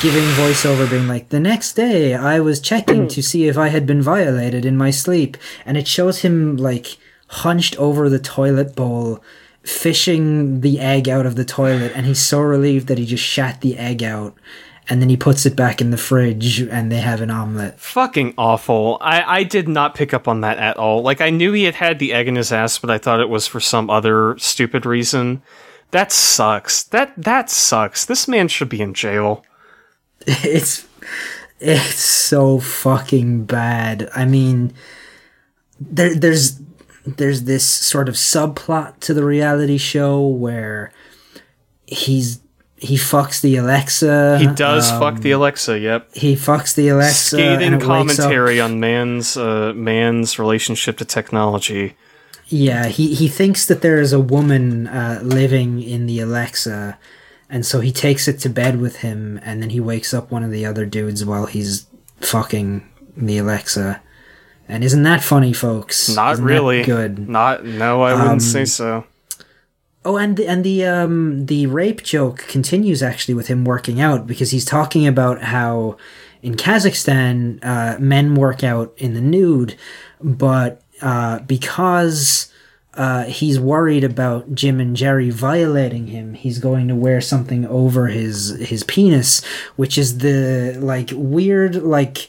giving 0.00 0.24
voiceover 0.40 0.88
being 0.88 1.06
like 1.08 1.28
the 1.28 1.38
next 1.40 1.74
day 1.74 2.14
i 2.14 2.40
was 2.40 2.58
checking 2.58 3.06
to 3.06 3.22
see 3.22 3.46
if 3.48 3.58
i 3.58 3.68
had 3.68 3.84
been 3.84 4.00
violated 4.00 4.64
in 4.64 4.78
my 4.78 4.90
sleep 4.90 5.36
and 5.66 5.76
it 5.76 5.86
shows 5.86 6.20
him 6.22 6.56
like 6.56 6.96
hunched 7.28 7.76
over 7.76 8.08
the 8.08 8.18
toilet 8.18 8.74
bowl 8.74 9.22
fishing 9.64 10.60
the 10.60 10.80
egg 10.80 11.08
out 11.08 11.26
of 11.26 11.36
the 11.36 11.44
toilet 11.44 11.92
and 11.94 12.06
he's 12.06 12.20
so 12.20 12.40
relieved 12.40 12.88
that 12.88 12.98
he 12.98 13.06
just 13.06 13.22
shat 13.22 13.60
the 13.60 13.78
egg 13.78 14.02
out 14.02 14.34
and 14.88 15.00
then 15.00 15.08
he 15.08 15.16
puts 15.16 15.46
it 15.46 15.54
back 15.54 15.80
in 15.80 15.90
the 15.90 15.96
fridge 15.96 16.60
and 16.60 16.90
they 16.90 16.98
have 16.98 17.20
an 17.20 17.30
omelet 17.30 17.78
Fucking 17.78 18.34
awful. 18.36 18.98
I 19.00 19.40
I 19.40 19.42
did 19.44 19.68
not 19.68 19.94
pick 19.94 20.12
up 20.12 20.26
on 20.26 20.40
that 20.40 20.58
at 20.58 20.76
all. 20.76 21.02
Like 21.02 21.20
I 21.20 21.30
knew 21.30 21.52
he 21.52 21.64
had 21.64 21.76
had 21.76 21.98
the 21.98 22.12
egg 22.12 22.26
in 22.26 22.36
his 22.36 22.52
ass, 22.52 22.78
but 22.78 22.90
I 22.90 22.98
thought 22.98 23.20
it 23.20 23.28
was 23.28 23.46
for 23.46 23.60
some 23.60 23.88
other 23.88 24.36
stupid 24.38 24.84
reason. 24.84 25.42
That 25.92 26.10
sucks. 26.10 26.82
That 26.84 27.12
that 27.16 27.50
sucks. 27.50 28.04
This 28.04 28.26
man 28.26 28.48
should 28.48 28.68
be 28.68 28.80
in 28.80 28.94
jail. 28.94 29.44
it's 30.26 30.86
it's 31.60 31.94
so 31.94 32.58
fucking 32.58 33.44
bad. 33.44 34.10
I 34.16 34.24
mean, 34.24 34.72
there 35.80 36.14
there's 36.14 36.58
there's 37.04 37.44
this 37.44 37.68
sort 37.68 38.08
of 38.08 38.14
subplot 38.14 39.00
to 39.00 39.14
the 39.14 39.24
reality 39.24 39.78
show 39.78 40.26
where 40.26 40.92
he's 41.86 42.40
he 42.76 42.96
fucks 42.96 43.40
the 43.40 43.56
Alexa. 43.56 44.38
He 44.38 44.46
does 44.48 44.90
um, 44.90 44.98
fuck 45.00 45.20
the 45.20 45.30
Alexa. 45.30 45.78
Yep. 45.78 46.14
He 46.14 46.34
fucks 46.34 46.74
the 46.74 46.88
Alexa. 46.88 47.36
Scathing 47.36 47.74
and 47.74 47.74
it 47.82 47.86
wakes 47.86 48.18
up- 48.18 48.26
commentary 48.26 48.60
on 48.60 48.80
man's 48.80 49.36
uh, 49.36 49.72
man's 49.74 50.38
relationship 50.38 50.96
to 50.98 51.04
technology. 51.04 51.94
Yeah, 52.48 52.86
he, 52.88 53.14
he 53.14 53.28
thinks 53.28 53.64
that 53.66 53.80
there 53.80 53.98
is 53.98 54.12
a 54.12 54.20
woman 54.20 54.86
uh, 54.86 55.20
living 55.22 55.82
in 55.82 56.04
the 56.06 56.20
Alexa, 56.20 56.98
and 57.48 57.64
so 57.64 57.80
he 57.80 57.90
takes 57.90 58.28
it 58.28 58.40
to 58.40 58.50
bed 58.50 58.78
with 58.78 58.96
him, 58.96 59.40
and 59.42 59.62
then 59.62 59.70
he 59.70 59.80
wakes 59.80 60.12
up 60.12 60.30
one 60.30 60.42
of 60.42 60.50
the 60.50 60.66
other 60.66 60.84
dudes 60.84 61.24
while 61.24 61.46
he's 61.46 61.86
fucking 62.20 62.86
the 63.16 63.38
Alexa. 63.38 64.02
And 64.72 64.82
isn't 64.82 65.02
that 65.02 65.22
funny, 65.22 65.52
folks? 65.52 66.08
Not 66.08 66.32
Isn't 66.32 66.44
really. 66.46 66.82
good. 66.82 67.28
Not 67.28 67.62
no, 67.62 68.00
I 68.00 68.14
wouldn't 68.14 68.40
say 68.40 68.64
so. 68.64 69.04
Oh, 70.02 70.16
and 70.16 70.36
the, 70.38 70.48
and 70.48 70.64
the 70.64 70.86
um 70.86 71.44
the 71.44 71.66
rape 71.66 72.02
joke 72.02 72.38
continues 72.48 73.02
actually 73.02 73.34
with 73.34 73.48
him 73.48 73.66
working 73.66 74.00
out 74.00 74.26
because 74.26 74.50
he's 74.50 74.64
talking 74.64 75.06
about 75.06 75.42
how 75.42 75.98
in 76.40 76.54
Kazakhstan 76.54 77.62
uh, 77.62 77.98
men 78.00 78.34
work 78.34 78.64
out 78.64 78.94
in 78.96 79.12
the 79.12 79.20
nude, 79.20 79.76
but 80.22 80.80
uh, 81.02 81.40
because 81.40 82.50
uh, 82.94 83.24
he's 83.24 83.60
worried 83.60 84.04
about 84.04 84.54
Jim 84.54 84.80
and 84.80 84.96
Jerry 84.96 85.28
violating 85.28 86.06
him, 86.06 86.32
he's 86.34 86.58
going 86.58 86.88
to 86.88 86.94
wear 86.94 87.20
something 87.20 87.66
over 87.66 88.06
his 88.06 88.58
his 88.58 88.84
penis, 88.84 89.44
which 89.76 89.98
is 89.98 90.18
the 90.18 90.78
like 90.80 91.10
weird 91.12 91.76
like 91.76 92.28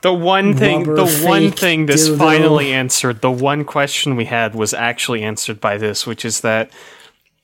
The 0.00 0.12
one 0.12 0.56
thing, 0.56 0.84
the 0.94 1.22
one 1.24 1.50
thing 1.50 1.86
this 1.86 2.08
dildo. 2.08 2.18
finally 2.18 2.72
answered, 2.72 3.20
the 3.20 3.32
one 3.32 3.64
question 3.64 4.14
we 4.14 4.26
had 4.26 4.54
was 4.54 4.72
actually 4.72 5.22
answered 5.22 5.60
by 5.60 5.76
this, 5.76 6.06
which 6.06 6.24
is 6.24 6.42
that 6.42 6.70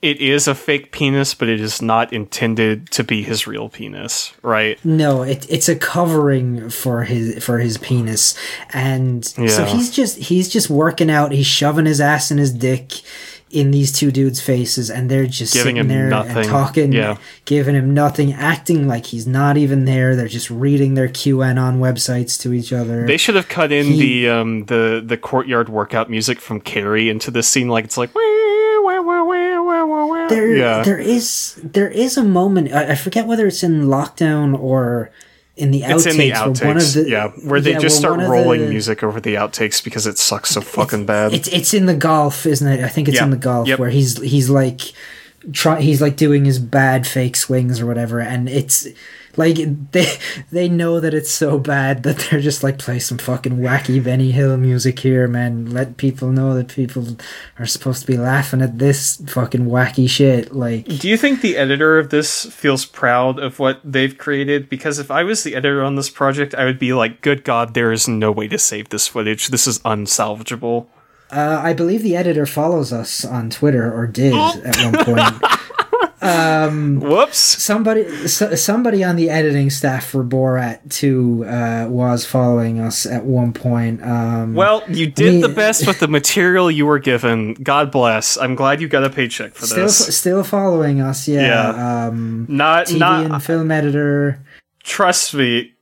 it 0.04 0.20
is 0.20 0.46
a 0.46 0.54
fake 0.54 0.92
penis, 0.92 1.34
but 1.34 1.48
it 1.48 1.60
is 1.60 1.80
not 1.80 2.12
intended 2.12 2.90
to 2.90 3.02
be 3.02 3.22
his 3.22 3.46
real 3.46 3.70
penis, 3.70 4.34
right? 4.42 4.78
No, 4.84 5.22
it, 5.22 5.50
it's 5.50 5.68
a 5.68 5.74
covering 5.74 6.68
for 6.68 7.04
his 7.04 7.42
for 7.42 7.58
his 7.58 7.78
penis, 7.78 8.36
and 8.70 9.24
so 9.24 9.64
he's 9.64 9.90
just 9.90 10.18
he's 10.18 10.48
just 10.50 10.68
working 10.68 11.10
out. 11.10 11.32
He's 11.32 11.46
shoving 11.46 11.86
his 11.86 12.02
ass 12.02 12.30
in 12.30 12.36
his 12.36 12.52
dick 12.52 12.92
in 13.50 13.70
these 13.70 13.92
two 13.92 14.10
dudes' 14.10 14.40
faces, 14.40 14.90
and 14.90 15.08
they're 15.10 15.26
just 15.26 15.52
Giving 15.52 15.76
sitting 15.76 15.76
him 15.76 15.88
there 15.88 16.08
nothing. 16.08 16.36
and 16.38 16.46
talking, 16.48 16.92
Yeah. 16.92 17.18
giving 17.44 17.76
him 17.76 17.94
nothing, 17.94 18.32
acting 18.32 18.88
like 18.88 19.06
he's 19.06 19.26
not 19.28 19.56
even 19.56 19.84
there. 19.84 20.16
They're 20.16 20.26
just 20.26 20.50
reading 20.50 20.94
their 20.94 21.08
QAnon 21.08 21.78
websites 21.78 22.40
to 22.42 22.52
each 22.52 22.72
other. 22.72 23.06
They 23.06 23.16
should 23.16 23.36
have 23.36 23.48
cut 23.48 23.70
in 23.70 23.86
He- 23.86 24.24
the 24.24 24.28
um 24.30 24.64
the 24.64 25.02
the 25.06 25.16
courtyard 25.16 25.68
workout 25.68 26.10
music 26.10 26.40
from 26.40 26.60
Carrie 26.60 27.08
into 27.08 27.30
this 27.30 27.46
scene, 27.46 27.68
like 27.68 27.84
it's 27.84 27.96
like 27.96 28.10
there 30.28 30.56
yeah. 30.56 30.82
there 30.82 30.98
is 30.98 31.54
there 31.62 31.88
is 31.88 32.16
a 32.16 32.22
moment 32.24 32.72
I, 32.72 32.92
I 32.92 32.94
forget 32.94 33.26
whether 33.26 33.46
it's 33.46 33.62
in 33.62 33.82
lockdown 33.86 34.58
or 34.58 35.10
in 35.56 35.70
the 35.70 35.82
outtakes, 35.82 35.94
It's 35.94 36.06
in 36.06 36.16
the 36.18 36.30
where 36.32 36.40
one 36.68 36.76
of 36.76 36.82
outtakes, 36.82 36.94
the 37.04 37.08
yeah, 37.10 37.28
where 37.48 37.60
they 37.60 37.72
yeah, 37.72 37.78
just 37.78 37.96
start 37.96 38.18
rolling 38.20 38.62
the- 38.62 38.68
music 38.68 39.02
over 39.04 39.20
the 39.20 39.34
outtakes 39.36 39.82
because 39.84 40.06
it 40.06 40.18
sucks 40.18 40.50
so 40.50 40.60
fucking 40.60 41.06
bad. 41.06 41.32
It's 41.32 41.48
it's 41.48 41.72
in 41.74 41.86
the 41.86 41.94
golf, 41.94 42.44
isn't 42.46 42.66
it? 42.66 42.82
I 42.84 42.88
think 42.88 43.08
it's 43.08 43.16
Yeah. 43.18 43.24
in 43.24 43.30
the 43.30 43.36
golf 43.36 43.68
Yep. 43.68 43.78
where 43.78 43.90
he's 43.90 44.20
he's 44.20 44.50
like 44.50 44.80
try 45.52 45.80
he's 45.80 46.00
like 46.00 46.16
doing 46.16 46.44
his 46.44 46.58
bad 46.58 47.06
fake 47.06 47.36
swings 47.36 47.80
or 47.80 47.86
whatever, 47.86 48.18
and 48.20 48.48
it's 48.48 48.88
like 49.36 49.56
they 49.92 50.06
they 50.50 50.68
know 50.68 51.00
that 51.00 51.14
it's 51.14 51.30
so 51.30 51.58
bad 51.58 52.02
that 52.02 52.18
they're 52.18 52.40
just 52.40 52.62
like 52.62 52.78
play 52.78 52.98
some 52.98 53.18
fucking 53.18 53.58
wacky 53.58 54.02
Benny 54.02 54.30
Hill 54.30 54.56
music 54.56 54.98
here, 54.98 55.26
man. 55.26 55.70
Let 55.70 55.96
people 55.96 56.28
know 56.28 56.54
that 56.54 56.68
people 56.68 57.16
are 57.58 57.66
supposed 57.66 58.00
to 58.02 58.06
be 58.06 58.16
laughing 58.16 58.62
at 58.62 58.78
this 58.78 59.22
fucking 59.26 59.66
wacky 59.66 60.08
shit. 60.08 60.54
Like 60.54 60.86
Do 60.86 61.08
you 61.08 61.16
think 61.16 61.40
the 61.40 61.56
editor 61.56 61.98
of 61.98 62.10
this 62.10 62.46
feels 62.46 62.84
proud 62.84 63.38
of 63.38 63.58
what 63.58 63.80
they've 63.84 64.16
created? 64.16 64.68
Because 64.68 64.98
if 64.98 65.10
I 65.10 65.22
was 65.22 65.42
the 65.42 65.54
editor 65.54 65.82
on 65.82 65.96
this 65.96 66.10
project, 66.10 66.54
I 66.54 66.64
would 66.64 66.78
be 66.78 66.92
like, 66.92 67.20
good 67.20 67.44
God, 67.44 67.74
there 67.74 67.92
is 67.92 68.08
no 68.08 68.30
way 68.30 68.48
to 68.48 68.58
save 68.58 68.88
this 68.88 69.08
footage. 69.08 69.48
This 69.48 69.66
is 69.66 69.78
unsalvageable. 69.80 70.86
Uh, 71.30 71.60
I 71.62 71.72
believe 71.72 72.02
the 72.02 72.16
editor 72.16 72.46
follows 72.46 72.92
us 72.92 73.24
on 73.24 73.50
Twitter, 73.50 73.92
or 73.92 74.06
did 74.06 74.34
at 74.34 74.92
one 74.92 75.04
point. 75.04 75.42
Whoops. 77.00 77.38
somebody, 77.38 78.26
so, 78.28 78.54
somebody 78.54 79.04
on 79.04 79.16
the 79.16 79.28
editing 79.30 79.70
staff 79.70 80.06
for 80.06 80.24
Borat 80.24 80.90
Two 80.90 81.44
uh, 81.44 81.86
was 81.88 82.24
following 82.24 82.80
us 82.80 83.06
at 83.06 83.24
one 83.24 83.52
point. 83.52 84.02
Um, 84.02 84.54
Well, 84.54 84.82
you 84.88 85.06
did 85.06 85.34
Me- 85.34 85.40
the 85.42 85.48
best 85.48 85.86
with 85.86 86.00
the 86.00 86.08
material 86.08 86.70
you 86.70 86.86
were 86.86 86.98
given. 86.98 87.54
God 87.54 87.90
bless. 87.90 88.36
I'm 88.38 88.54
glad 88.54 88.80
you 88.80 88.88
got 88.88 89.04
a 89.04 89.10
paycheck 89.10 89.54
for 89.54 89.66
still, 89.66 89.84
this. 89.84 90.16
still 90.16 90.44
following 90.44 91.00
us. 91.00 91.28
Yeah. 91.28 91.42
Yeah. 91.42 92.06
Um, 92.06 92.46
Not, 92.48 92.86
TV 92.86 92.98
not. 92.98 93.24
and 93.26 93.42
film 93.42 93.70
editor. 93.70 94.40
trust 94.82 95.34
me, 95.34 95.72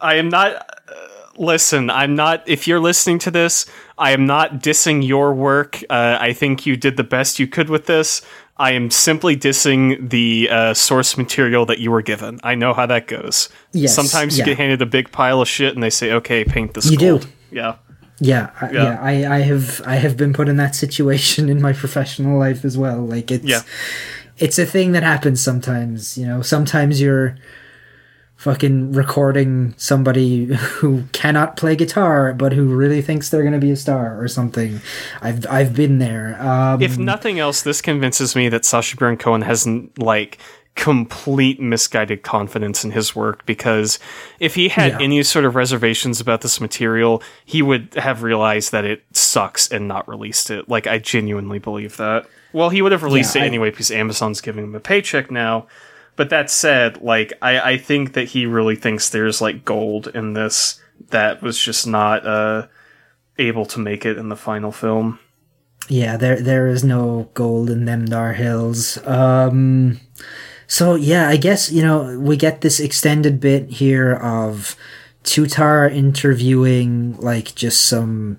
I 0.00 0.16
am 0.16 0.28
not. 0.28 0.54
Uh, 0.56 0.94
listen, 1.36 1.88
I'm 1.90 2.14
not. 2.14 2.42
If 2.48 2.66
you're 2.66 2.80
listening 2.80 3.18
to 3.20 3.30
this, 3.30 3.66
I 3.96 4.10
am 4.12 4.26
not 4.26 4.54
dissing 4.62 5.06
your 5.06 5.32
work. 5.34 5.82
Uh, 5.88 6.18
I 6.20 6.32
think 6.32 6.66
you 6.66 6.76
did 6.76 6.96
the 6.96 7.04
best 7.04 7.38
you 7.38 7.46
could 7.46 7.70
with 7.70 7.86
this. 7.86 8.22
I 8.56 8.72
am 8.72 8.90
simply 8.90 9.36
dissing 9.36 10.10
the 10.10 10.48
uh, 10.50 10.74
source 10.74 11.16
material 11.16 11.66
that 11.66 11.80
you 11.80 11.90
were 11.90 12.02
given. 12.02 12.38
I 12.44 12.54
know 12.54 12.72
how 12.72 12.86
that 12.86 13.08
goes. 13.08 13.48
Yes, 13.72 13.94
Sometimes 13.94 14.38
yeah. 14.38 14.44
you 14.44 14.50
get 14.52 14.58
handed 14.58 14.80
a 14.80 14.86
big 14.86 15.10
pile 15.10 15.40
of 15.40 15.48
shit, 15.48 15.74
and 15.74 15.82
they 15.82 15.90
say, 15.90 16.12
"Okay, 16.12 16.44
paint 16.44 16.74
this." 16.74 16.88
You 16.90 16.96
do. 16.96 17.20
Yeah. 17.50 17.76
Yeah, 18.20 18.50
I, 18.60 18.70
Yeah. 18.70 18.82
yeah. 18.84 18.98
I, 19.00 19.36
I 19.36 19.38
have 19.40 19.82
I 19.84 19.96
have 19.96 20.16
been 20.16 20.32
put 20.32 20.48
in 20.48 20.56
that 20.58 20.74
situation 20.76 21.48
in 21.54 21.60
my 21.60 21.72
professional 21.72 22.38
life 22.38 22.64
as 22.64 22.78
well. 22.78 22.98
Like 23.04 23.30
it's 23.32 23.44
Yeah. 23.44 23.62
it's 24.38 24.58
a 24.58 24.66
thing 24.66 24.92
that 24.92 25.02
happens 25.02 25.40
sometimes. 25.42 26.16
You 26.16 26.26
know, 26.26 26.40
sometimes 26.42 27.00
you're 27.00 27.36
fucking 28.36 28.92
recording 28.92 29.74
somebody 29.76 30.46
who 30.46 31.04
cannot 31.12 31.56
play 31.56 31.74
guitar 31.76 32.34
but 32.34 32.52
who 32.52 32.66
really 32.74 33.00
thinks 33.00 33.30
they're 33.30 33.44
gonna 33.44 33.58
be 33.58 33.70
a 33.70 33.76
star 33.76 34.20
or 34.20 34.28
something. 34.28 34.80
I've 35.22 35.46
I've 35.48 35.74
been 35.74 35.98
there. 35.98 36.36
Um, 36.42 36.82
If 36.82 36.98
nothing 36.98 37.38
else, 37.38 37.62
this 37.62 37.80
convinces 37.80 38.36
me 38.36 38.48
that 38.50 38.64
Sacha 38.64 38.96
Baron 38.96 39.16
Cohen 39.16 39.42
hasn't 39.42 39.98
like 39.98 40.38
complete 40.74 41.60
misguided 41.60 42.24
confidence 42.24 42.84
in 42.84 42.90
his 42.90 43.14
work 43.14 43.46
because 43.46 44.00
if 44.40 44.56
he 44.56 44.68
had 44.68 44.90
Yeah. 44.92 44.98
any 45.02 45.22
sort 45.22 45.44
of 45.44 45.54
reservations 45.54 46.20
about 46.20 46.40
this 46.40 46.60
material, 46.60 47.22
he 47.44 47.62
would 47.62 47.94
have 47.94 48.24
realized 48.24 48.72
that 48.72 48.84
it 48.84 49.04
sucks 49.12 49.70
and 49.70 49.86
not 49.86 50.08
released 50.08 50.50
it. 50.50 50.68
Like 50.68 50.88
I 50.88 50.98
genuinely 50.98 51.60
believe 51.60 51.96
that. 51.98 52.26
Well, 52.52 52.70
he 52.70 52.82
would 52.82 52.90
have 52.90 53.04
released 53.04 53.36
Yeah, 53.36 53.42
it 53.42 53.44
I- 53.44 53.48
anyway 53.48 53.70
because 53.70 53.92
Amazon's 53.92 54.40
giving 54.40 54.64
him 54.64 54.74
a 54.74 54.80
paycheck 54.80 55.30
now. 55.30 55.66
But 56.16 56.30
that 56.30 56.50
said, 56.50 57.02
like 57.02 57.32
I, 57.42 57.72
I 57.72 57.78
think 57.78 58.12
that 58.12 58.28
he 58.28 58.46
really 58.46 58.76
thinks 58.76 59.08
there's 59.08 59.40
like 59.40 59.64
gold 59.64 60.08
in 60.08 60.34
this 60.34 60.80
that 61.10 61.42
was 61.42 61.58
just 61.58 61.86
not 61.86 62.24
uh 62.26 62.68
able 63.38 63.66
to 63.66 63.80
make 63.80 64.06
it 64.06 64.16
in 64.16 64.28
the 64.28 64.36
final 64.36 64.70
film. 64.70 65.18
yeah, 65.88 66.16
there 66.16 66.40
there 66.40 66.66
is 66.68 66.84
no 66.84 67.28
gold 67.34 67.68
in 67.70 67.84
them 67.84 68.06
dar 68.06 68.32
hills. 68.34 69.04
Um, 69.06 70.00
so 70.66 70.94
yeah, 70.94 71.28
I 71.28 71.36
guess 71.36 71.70
you 71.70 71.82
know 71.82 72.18
we 72.18 72.36
get 72.36 72.60
this 72.60 72.80
extended 72.80 73.40
bit 73.40 73.68
here 73.70 74.12
of 74.14 74.76
Tutar 75.24 75.92
interviewing 75.92 77.16
like 77.18 77.54
just 77.54 77.86
some 77.86 78.38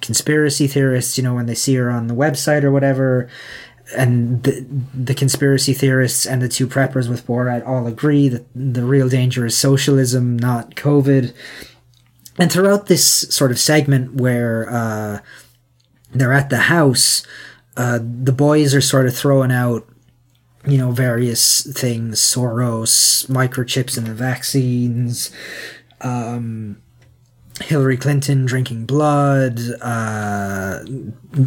conspiracy 0.00 0.66
theorists. 0.66 1.16
You 1.16 1.24
know 1.24 1.34
when 1.34 1.46
they 1.46 1.54
see 1.54 1.74
her 1.76 1.90
on 1.90 2.08
the 2.08 2.14
website 2.14 2.64
or 2.64 2.72
whatever, 2.72 3.28
and 3.96 4.42
the 4.42 4.66
the 4.94 5.14
conspiracy 5.14 5.72
theorists 5.72 6.26
and 6.26 6.40
the 6.40 6.48
two 6.48 6.66
preppers 6.66 7.08
with 7.08 7.26
Borat 7.26 7.66
all 7.66 7.86
agree 7.86 8.28
that 8.28 8.46
the 8.54 8.84
real 8.84 9.08
danger 9.08 9.44
is 9.44 9.56
socialism, 9.56 10.38
not 10.38 10.74
COVID. 10.74 11.34
And 12.38 12.50
throughout 12.50 12.86
this 12.86 13.04
sort 13.34 13.50
of 13.50 13.58
segment 13.58 14.14
where 14.14 14.70
uh, 14.70 15.18
they're 16.12 16.32
at 16.32 16.50
the 16.50 16.58
house, 16.58 17.26
uh, 17.76 17.98
the 18.02 18.32
boys 18.32 18.74
are 18.74 18.80
sort 18.80 19.06
of 19.06 19.14
throwing 19.14 19.52
out, 19.52 19.86
you 20.66 20.78
know, 20.78 20.92
various 20.92 21.62
things 21.78 22.20
Soros, 22.20 23.26
microchips 23.26 23.98
in 23.98 24.04
the 24.04 24.14
vaccines, 24.14 25.30
um, 26.00 26.80
Hillary 27.62 27.96
Clinton 27.96 28.44
drinking 28.44 28.86
blood, 28.86 29.60
uh, 29.80 30.82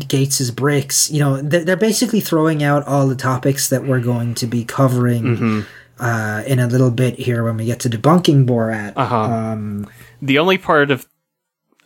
Gates's 0.08 0.52
bricks. 0.52 1.12
You 1.12 1.20
know, 1.20 1.42
they're, 1.42 1.64
they're 1.64 1.78
basically 1.78 2.20
throwing 2.20 2.64
out 2.64 2.86
all 2.88 3.08
the 3.08 3.16
topics 3.16 3.70
that 3.70 3.86
we're 3.86 4.02
going 4.02 4.36
to 4.36 4.48
be 4.48 4.64
covering. 4.64 5.66
Uh, 5.98 6.44
in 6.46 6.60
a 6.60 6.68
little 6.68 6.92
bit 6.92 7.18
here 7.18 7.42
when 7.42 7.56
we 7.56 7.64
get 7.64 7.80
to 7.80 7.90
debunking 7.90 8.46
Borat. 8.46 8.92
Uh-huh. 8.98 9.16
Um, 9.18 9.90
the 10.22 10.40
only 10.40 10.58
part 10.58 10.92
of 10.92 11.08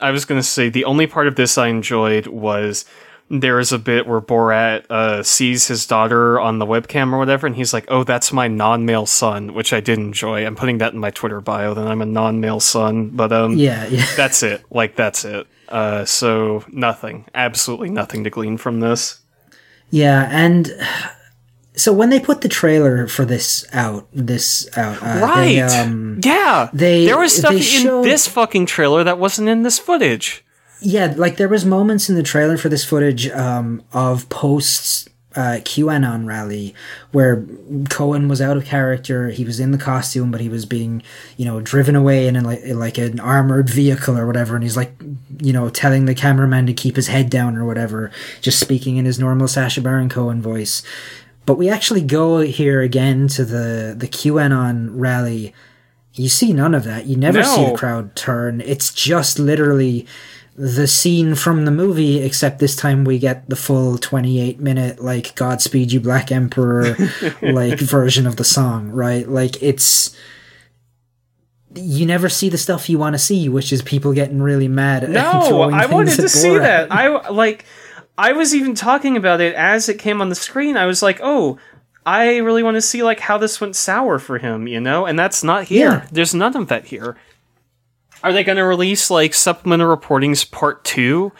I 0.01 0.09
was 0.11 0.25
gonna 0.25 0.41
say 0.41 0.69
the 0.69 0.85
only 0.85 1.05
part 1.05 1.27
of 1.27 1.35
this 1.35 1.59
I 1.59 1.67
enjoyed 1.67 2.25
was 2.25 2.85
there 3.29 3.59
is 3.59 3.71
a 3.71 3.77
bit 3.79 4.07
where 4.07 4.21
Borat 4.21 4.85
uh, 4.89 5.21
sees 5.23 5.67
his 5.67 5.85
daughter 5.85 6.39
on 6.39 6.59
the 6.59 6.65
webcam 6.65 7.13
or 7.13 7.17
whatever, 7.19 7.45
and 7.47 7.55
he's 7.55 7.73
like, 7.73 7.85
"Oh, 7.87 8.03
that's 8.03 8.33
my 8.33 8.47
non-male 8.47 9.05
son," 9.05 9.53
which 9.53 9.71
I 9.73 9.79
did 9.79 9.99
enjoy. 9.99 10.45
I'm 10.45 10.55
putting 10.55 10.79
that 10.79 10.93
in 10.93 10.99
my 10.99 11.11
Twitter 11.11 11.39
bio 11.41 11.73
that 11.73 11.87
I'm 11.87 12.01
a 12.01 12.05
non-male 12.05 12.59
son, 12.59 13.09
but 13.09 13.31
um, 13.31 13.53
yeah, 13.53 13.85
yeah. 13.87 14.05
that's 14.17 14.41
it. 14.43 14.63
Like 14.71 14.95
that's 14.95 15.25
it. 15.25 15.47
Uh, 15.67 16.03
so 16.05 16.63
nothing, 16.69 17.25
absolutely 17.35 17.89
nothing 17.91 18.23
to 18.23 18.29
glean 18.29 18.57
from 18.57 18.79
this. 18.79 19.21
Yeah, 19.91 20.27
and 20.31 20.71
so 21.75 21.93
when 21.93 22.09
they 22.09 22.19
put 22.19 22.41
the 22.41 22.49
trailer 22.49 23.07
for 23.07 23.25
this 23.25 23.65
out, 23.73 24.07
this 24.11 24.67
out, 24.77 25.01
uh, 25.01 25.19
Right? 25.21 25.45
They, 25.45 25.61
um, 25.61 26.19
yeah. 26.23 26.69
they- 26.73 27.05
there 27.05 27.17
was 27.17 27.35
stuff 27.35 27.51
they 27.51 27.57
in 27.57 27.61
showed- 27.63 28.03
this 28.05 28.27
fucking 28.27 28.65
trailer 28.65 29.03
that 29.03 29.17
wasn't 29.19 29.47
in 29.49 29.63
this 29.63 29.79
footage. 29.79 30.43
Yeah, 30.81 31.13
like 31.17 31.37
there 31.37 31.49
was 31.49 31.65
moments 31.65 32.09
in 32.09 32.15
the 32.15 32.23
trailer 32.23 32.57
for 32.57 32.69
this 32.69 32.85
footage 32.85 33.29
um, 33.29 33.83
of 33.91 34.29
posts 34.29 35.09
uh, 35.35 35.59
QAnon 35.61 36.25
rally 36.25 36.73
where 37.11 37.45
Cohen 37.89 38.27
was 38.27 38.41
out 38.41 38.57
of 38.57 38.65
character. 38.65 39.29
He 39.29 39.45
was 39.45 39.59
in 39.59 39.71
the 39.71 39.77
costume, 39.77 40.31
but 40.31 40.41
he 40.41 40.49
was 40.49 40.65
being, 40.65 41.03
you 41.37 41.45
know, 41.45 41.61
driven 41.61 41.95
away 41.95 42.27
in, 42.27 42.35
a, 42.35 42.41
like, 42.41 42.61
in 42.61 42.79
like 42.79 42.97
an 42.97 43.19
armored 43.19 43.69
vehicle 43.69 44.17
or 44.17 44.25
whatever. 44.25 44.55
And 44.55 44.63
he's 44.63 44.77
like, 44.77 44.91
you 45.39 45.53
know, 45.53 45.69
telling 45.69 46.05
the 46.05 46.15
cameraman 46.15 46.65
to 46.65 46.73
keep 46.73 46.95
his 46.95 47.07
head 47.07 47.29
down 47.29 47.57
or 47.57 47.65
whatever, 47.65 48.11
just 48.41 48.59
speaking 48.59 48.97
in 48.97 49.05
his 49.05 49.19
normal 49.19 49.47
Sacha 49.47 49.81
Baron 49.81 50.09
Cohen 50.09 50.41
voice. 50.41 50.81
But 51.45 51.55
we 51.55 51.69
actually 51.69 52.01
go 52.01 52.39
here 52.39 52.81
again 52.81 53.27
to 53.29 53.45
the 53.45 53.95
the 53.97 54.07
QAnon 54.07 54.89
rally. 54.91 55.53
You 56.13 56.29
see 56.29 56.53
none 56.53 56.75
of 56.75 56.83
that. 56.83 57.05
You 57.05 57.15
never 57.15 57.43
see 57.43 57.65
the 57.65 57.77
crowd 57.77 58.15
turn. 58.15 58.61
It's 58.61 58.93
just 58.93 59.39
literally 59.39 60.05
the 60.55 60.87
scene 60.87 61.35
from 61.35 61.65
the 61.65 61.71
movie, 61.71 62.21
except 62.21 62.59
this 62.59 62.75
time 62.75 63.05
we 63.05 63.17
get 63.17 63.49
the 63.49 63.55
full 63.55 63.97
28 63.97 64.59
minute, 64.59 64.99
like, 64.99 65.35
Godspeed 65.35 65.91
You 65.91 65.99
Black 65.99 66.31
Emperor, 66.31 66.95
like, 67.41 67.79
version 67.79 68.27
of 68.27 68.35
the 68.35 68.43
song, 68.43 68.89
right? 68.89 69.27
Like, 69.27 69.61
it's. 69.63 70.15
You 71.75 72.05
never 72.05 72.29
see 72.29 72.49
the 72.49 72.57
stuff 72.57 72.89
you 72.89 72.97
want 72.97 73.13
to 73.13 73.19
see, 73.19 73.47
which 73.47 73.71
is 73.71 73.81
people 73.83 74.11
getting 74.11 74.41
really 74.41 74.67
mad. 74.67 75.07
No, 75.09 75.61
I 75.73 75.85
wanted 75.85 76.15
to 76.15 76.29
see 76.29 76.57
that. 76.57 76.91
I 76.91 77.07
like. 77.29 77.65
I 78.17 78.33
was 78.33 78.53
even 78.53 78.75
talking 78.75 79.15
about 79.15 79.39
it 79.39 79.55
as 79.55 79.87
it 79.87 79.97
came 79.97 80.19
on 80.19 80.27
the 80.27 80.35
screen. 80.35 80.75
I 80.75 80.87
was 80.87 81.01
like, 81.01 81.19
"Oh, 81.23 81.57
I 82.05 82.37
really 82.37 82.63
want 82.63 82.75
to 82.75 82.81
see 82.81 83.01
like 83.01 83.21
how 83.21 83.37
this 83.37 83.61
went 83.61 83.77
sour 83.77 84.19
for 84.19 84.39
him," 84.39 84.67
you 84.67 84.81
know. 84.81 85.05
And 85.05 85.17
that's 85.17 85.41
not 85.41 85.65
here. 85.65 85.89
Yeah. 85.89 86.07
There's 86.11 86.33
none 86.33 86.57
of 86.57 86.67
that 86.67 86.85
here. 86.85 87.15
Are 88.23 88.33
they 88.33 88.43
going 88.43 88.57
to 88.57 88.63
release 88.65 89.09
like 89.09 89.33
supplemental 89.33 89.95
reportings 89.95 90.49
part 90.49 90.83
two, 90.83 91.31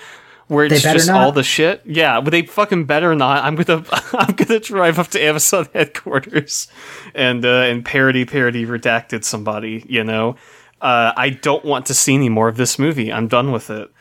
where 0.47 0.65
it's 0.65 0.81
just 0.81 1.07
not. 1.07 1.21
all 1.21 1.31
the 1.31 1.43
shit? 1.43 1.81
Yeah, 1.85 2.21
but 2.21 2.31
they 2.31 2.43
fucking 2.43 2.85
better 2.85 3.13
not. 3.15 3.43
I'm 3.43 3.55
gonna 3.55 3.83
I'm 4.13 4.35
gonna 4.35 4.59
drive 4.59 4.97
up 4.99 5.07
to 5.09 5.21
Amazon 5.21 5.67
headquarters 5.73 6.67
and 7.13 7.45
uh, 7.45 7.49
and 7.63 7.83
parody 7.85 8.25
parody 8.25 8.65
redacted 8.65 9.23
somebody. 9.23 9.85
You 9.89 10.03
know, 10.03 10.35
uh, 10.81 11.11
I 11.15 11.29
don't 11.31 11.65
want 11.65 11.85
to 11.87 11.93
see 11.93 12.15
any 12.15 12.29
more 12.29 12.47
of 12.47 12.57
this 12.57 12.79
movie. 12.79 13.11
I'm 13.11 13.27
done 13.27 13.51
with 13.51 13.69
it. 13.69 13.91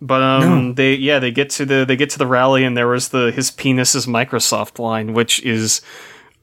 But 0.00 0.20
um, 0.22 0.68
No. 0.68 0.72
they 0.74 0.94
yeah 0.94 1.18
they 1.20 1.30
get 1.30 1.50
to 1.50 1.64
the 1.64 1.84
they 1.86 1.94
get 1.96 2.10
to 2.10 2.18
the 2.18 2.26
rally 2.26 2.64
and 2.64 2.76
there 2.76 2.88
was 2.88 3.10
the 3.10 3.30
his 3.30 3.50
penis 3.52 3.94
is 3.94 4.06
Microsoft 4.06 4.78
line, 4.80 5.12
which 5.12 5.40
is 5.44 5.80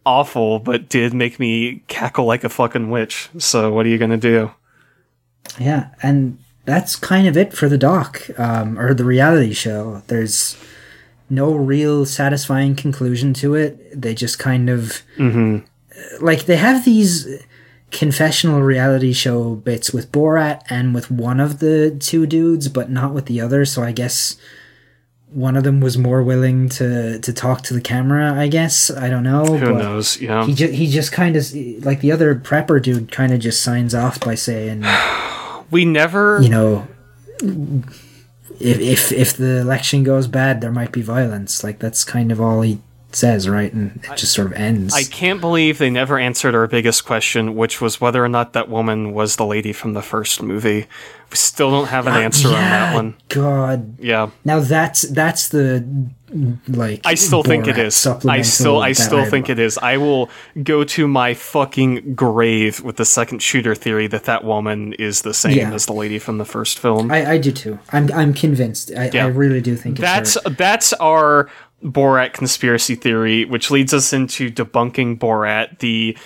awful, 0.06 0.60
but 0.60 0.88
did 0.88 1.14
make 1.14 1.40
me 1.40 1.84
cackle 1.88 2.26
like 2.26 2.44
a 2.46 2.50
fucking 2.50 2.90
witch. 2.90 3.30
So 3.38 3.74
what 3.74 3.86
are 3.86 3.90
you 3.90 3.98
gonna 3.98 4.16
do? 4.18 4.52
Yeah, 5.58 5.90
and 6.04 6.38
that's 6.66 6.96
kind 6.96 7.28
of 7.28 7.36
it 7.36 7.54
for 7.54 7.68
the 7.68 7.78
doc 7.78 8.28
um, 8.38 8.78
or 8.80 8.94
the 8.94 9.06
reality 9.06 9.54
show. 9.54 10.04
There's 10.08 10.56
no 11.30 11.54
real 11.54 12.06
satisfying 12.06 12.76
conclusion 12.76 13.34
to 13.36 13.56
it. 13.56 14.00
They 14.00 14.14
just 14.14 14.40
kind 14.40 14.70
of 14.70 15.02
like 16.22 16.46
they 16.46 16.58
have 16.58 16.86
these 16.86 17.44
confessional 17.92 18.62
reality 18.62 19.14
show 19.14 19.56
bits 19.56 19.92
with 19.92 20.12
Borat 20.12 20.62
and 20.70 20.94
with 20.94 21.10
one 21.10 21.40
of 21.40 21.60
the 21.60 21.96
two 22.00 22.26
dudes, 22.26 22.68
but 22.68 22.90
not 22.90 23.14
with 23.14 23.26
the 23.26 23.42
other. 23.42 23.66
So 23.66 23.84
I 23.84 23.92
guess 23.92 24.38
one 25.32 25.56
of 25.56 25.64
them 25.64 25.82
was 25.82 25.98
more 25.98 26.24
willing 26.24 26.70
to 26.70 27.20
to 27.20 27.34
talk 27.34 27.62
to 27.64 27.74
the 27.74 27.82
camera. 27.82 28.34
I 28.34 28.48
guess 28.48 28.90
I 28.90 29.10
don't 29.10 29.24
know. 29.24 29.46
Who 29.46 29.74
knows? 29.74 30.20
Yeah. 30.22 30.46
He 30.46 30.54
just 30.54 30.74
he 30.74 30.88
just 30.88 31.12
kind 31.12 31.36
of 31.36 31.52
like 31.86 32.02
the 32.02 32.12
other 32.12 32.36
prepper 32.36 32.82
dude 32.82 33.12
kind 33.12 33.34
of 33.34 33.40
just 33.40 33.62
signs 33.62 33.94
off 33.94 34.20
by 34.20 34.36
saying 34.36 34.84
we 35.72 35.86
never 35.86 36.42
you 36.42 36.50
know 36.50 36.88
if 38.60 38.80
if 38.80 39.12
if 39.12 39.38
the 39.38 39.60
election 39.60 40.04
goes 40.04 40.28
bad 40.28 40.62
there 40.62 40.72
might 40.72 40.92
be 40.92 41.02
violence 41.02 41.64
like 41.64 41.80
that's 41.80 42.04
kind 42.04 42.32
of 42.32 42.42
all 42.42 42.62
he 42.62 42.80
says 43.12 43.50
right 43.50 43.74
and 43.74 44.00
it 44.04 44.16
just 44.18 44.34
sort 44.34 44.46
of 44.46 44.54
ends 44.54 44.94
I 44.94 45.04
can't 45.04 45.42
believe 45.42 45.80
they 45.80 45.90
never 45.90 46.20
answered 46.20 46.54
our 46.54 46.68
biggest 46.68 47.06
question, 47.06 47.56
which 47.56 47.82
was 47.82 48.00
whether 48.00 48.24
or 48.24 48.30
not 48.30 48.54
that 48.54 48.70
woman 48.70 49.14
was 49.14 49.36
the 49.36 49.46
lady 49.48 49.74
from 49.74 49.94
the 49.94 50.04
first 50.04 50.44
movie. 50.44 50.86
We 51.32 51.36
still 51.36 51.72
don't 51.72 51.88
have 51.88 52.06
an 52.06 52.14
uh, 52.14 52.20
answer 52.20 52.50
on 52.50 52.54
that 52.54 52.94
one. 52.94 53.16
god 53.30 53.98
Yeah. 54.00 54.30
now 54.46 54.60
that's 54.60 55.02
that's 55.04 55.48
the 55.50 55.84
like 56.68 57.02
I 57.06 57.16
still 57.16 57.44
think 57.44 57.68
it 57.68 57.78
is. 57.78 58.06
I 58.08 58.42
still 58.42 58.80
I 58.80 58.92
still 58.92 59.24
that 59.24 59.32
think 59.32 59.50
it 59.50 59.60
is. 59.60 59.78
I 59.78 59.98
will 59.98 60.30
go 60.64 60.84
to 60.84 61.08
my 61.08 61.34
fucking 61.34 62.14
grave 62.16 62.82
with 62.84 62.98
the 62.98 63.06
second 63.06 63.42
shooter 63.42 63.76
theory 63.76 64.08
that 64.08 64.26
that 64.26 64.44
woman 64.44 64.94
is 64.94 65.22
the 65.24 65.34
same 65.34 65.58
Yeah. 65.58 65.74
as 65.74 65.86
the 65.86 65.94
lady 65.94 66.20
from 66.20 66.38
the 66.38 66.46
first 66.46 66.80
film. 66.80 67.12
I, 67.12 67.32
I 67.32 67.38
do 67.38 67.52
too 67.52 67.80
i'm 67.92 68.12
i'm 68.14 68.34
convinced 68.34 68.92
i, 68.96 69.10
Yeah. 69.14 69.26
I 69.26 69.30
really 69.30 69.62
do 69.62 69.76
think 69.76 69.98
that's 69.98 70.38
that's 70.58 70.94
our 70.94 71.50
Borat 71.84 72.34
conspiracy 72.34 72.96
theory, 72.96 73.46
which 73.46 73.72
leads 73.72 73.94
us 73.94 74.12
into 74.12 74.50
debunking 74.52 75.18
Borat, 75.18 75.80
the 75.80 76.18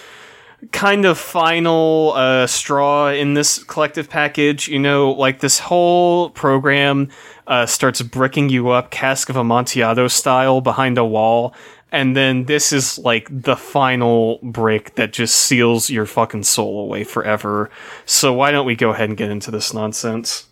kind 0.72 1.06
of 1.06 1.20
final 1.20 2.14
uh, 2.16 2.48
straw 2.48 3.10
in 3.10 3.36
this 3.36 3.64
collective 3.64 4.10
package. 4.10 4.68
You 4.68 4.80
know, 4.80 5.12
like 5.12 5.42
this 5.42 5.60
whole 5.60 6.32
program 6.32 7.10
uh, 7.48 7.66
starts 7.66 8.02
bricking 8.02 8.50
you 8.50 8.70
up, 8.70 8.92
cask 8.92 9.30
of 9.30 9.36
Amontillado 9.36 10.08
style, 10.08 10.62
behind 10.62 10.98
a 10.98 11.06
wall. 11.06 11.54
And 11.92 12.16
then 12.16 12.46
this 12.46 12.74
is 12.74 12.98
like 12.98 13.28
the 13.30 13.56
final 13.56 14.40
brick 14.42 14.96
that 14.96 15.14
just 15.14 15.36
seals 15.36 15.90
your 15.90 16.08
fucking 16.08 16.44
soul 16.44 16.82
away 16.82 17.04
forever. 17.04 17.70
So 18.06 18.34
why 18.34 18.52
don't 18.52 18.66
we 18.66 18.76
go 18.76 18.90
ahead 18.90 19.10
and 19.10 19.18
get 19.18 19.30
into 19.30 19.52
this 19.52 19.74
nonsense? 19.74 20.48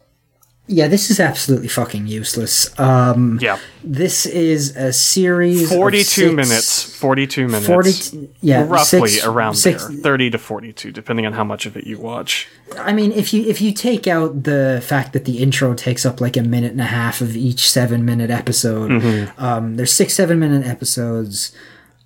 Yeah 0.71 0.87
this 0.87 1.09
is 1.11 1.19
absolutely 1.19 1.67
fucking 1.67 2.07
useless 2.07 2.55
um 2.79 3.37
Yeah. 3.41 3.57
this 3.83 4.25
is 4.25 4.75
a 4.75 4.91
series 4.93 5.63
of 5.71 5.77
42 5.77 6.03
six- 6.03 6.35
minutes. 6.35 6.97
42 6.97 7.47
minutes. 7.47 7.67
40 7.67 8.29
yeah 8.41 8.65
roughly 8.67 9.09
six- 9.09 9.25
around 9.25 9.55
six- 9.55 9.85
there 9.87 9.97
30 9.97 10.29
to 10.31 10.37
42 10.37 10.91
depending 10.91 11.25
on 11.25 11.33
how 11.33 11.43
much 11.43 11.65
of 11.65 11.75
it 11.77 11.85
you 11.85 11.97
watch 11.99 12.47
I 12.79 12.93
mean, 12.93 13.11
if 13.11 13.33
you 13.33 13.43
if 13.49 13.59
you 13.59 13.73
take 13.73 14.07
out 14.07 14.43
the 14.43 14.81
fact 14.81 15.11
that 15.11 15.25
the 15.25 15.39
intro 15.39 15.73
takes 15.73 16.05
up 16.05 16.21
like 16.21 16.37
a 16.37 16.41
minute 16.41 16.71
and 16.71 16.79
a 16.79 16.85
half 16.85 17.19
of 17.19 17.35
each 17.35 17.69
seven 17.69 18.05
minute 18.05 18.29
episode, 18.31 18.91
Mm-hmm. 18.91 19.43
um, 19.43 19.75
there's 19.75 19.91
six 19.91 20.13
seven 20.13 20.39
minute 20.39 20.65
episodes, 20.65 21.51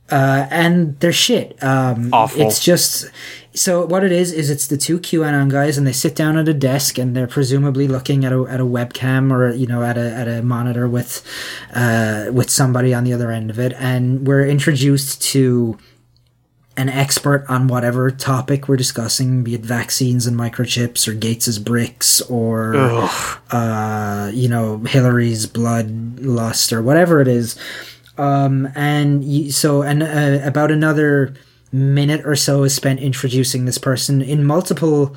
uh, 0.10 0.48
and 0.50 1.00
they're 1.02 1.14
shit. 1.14 1.56
Um, 1.64 2.10
Awful. 2.12 2.42
It's 2.48 2.60
just 2.60 3.12
so 3.56 3.86
what 3.86 4.04
it 4.04 4.12
is 4.12 4.32
is 4.32 4.50
it's 4.50 4.68
the 4.68 4.78
two 4.78 5.00
QAnon 5.00 5.50
guys, 5.50 5.78
and 5.78 5.88
they 5.88 5.94
sit 5.94 6.16
down 6.16 6.38
at 6.38 6.48
a 6.48 6.54
desk, 6.54 6.98
and 6.98 7.16
they're 7.16 7.28
presumably 7.28 7.88
looking 7.88 8.26
at 8.26 8.32
a 8.32 8.46
at 8.50 8.60
a 8.60 8.66
webcam 8.66 9.32
or 9.32 9.52
you 9.52 9.66
know 9.66 9.84
at 9.84 9.98
a 9.98 10.14
at 10.14 10.28
a 10.28 10.42
monitor 10.44 10.88
with 10.88 11.26
uh, 11.74 12.26
with 12.32 12.50
somebody 12.50 12.94
on 12.94 13.04
the 13.04 13.14
other 13.14 13.32
end 13.32 13.50
of 13.50 13.60
it, 13.60 13.74
and 13.74 14.28
we're 14.28 14.46
introduced 14.46 15.22
to 15.22 15.78
an 16.78 16.90
expert 16.90 17.46
on 17.48 17.68
whatever 17.68 18.12
topic 18.12 18.68
we're 18.68 18.76
discussing, 18.76 19.44
be 19.44 19.56
it 19.56 19.62
vaccines 19.62 20.28
and 20.28 20.38
microchips 20.38 21.08
or 21.08 21.14
Gates's 21.14 21.58
bricks 21.58 22.22
or 22.24 22.76
uh, 23.52 24.32
you 24.34 24.50
know 24.50 24.80
Hillary's 24.80 25.46
blood 25.46 26.20
lust 26.20 26.74
or 26.74 26.82
whatever 26.82 27.22
it 27.22 27.28
is. 27.28 27.58
Um, 28.18 28.70
and 28.76 29.24
you, 29.24 29.52
so 29.52 29.82
and 29.82 30.04
uh, 30.04 30.46
about 30.46 30.72
another 30.72 31.34
minute 31.76 32.26
or 32.26 32.36
so 32.36 32.64
is 32.64 32.74
spent 32.74 33.00
introducing 33.00 33.66
this 33.66 33.78
person 33.78 34.22
in 34.22 34.46
multiple 34.46 35.16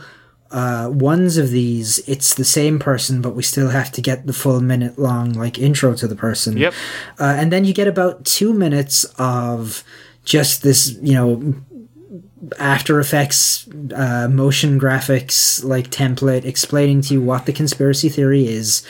uh, 0.50 0.90
ones 0.92 1.36
of 1.36 1.50
these. 1.50 1.98
It's 2.08 2.34
the 2.34 2.44
same 2.44 2.78
person, 2.78 3.22
but 3.22 3.34
we 3.34 3.42
still 3.42 3.68
have 3.68 3.92
to 3.92 4.00
get 4.00 4.26
the 4.26 4.32
full 4.32 4.60
minute 4.60 4.98
long 4.98 5.32
like 5.32 5.58
intro 5.58 5.94
to 5.94 6.08
the 6.08 6.16
person. 6.16 6.56
Yep. 6.56 6.74
Uh, 7.18 7.36
and 7.38 7.52
then 7.52 7.64
you 7.64 7.72
get 7.72 7.86
about 7.86 8.24
two 8.24 8.52
minutes 8.52 9.04
of 9.18 9.84
just 10.24 10.62
this, 10.62 10.98
you 11.00 11.14
know, 11.14 11.54
After 12.58 12.98
Effects 12.98 13.68
uh, 13.94 14.28
motion 14.28 14.80
graphics 14.80 15.62
like 15.62 15.90
template 15.90 16.44
explaining 16.44 17.02
to 17.02 17.14
you 17.14 17.22
what 17.22 17.46
the 17.46 17.52
conspiracy 17.52 18.08
theory 18.08 18.46
is. 18.46 18.86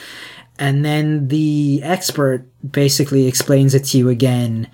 And 0.57 0.83
then 0.83 1.27
the 1.29 1.81
expert 1.83 2.45
basically 2.69 3.27
explains 3.27 3.73
it 3.73 3.85
to 3.85 3.97
you 3.97 4.09
again 4.09 4.67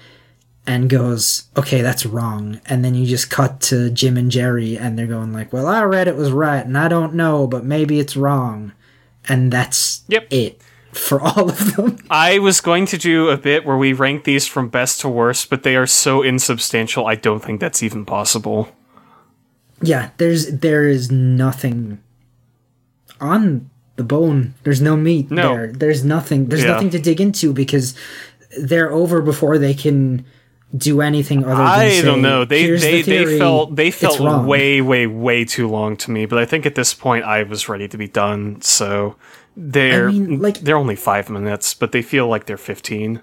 and 0.67 0.89
goes, 0.89 1.45
okay, 1.55 1.81
that's 1.81 2.05
wrong. 2.05 2.59
And 2.65 2.83
then 2.83 2.95
you 2.95 3.05
just 3.05 3.29
cut 3.29 3.61
to 3.61 3.89
Jim 3.91 4.17
and 4.17 4.31
Jerry 4.31 4.77
and 4.77 4.97
they're 4.97 5.05
going 5.07 5.31
like, 5.33 5.53
well, 5.53 5.67
I 5.67 5.83
read 5.83 6.07
it 6.07 6.15
was 6.15 6.31
right 6.31 6.65
and 6.65 6.77
I 6.77 6.87
don't 6.87 7.13
know, 7.13 7.45
but 7.47 7.63
maybe 7.63 7.99
it's 7.99 8.17
wrong. 8.17 8.71
And 9.27 9.51
that's 9.51 10.01
Yep. 10.07 10.27
it 10.31 10.61
for 10.91 11.21
all 11.27 11.49
of 11.49 11.75
them. 11.75 11.97
i 12.09 12.39
was 12.39 12.61
going 12.61 12.85
to 12.85 12.97
do 12.97 13.27
a 13.29 13.35
bit 13.37 13.65
where 13.65 13.75
we 13.77 13.91
rank 13.91 14.23
these 14.23 14.47
from 14.47 14.69
best 14.69 15.01
to 15.01 15.09
worst 15.09 15.49
but 15.49 15.63
they 15.63 15.75
are 15.75 15.85
so 15.85 16.21
insubstantial 16.21 17.05
i 17.05 17.15
don't 17.15 17.43
think 17.43 17.59
that's 17.59 17.83
even 17.83 18.05
possible 18.05 18.69
Yeah, 19.81 20.11
there's 20.17 20.47
there 20.59 20.87
is 20.87 21.11
nothing 21.11 21.99
on 23.19 23.69
the 23.97 24.03
bone. 24.03 24.53
There's 24.63 24.81
no 24.81 24.95
meat 24.95 25.29
No. 25.31 25.53
there. 25.55 25.71
There's 25.73 26.03
nothing. 26.03 26.47
There's 26.47 26.63
Yeah. 26.63 26.71
nothing 26.71 26.89
to 26.91 26.99
dig 26.99 27.19
into 27.21 27.53
because 27.53 27.93
they're 28.57 28.91
over 28.91 29.21
before 29.21 29.57
they 29.57 29.73
can 29.73 30.25
do 30.75 30.99
anything 31.01 31.43
other 31.45 31.55
than 31.55 31.67
i 31.67 31.89
say, 31.89 32.01
don't 32.01 32.21
know. 32.21 32.43
They 32.43 32.71
they, 32.71 33.01
the 33.01 33.25
they 33.25 33.37
felt 33.37 33.75
they 33.75 33.91
felt 33.91 34.19
way 34.45 34.81
way 34.81 35.07
way 35.07 35.45
too 35.45 35.67
long 35.69 35.95
to 35.97 36.11
me 36.11 36.25
but 36.25 36.37
i 36.39 36.45
think 36.45 36.65
at 36.65 36.75
this 36.75 36.93
point 36.93 37.23
i 37.23 37.43
was 37.43 37.69
ready 37.69 37.87
to 37.87 37.97
be 37.97 38.07
done 38.07 38.59
so 38.61 39.15
they're 39.55 40.09
I 40.09 40.11
mean, 40.11 40.41
like- 40.41 40.59
they're 40.59 40.75
only 40.77 40.95
five 40.97 41.29
minutes 41.29 41.73
but 41.73 41.91
they 41.93 42.01
feel 42.01 42.27
like 42.27 42.45
they're 42.45 42.57
15 42.57 43.21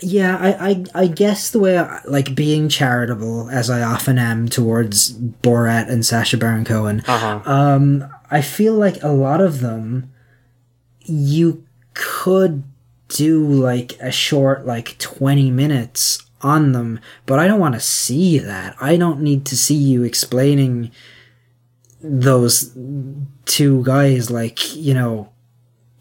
Yeah, 0.00 0.36
I, 0.38 0.70
I, 0.70 0.84
I 1.02 1.06
guess 1.08 1.50
the 1.50 1.58
way, 1.58 1.76
I, 1.76 2.00
like, 2.06 2.36
being 2.36 2.68
charitable, 2.68 3.50
as 3.50 3.68
I 3.68 3.82
often 3.82 4.16
am 4.16 4.48
towards 4.48 5.12
Borat 5.12 5.90
and 5.90 6.06
Sacha 6.06 6.36
Baron 6.36 6.64
Cohen, 6.64 7.02
Uh-huh. 7.08 7.40
um, 7.44 8.04
I 8.30 8.40
feel 8.40 8.74
like 8.74 9.02
a 9.02 9.08
lot 9.08 9.40
of 9.40 9.58
them, 9.58 10.12
you 11.04 11.64
could 11.94 12.62
do, 13.08 13.42
like, 13.44 13.98
a 14.00 14.12
short, 14.12 14.64
like, 14.66 14.96
20 14.98 15.50
minutes 15.50 16.22
on 16.42 16.72
them, 16.72 17.00
but 17.26 17.38
I 17.38 17.46
don't 17.46 17.60
want 17.60 17.74
to 17.74 17.80
see 17.80 18.38
that. 18.38 18.76
I 18.80 18.96
don't 18.96 19.20
need 19.20 19.44
to 19.46 19.56
see 19.56 19.74
you 19.74 20.04
explaining 20.04 20.90
those 22.00 22.76
two 23.44 23.82
guys, 23.84 24.30
like, 24.30 24.76
you 24.76 24.94
know, 24.94 25.30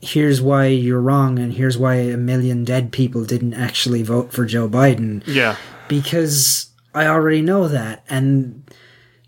here's 0.01 0.41
why 0.41 0.67
you're 0.67 1.01
wrong 1.01 1.39
and 1.39 1.53
here's 1.53 1.77
why 1.77 1.95
a 1.95 2.17
million 2.17 2.63
dead 2.63 2.91
people 2.91 3.25
didn't 3.25 3.53
actually 3.53 4.03
vote 4.03 4.31
for 4.31 4.45
Joe 4.45 4.69
Biden 4.69 5.23
yeah. 5.25 5.55
because 5.87 6.71
I 6.93 7.07
already 7.07 7.41
know 7.41 7.67
that 7.67 8.03
and 8.09 8.63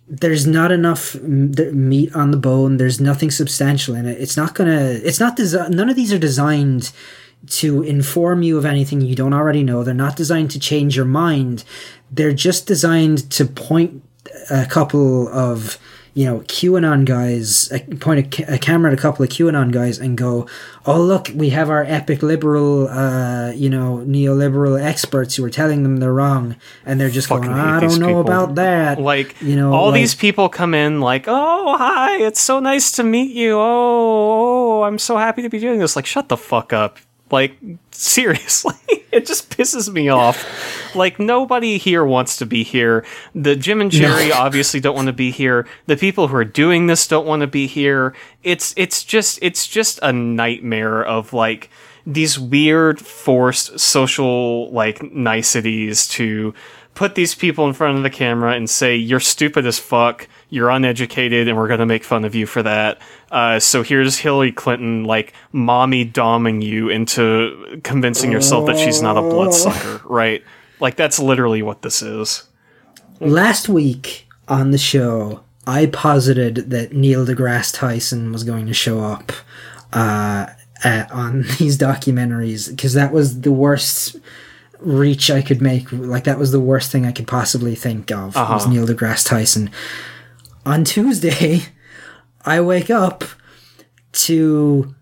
there's 0.07 0.45
not 0.47 0.71
enough 0.71 1.15
meat 1.15 2.15
on 2.15 2.31
the 2.31 2.37
bone 2.37 2.77
there's 2.77 2.99
nothing 2.99 3.29
substantial 3.29 3.95
in 3.95 4.05
it 4.05 4.19
it's 4.19 4.37
not 4.37 4.55
going 4.55 4.69
to 4.69 5.07
it's 5.07 5.19
not 5.19 5.37
desi- 5.37 5.69
none 5.69 5.89
of 5.89 5.95
these 5.95 6.13
are 6.13 6.19
designed 6.19 6.91
to 7.47 7.81
inform 7.83 8.41
you 8.43 8.57
of 8.57 8.65
anything 8.65 9.01
you 9.01 9.15
don't 9.15 9.33
already 9.33 9.63
know 9.63 9.83
they're 9.83 9.93
not 9.93 10.15
designed 10.15 10.51
to 10.51 10.59
change 10.59 10.95
your 10.95 11.05
mind 11.05 11.63
they're 12.11 12.33
just 12.33 12.67
designed 12.67 13.29
to 13.31 13.45
point 13.45 14.01
a 14.51 14.65
couple 14.65 15.27
of 15.29 15.77
you 16.15 16.25
know 16.25 16.39
QAnon 16.41 17.05
guys 17.05 17.71
point 17.99 18.39
a, 18.39 18.55
a 18.55 18.57
camera 18.57 18.91
at 18.91 18.97
a 18.97 19.01
couple 19.01 19.23
of 19.23 19.29
QAnon 19.29 19.71
guys 19.71 19.99
and 19.99 20.17
go 20.17 20.47
oh 20.85 20.99
look 21.01 21.29
we 21.33 21.51
have 21.51 21.69
our 21.69 21.83
epic 21.83 22.21
liberal 22.23 22.87
uh 22.89 23.51
you 23.51 23.69
know 23.69 24.03
neoliberal 24.05 24.81
experts 24.81 25.35
who 25.35 25.45
are 25.45 25.49
telling 25.51 25.83
them 25.83 25.97
they're 25.97 26.11
wrong 26.13 26.55
and 26.85 26.99
they're 26.99 27.09
just 27.11 27.29
Fucking 27.29 27.45
going 27.45 27.57
I 27.59 27.79
don't 27.79 27.99
know 27.99 28.07
people." 28.07 28.21
about 28.21 28.55
that 28.55 28.99
Like 28.99 29.39
you 29.41 29.55
know 29.55 29.71
all 29.71 29.91
like- 29.91 30.01
these 30.01 30.15
people 30.15 30.49
come 30.49 30.73
in 30.73 30.99
like, 30.99 31.25
"Oh, 31.27 31.77
hi, 31.77 32.17
it's 32.17 32.41
so 32.41 32.59
nice 32.59 32.91
to 32.93 33.03
meet 33.03 33.31
you. 33.35 33.53
Oh, 33.53 34.81
oh, 34.81 34.83
I'm 34.83 34.97
so 34.99 35.15
happy 35.17 35.41
to 35.43 35.49
be 35.49 35.59
doing 35.59 35.79
this." 35.79 35.95
Like, 35.95 36.05
shut 36.07 36.27
the 36.27 36.37
fuck 36.37 36.73
up. 36.73 36.97
Like, 37.31 37.55
seriously, 37.91 38.75
it 39.11 39.25
just 39.25 39.49
pisses 39.49 39.91
me 39.91 40.09
off. 40.09 40.95
Like, 40.95 41.19
nobody 41.19 41.77
here 41.77 42.03
wants 42.03 42.37
to 42.37 42.45
be 42.45 42.63
here. 42.63 43.05
The 43.35 43.55
Jim 43.55 43.81
and 43.81 43.91
Jerry 43.91 44.31
obviously 44.31 44.79
don't 44.79 44.95
want 44.95 45.07
to 45.07 45.13
be 45.13 45.31
here. 45.31 45.67
The 45.85 45.97
people 45.97 46.27
who 46.27 46.35
are 46.35 46.45
doing 46.45 46.87
this 46.87 47.07
don't 47.07 47.27
want 47.27 47.41
to 47.41 47.47
be 47.47 47.67
here. 47.67 48.15
It's 48.43 48.73
it's 48.77 49.03
just 49.03 49.39
it's 49.41 49.67
just 49.67 49.99
a 50.01 50.11
nightmare 50.11 51.03
of 51.03 51.33
like 51.33 51.69
these 52.05 52.39
weird 52.39 52.99
forced 52.99 53.79
social 53.79 54.71
like 54.71 55.03
niceties 55.11 56.07
to 56.07 56.53
put 56.99 57.15
these 57.15 57.33
people 57.33 57.65
in 57.65 57.71
front 57.71 57.95
of 57.95 58.03
the 58.03 58.09
camera 58.09 58.51
and 58.51 58.69
say 58.69 58.93
you're 58.93 59.21
stupid 59.21 59.65
as 59.65 59.79
fuck. 59.79 60.27
You're 60.49 60.69
uneducated 60.69 61.47
and 61.47 61.55
we're 61.55 61.69
going 61.69 61.79
to 61.79 61.85
make 61.85 62.03
fun 62.03 62.25
of 62.25 62.35
you 62.35 62.45
for 62.45 62.61
that. 62.63 62.99
Uh, 63.31 63.57
so 63.57 63.83
here's 63.83 64.17
hillary 64.17 64.51
clinton 64.51 65.05
like 65.05 65.31
mommy 65.53 66.05
doming 66.05 66.61
you 66.61 66.89
into 66.89 67.79
convincing 67.85 68.33
yourself 68.33 68.65
that 68.65 68.77
she's 68.77 69.01
not 69.01 69.15
a 69.15 69.21
bloodsucker 69.21 70.01
right? 70.09 70.43
Like 70.81 70.97
that's 70.97 71.19
literally 71.19 71.61
what 71.61 71.83
this 71.83 72.01
is. 72.01 72.43
Last 73.21 73.69
week 73.69 74.27
on 74.49 74.71
the 74.71 74.77
show, 74.77 75.45
I 75.65 75.85
posited 75.85 76.69
that 76.69 76.91
Neil 76.91 77.25
deGrasse 77.25 77.73
Tyson 77.73 78.33
was 78.33 78.43
going 78.43 78.67
to 78.67 78.73
show 78.73 78.99
up 78.99 79.31
uh, 79.93 80.47
at, 80.83 81.09
on 81.13 81.43
these 81.59 81.77
documentaries 81.77 82.69
because 82.69 82.93
that 82.95 83.13
was 83.13 83.39
the 83.39 83.53
worst 83.53 84.17
reach 84.79 85.29
I 85.29 85.41
could 85.41 85.61
make. 85.61 85.91
Like 85.91 86.23
that 86.23 86.39
was 86.39 86.51
the 86.51 86.59
worst 86.59 86.91
thing 86.91 87.05
I 87.05 87.11
could 87.11 87.27
possibly 87.27 87.75
think 87.75 88.11
of 88.11 88.35
was 88.53 88.67
Neil 88.67 88.87
deGrasse 88.87 89.27
Tyson. 89.27 89.69
On 90.65 90.83
Tuesday, 90.83 91.61
I 92.45 92.61
wake 92.61 92.89
up 92.89 93.23
to 94.11 94.95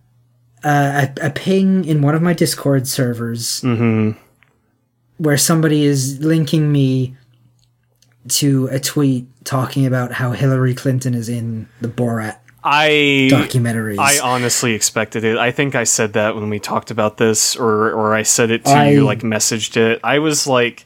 uh, 0.63 1.07
a, 1.21 1.27
a 1.27 1.29
ping 1.29 1.85
in 1.85 2.01
one 2.01 2.15
of 2.15 2.21
my 2.21 2.33
Discord 2.33 2.87
servers 2.87 3.61
where 5.17 5.37
somebody 5.37 5.83
is 5.83 6.19
linking 6.19 6.71
me 6.71 7.15
to 8.29 8.67
a 8.71 8.79
tweet 8.79 9.27
talking 9.45 9.85
about 9.85 10.11
how 10.13 10.31
Hillary 10.31 10.73
Clinton 10.75 11.13
is 11.13 11.29
in 11.29 11.67
the 11.79 11.87
Borat 11.87 12.39
i 12.69 13.29
documentaries. 13.31 13.97
I 13.99 14.19
honestly 14.19 14.73
expected 14.73 15.23
it. 15.23 15.37
I 15.37 15.51
think 15.51 15.73
I 15.75 15.85
said 15.85 16.13
that 16.13 16.35
when 16.35 16.49
we 16.49 16.59
talked 16.59 16.91
about 16.91 17.17
this, 17.17 17.55
or 17.55 17.91
or 17.93 18.13
I 18.13 18.23
said 18.23 18.51
it 18.51 18.65
to 18.65 18.71
I- 18.71 18.89
you, 18.89 19.03
like 19.05 19.19
messaged 19.19 19.77
it. 19.77 19.99
I 20.03 20.19
was 20.19 20.45
like, 20.47 20.85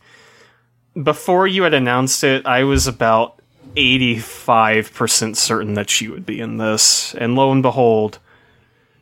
before 1.02 1.48
you 1.48 1.64
had 1.64 1.74
announced 1.74 2.24
it, 2.24 2.46
I 2.46 2.64
was 2.64 2.88
about 2.88 3.42
eighty 3.76 4.20
five 4.20 4.94
percent 4.94 5.38
certain 5.38 5.74
that 5.74 5.90
she 5.90 6.08
would 6.08 6.26
be 6.26 6.40
in 6.40 6.58
this, 6.58 7.16
and 7.16 7.36
lo 7.36 7.52
and 7.52 7.62
behold, 7.64 8.20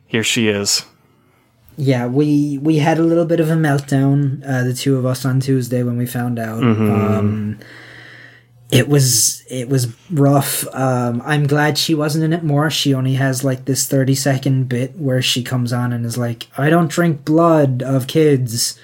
here 0.06 0.24
she 0.24 0.48
is. 0.48 0.84
yeah, 1.76 2.06
we 2.06 2.58
we 2.58 2.78
had 2.78 2.98
a 2.98 3.02
little 3.02 3.24
bit 3.24 3.40
of 3.40 3.50
a 3.50 3.54
meltdown, 3.56 4.42
uh, 4.46 4.64
the 4.64 4.74
two 4.74 4.96
of 4.96 5.04
us 5.06 5.24
on 5.24 5.40
Tuesday 5.40 5.82
when 5.82 5.96
we 5.96 6.06
found 6.06 6.38
out. 6.38 6.62
Um, 6.62 7.58
it 8.70 8.88
was 8.88 9.44
it 9.48 9.68
was 9.68 9.88
rough. 10.10 10.66
Um, 10.74 11.22
I'm 11.24 11.46
glad 11.46 11.76
she 11.76 11.94
wasn't 11.94 12.24
in 12.24 12.32
it 12.32 12.44
more. 12.44 12.70
She 12.70 12.94
only 12.94 13.14
has 13.14 13.42
like 13.42 13.64
this 13.64 13.86
30 13.88 14.14
second 14.14 14.68
bit 14.68 14.96
where 14.96 15.22
she 15.22 15.42
comes 15.42 15.72
on 15.72 15.92
and 15.92 16.06
is 16.06 16.16
like, 16.16 16.46
"I 16.56 16.70
don't 16.70 16.90
drink 16.90 17.24
blood 17.24 17.82
of 17.82 18.06
kids. 18.06 18.78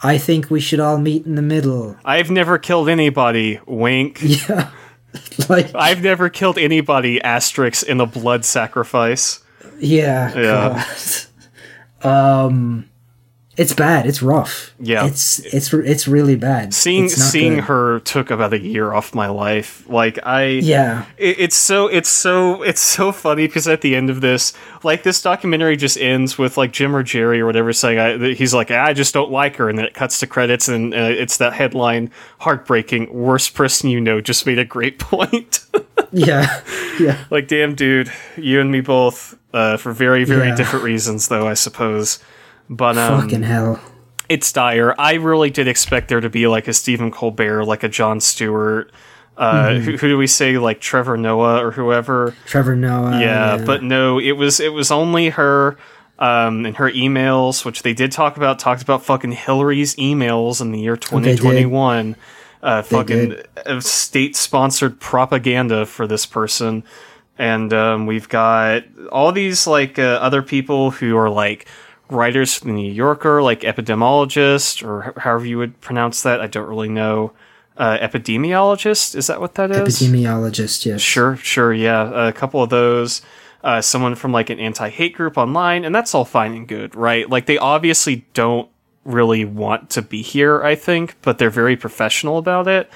I 0.00 0.18
think 0.18 0.50
we 0.50 0.60
should 0.60 0.80
all 0.80 0.98
meet 0.98 1.26
in 1.26 1.34
the 1.34 1.42
middle." 1.42 1.96
I've 2.04 2.30
never 2.30 2.58
killed 2.58 2.88
anybody. 2.88 3.60
Wink. 3.66 4.20
Yeah, 4.48 4.70
like 5.48 5.74
I've 5.74 6.02
never 6.02 6.28
killed 6.28 6.58
anybody. 6.58 7.20
Asterisk 7.20 7.86
in 7.86 8.00
a 8.00 8.06
blood 8.06 8.44
sacrifice. 8.44 9.42
Yeah. 9.78 10.34
Yeah. 10.36 10.84
Um, 12.04 12.90
it's 13.56 13.72
bad. 13.72 14.06
It's 14.06 14.20
rough. 14.22 14.74
Yeah. 14.80 15.06
It's 15.06 15.38
it's 15.40 15.72
it's 15.72 16.08
really 16.08 16.36
bad. 16.36 16.74
Seeing 16.74 17.08
seeing 17.08 17.54
good. 17.56 17.64
her 17.64 18.00
took 18.00 18.30
about 18.30 18.52
a 18.52 18.58
year 18.60 18.92
off 18.92 19.14
my 19.14 19.28
life. 19.28 19.88
Like 19.88 20.18
I 20.26 20.44
Yeah. 20.62 21.04
it, 21.16 21.36
it's 21.38 21.56
so 21.56 21.86
it's 21.86 22.08
so 22.08 22.62
it's 22.62 22.80
so 22.80 23.12
funny 23.12 23.46
because 23.46 23.68
at 23.68 23.80
the 23.80 23.94
end 23.94 24.10
of 24.10 24.20
this 24.20 24.52
like 24.82 25.02
this 25.02 25.22
documentary 25.22 25.76
just 25.76 25.96
ends 25.98 26.36
with 26.36 26.56
like 26.56 26.72
jim 26.72 26.94
or 26.94 27.02
jerry 27.02 27.40
or 27.40 27.46
whatever 27.46 27.72
saying 27.72 27.98
I, 27.98 28.34
he's 28.34 28.52
like 28.52 28.70
i 28.70 28.92
just 28.92 29.14
don't 29.14 29.30
like 29.30 29.56
her 29.56 29.68
and 29.70 29.78
then 29.78 29.86
it 29.86 29.94
cuts 29.94 30.20
to 30.20 30.26
credits 30.26 30.68
and 30.68 30.92
uh, 30.92 30.98
it's 30.98 31.38
that 31.38 31.54
headline 31.54 32.10
heartbreaking 32.40 33.12
worst 33.12 33.54
person 33.54 33.88
you 33.88 34.00
know 34.00 34.20
just 34.20 34.44
made 34.46 34.58
a 34.58 34.64
great 34.64 34.98
point 35.10 35.60
Yeah. 36.12 36.60
Yeah. 37.00 37.24
like 37.30 37.48
damn 37.48 37.74
dude 37.74 38.12
you 38.36 38.60
and 38.60 38.70
me 38.70 38.80
both 38.80 39.36
uh, 39.52 39.76
for 39.78 39.92
very 39.92 40.24
very 40.24 40.48
Yeah. 40.48 40.54
different 40.56 40.84
reasons 40.84 41.28
though 41.28 41.48
i 41.48 41.54
suppose 41.54 42.18
but 42.70 42.96
um, 42.98 43.22
Fucking 43.22 43.42
hell. 43.42 43.80
it's 44.28 44.52
dire. 44.52 44.94
I 44.98 45.14
really 45.14 45.50
did 45.50 45.68
expect 45.68 46.08
there 46.08 46.20
to 46.20 46.30
be 46.30 46.46
like 46.46 46.68
a 46.68 46.72
Stephen 46.72 47.10
Colbert, 47.10 47.64
like 47.64 47.82
a 47.82 47.88
Jon 47.88 48.20
Stewart. 48.20 48.90
Uh, 49.36 49.68
Mm-hmm. 49.70 49.84
who, 49.84 49.96
who 49.96 50.08
do 50.08 50.16
we 50.18 50.28
say 50.28 50.58
like 50.58 50.80
Trevor 50.80 51.16
Noah 51.16 51.64
or 51.64 51.72
whoever? 51.72 52.36
Trevor 52.46 52.76
Noah. 52.76 53.18
yeah, 53.20 53.56
but 53.64 53.82
no, 53.82 54.20
it 54.20 54.32
was 54.32 54.60
it 54.60 54.72
was 54.72 54.92
only 54.92 55.30
her 55.30 55.76
um, 56.20 56.64
and 56.66 56.76
her 56.76 56.88
emails, 56.92 57.64
which 57.64 57.82
they 57.82 57.94
did 57.94 58.12
talk 58.12 58.36
about. 58.36 58.60
Talked 58.60 58.82
about 58.82 59.04
fucking 59.04 59.32
Hillary's 59.32 59.96
emails 59.96 60.60
in 60.60 60.70
the 60.70 60.78
year 60.80 60.96
twenty 60.96 61.34
twenty 61.36 61.66
one. 61.66 62.14
Uh, 62.62 62.80
fucking 62.82 63.34
uh, 63.66 63.80
state 63.80 64.36
sponsored 64.36 65.00
propaganda 65.00 65.84
for 65.84 66.06
this 66.06 66.24
person, 66.26 66.84
and 67.36 67.72
um, 67.74 68.06
we've 68.06 68.28
got 68.28 68.84
all 69.10 69.32
these 69.32 69.66
like 69.66 69.98
uh, 69.98 70.02
other 70.22 70.42
people 70.42 70.92
who 70.92 71.16
are 71.16 71.28
like 71.28 71.66
writers 72.10 72.54
for 72.54 72.66
the 72.66 72.72
New 72.72 72.92
Yorker, 72.92 73.42
like 73.42 73.60
epidemiologist 73.60 74.86
or 74.86 75.18
however 75.20 75.46
you 75.46 75.58
would 75.58 75.80
pronounce 75.80 76.22
that. 76.22 76.40
I 76.40 76.46
don't 76.46 76.68
really 76.68 76.88
know. 76.88 77.32
Uh, 77.76 77.98
epidemiologist 77.98 79.16
is 79.16 79.26
that 79.26 79.40
what 79.40 79.54
that 79.56 79.70
is? 79.70 80.00
epidemiologist. 80.00 80.86
Yes. 80.86 81.00
Sure, 81.00 81.36
sure, 81.36 81.72
yeah. 81.72 82.28
A 82.28 82.32
couple 82.32 82.62
of 82.62 82.70
those. 82.70 83.22
Uh, 83.64 83.80
someone 83.80 84.14
from 84.14 84.30
like 84.30 84.50
an 84.50 84.60
anti 84.60 84.90
hate 84.90 85.14
group 85.14 85.38
online, 85.38 85.84
and 85.86 85.94
that's 85.94 86.14
all 86.14 86.26
fine 86.26 86.52
and 86.52 86.68
good, 86.68 86.94
right? 86.94 87.28
Like 87.30 87.46
they 87.46 87.56
obviously 87.56 88.26
don't 88.34 88.68
really 89.04 89.44
want 89.44 89.90
to 89.90 90.02
be 90.02 90.20
here, 90.22 90.62
I 90.62 90.74
think, 90.74 91.16
but 91.22 91.38
they're 91.38 91.50
very 91.50 91.76
professional 91.76 92.36
about 92.36 92.68
it. 92.68 92.90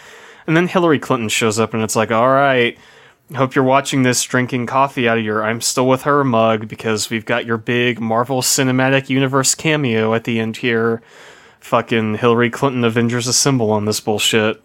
And 0.47 0.57
then 0.57 0.69
Hillary 0.69 0.99
Clinton 0.99 1.31
shows 1.31 1.59
up, 1.59 1.75
and 1.75 1.83
it's 1.83 1.97
like, 1.97 2.11
all 2.11 2.29
right, 2.29 2.79
hope 3.35 3.55
you're 3.55 3.65
watching 3.65 4.03
this 4.03 4.23
drinking 4.23 4.67
coffee 4.67 5.09
out 5.09 5.19
of 5.19 5.25
your 5.25 5.45
I'm 5.45 5.61
still 5.61 5.87
with 5.87 6.03
her 6.03 6.25
mug 6.25 6.69
because 6.69 7.11
we've 7.11 7.25
got 7.27 7.45
your 7.47 7.57
big 7.59 8.01
Marvel 8.01 8.41
Cinematic 8.43 9.09
Universe 9.09 9.55
cameo 9.55 10.15
at 10.15 10.25
the 10.25 10.41
end 10.41 10.59
here. 10.59 11.03
Fucking 11.61 12.17
Hillary 12.17 12.51
Clinton 12.51 12.85
Avengers 12.85 13.27
Assemble 13.27 13.71
on 13.71 13.85
this 13.85 14.01
bullshit. 14.01 14.63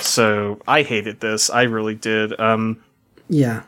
So 0.00 0.60
I 0.66 0.82
hated 0.82 1.20
this. 1.20 1.50
I 1.50 1.62
really 1.62 1.94
did. 1.94 2.38
Um, 2.40 2.82
Yeah. 3.28 3.62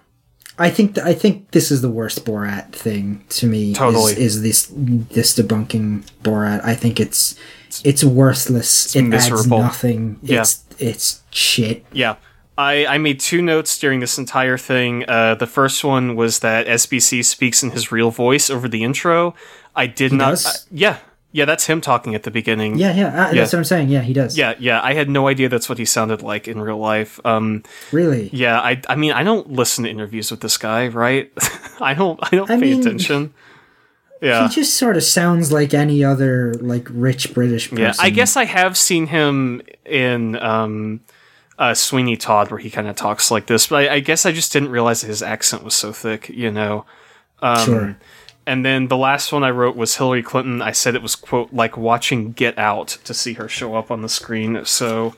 I 0.59 0.69
think 0.71 0.95
th- 0.97 1.07
I 1.07 1.15
think 1.15 1.51
this 1.53 1.71
is 1.71 1.81
the 1.81 1.91
worst 1.91 2.25
Borat 2.27 2.73
thing 2.73 3.25
to 3.31 3.47
me. 3.47 3.73
Totally. 3.75 4.13
is, 4.13 4.19
is 4.37 4.43
this 4.43 4.73
this 4.75 5.35
debunking 5.37 6.05
Borat? 6.23 6.63
I 6.65 6.75
think 6.75 7.01
it's 7.01 7.35
it's 7.85 8.05
worthless. 8.05 8.95
it 8.95 9.03
miserable. 9.03 9.63
adds 9.63 9.65
nothing. 9.83 10.19
Yeah. 10.23 10.41
It's 10.43 10.63
it's 10.79 11.23
shit. 11.31 11.85
Yeah. 11.93 12.17
I, 12.59 12.87
I 12.87 12.99
made 12.99 13.19
two 13.19 13.41
notes 13.41 13.79
during 13.79 14.01
this 14.01 14.19
entire 14.19 14.59
thing. 14.59 15.05
Uh, 15.09 15.35
the 15.35 15.47
first 15.47 15.85
one 15.85 16.17
was 16.17 16.41
that 16.41 16.67
SBC 16.67 17.25
speaks 17.25 17.63
in 17.63 17.71
his 17.71 17.91
real 17.91 18.11
voice 18.11 18.51
over 18.51 18.69
the 18.69 18.85
intro. 18.85 19.35
I 19.75 19.87
did 19.87 20.13
not. 20.13 20.31
does? 20.31 20.47
uh, 20.47 20.59
yeah. 20.71 20.99
Yeah, 21.35 21.47
that's 21.47 21.65
him 21.65 21.81
talking 21.81 22.15
at 22.15 22.25
the 22.25 22.31
beginning. 22.31 22.77
Yeah, 22.77 22.95
yeah, 22.95 23.07
uh, 23.07 23.33
that's 23.33 23.55
what 23.55 23.61
I'm 23.61 23.65
saying. 23.65 23.89
Yeah, 23.89 24.03
he 24.03 24.13
does. 24.13 24.37
Yeah, 24.37 24.53
yeah. 24.59 24.83
I 24.83 24.93
had 24.93 25.09
no 25.09 25.29
idea 25.29 25.49
that's 25.49 25.67
what 25.67 25.79
he 25.79 25.87
sounded 25.87 26.21
like 26.21 26.47
in 26.47 26.61
real 26.61 26.77
life. 26.77 27.19
Um, 27.25 27.63
really. 27.91 28.29
yeah, 28.35 28.61
I, 28.61 28.83
I 28.87 28.97
mean, 28.97 29.13
I 29.13 29.23
don't 29.23 29.51
listen 29.51 29.85
to 29.85 29.91
interviews 29.91 30.31
with 30.31 30.43
this 30.43 30.59
guy, 30.59 30.89
right? 30.89 31.33
I 31.81 31.95
don't, 31.95 32.21
I 32.23 32.37
don't 32.37 32.51
I 32.51 32.57
pay 32.57 32.73
mean, 32.73 32.81
attention. 32.81 33.33
Yeah, 34.21 34.47
He 34.47 34.55
just 34.55 34.77
sort 34.77 34.99
of 34.99 35.05
sounds 35.05 35.51
like 35.51 35.73
any 35.73 36.05
other 36.05 36.53
like 36.61 36.87
rich 36.91 37.33
British 37.33 37.71
person. 37.71 37.83
yeah. 37.83 37.95
I 37.99 38.11
guess 38.11 38.37
I 38.37 38.45
have 38.45 38.77
seen 38.77 39.07
him 39.07 39.63
in 39.87 40.37
um, 40.37 41.01
uh, 41.59 41.75
Sweeney 41.75 42.17
Todd, 42.17 42.51
where 42.51 42.59
he 42.59 42.71
kind 42.71 42.89
of 42.89 42.97
talks 42.97 43.31
like 43.31 43.47
this, 43.47 43.67
but 43.69 43.85
I, 43.89 43.95
I 43.95 44.01
guess 44.01 44.25
I 44.27 44.33
just 44.33 44.53
didn't 44.53 44.71
realize 44.71 45.01
that 45.03 45.09
his 45.09 45.23
accent 45.23 45.63
was 45.65 45.75
so 45.75 45.93
thick. 45.93 46.29
You 46.29 46.51
know. 46.51 46.85
Um, 47.41 47.65
sure. 47.65 47.97
And 48.45 48.65
then 48.65 48.89
the 48.89 48.97
last 48.97 49.33
one 49.33 49.45
I 49.45 49.51
wrote 49.51 49.77
was 49.77 49.97
Hillary 49.97 50.23
Clinton. 50.23 50.63
I 50.63 50.73
said 50.73 50.95
it 50.97 51.03
was 51.03 51.15
quote 51.15 51.53
like 51.53 51.77
watching 51.77 52.33
Get 52.33 52.59
Out 52.59 52.89
to 53.05 53.15
see 53.15 53.35
her 53.35 53.49
show 53.49 53.77
up 53.77 53.91
on 53.91 54.03
the 54.03 54.09
screen. 54.09 54.65
So 54.65 55.15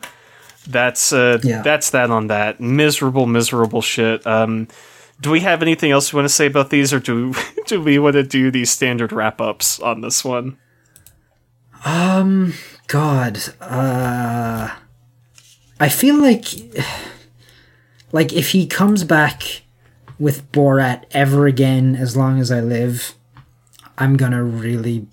that's 0.69 1.13
uh, 1.13 1.39
Yeah. 1.43 1.63
that's 1.63 1.91
that 1.91 2.11
on 2.11 2.27
that 2.27 2.61
miserable, 2.61 3.25
miserable 3.27 3.81
shit. 3.83 4.27
Um, 4.27 4.69
do 5.21 5.31
we 5.31 5.41
have 5.41 5.63
anything 5.63 5.91
else 5.91 6.13
we 6.13 6.19
want 6.19 6.29
to 6.29 6.35
say 6.35 6.47
about 6.47 6.69
these, 6.71 6.93
or 6.93 6.99
do 7.01 7.35
do 7.67 7.81
we 7.83 7.99
want 7.99 8.15
to 8.15 8.23
do 8.25 8.51
these 8.51 8.71
standard 8.71 9.13
wrap 9.13 9.41
ups 9.41 9.81
on 9.81 10.01
this 10.03 10.23
one? 10.25 10.59
Um, 11.85 12.53
God, 12.89 13.39
uh, 13.61 14.71
I 15.81 15.89
feel 15.89 16.17
like, 16.21 16.47
like 18.13 18.33
if 18.33 18.51
he 18.51 18.67
comes 18.67 19.05
back 19.05 19.63
with 20.19 20.51
Borat 20.53 21.05
ever 21.11 21.47
again, 21.47 21.97
as 21.97 22.17
long 22.17 22.41
as 22.41 22.51
I 22.51 22.61
live, 22.61 23.15
I'm 23.99 24.17
gonna 24.17 24.43
really 24.43 25.07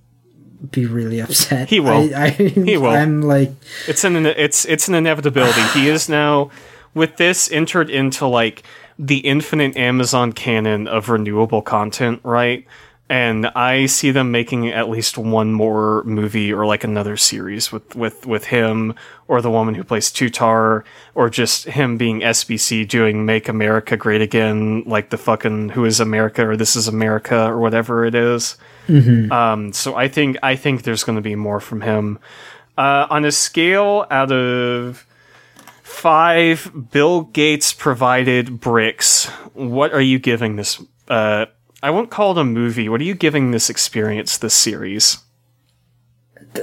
be 0.72 0.86
really 0.86 1.20
upset. 1.20 1.70
He 1.70 1.80
will. 1.80 2.14
I, 2.16 2.26
I, 2.26 2.30
He 2.30 2.78
will. 2.78 2.92
I'm 2.92 3.22
like, 3.22 3.52
It's 3.88 4.04
an 4.04 4.26
it's 4.26 4.66
it's 4.66 4.88
an 4.88 4.96
inevitability. 4.96 5.62
he 5.74 5.90
is 5.90 6.08
now 6.08 6.52
with 6.94 7.18
this 7.18 7.52
entered 7.52 7.90
into 7.90 8.28
like 8.28 8.64
the 9.00 9.18
infinite 9.20 9.76
Amazon 9.76 10.32
canon 10.34 10.88
of 10.88 11.10
renewable 11.10 11.62
content, 11.64 12.20
right? 12.24 12.66
And 13.12 13.48
I 13.48 13.88
see 13.88 14.12
them 14.12 14.32
making 14.32 14.70
at 14.70 14.88
least 14.88 15.18
one 15.18 15.52
more 15.52 16.02
movie 16.06 16.54
or 16.54 16.66
like 16.66 16.86
another 16.86 17.18
series 17.18 17.70
with 17.70 17.94
with 17.94 18.26
with 18.26 18.46
him 18.46 18.96
or 19.28 19.42
the 19.42 19.52
woman 19.52 19.76
who 19.76 19.84
plays 19.84 20.10
Tutar 20.10 20.86
or 21.14 21.30
just 21.30 21.66
him 21.66 21.98
being 21.98 22.22
SBC 22.22 22.88
doing 22.88 23.26
Make 23.26 23.50
America 23.50 23.98
Great 23.98 24.22
Again, 24.22 24.84
like 24.86 25.10
the 25.10 25.18
fucking 25.18 25.70
Who 25.72 25.84
is 25.84 26.00
America 26.00 26.48
or 26.48 26.56
This 26.56 26.78
is 26.78 26.88
America 26.88 27.48
or 27.48 27.60
whatever 27.60 28.06
it 28.06 28.16
is. 28.16 28.56
Um, 29.30 29.74
so 29.74 29.94
I 29.94 30.08
think 30.08 30.38
I 30.42 30.56
think 30.56 30.84
there's 30.84 31.04
going 31.04 31.18
to 31.18 31.22
be 31.22 31.36
more 31.36 31.60
from 31.60 31.82
him. 31.82 32.18
Uh, 32.78 33.08
on 33.10 33.26
a 33.26 33.32
scale 33.34 34.06
out 34.10 34.32
of 34.32 35.06
five 35.84 36.72
Bill 36.92 37.24
Gates 37.24 37.74
provided 37.74 38.62
bricks, 38.62 39.26
what 39.54 39.92
are 39.92 40.00
you 40.00 40.18
giving 40.18 40.56
this? 40.56 40.82
Uh, 41.10 41.48
I 41.84 41.90
won't 41.90 42.10
call 42.12 42.32
it 42.32 42.38
a 42.38 42.44
movie. 42.44 42.88
What 42.90 43.02
are 43.02 43.06
you 43.06 43.16
giving 43.16 43.52
this 43.52 43.70
experience, 43.70 44.38
this 44.38 44.54
series? 44.54 45.18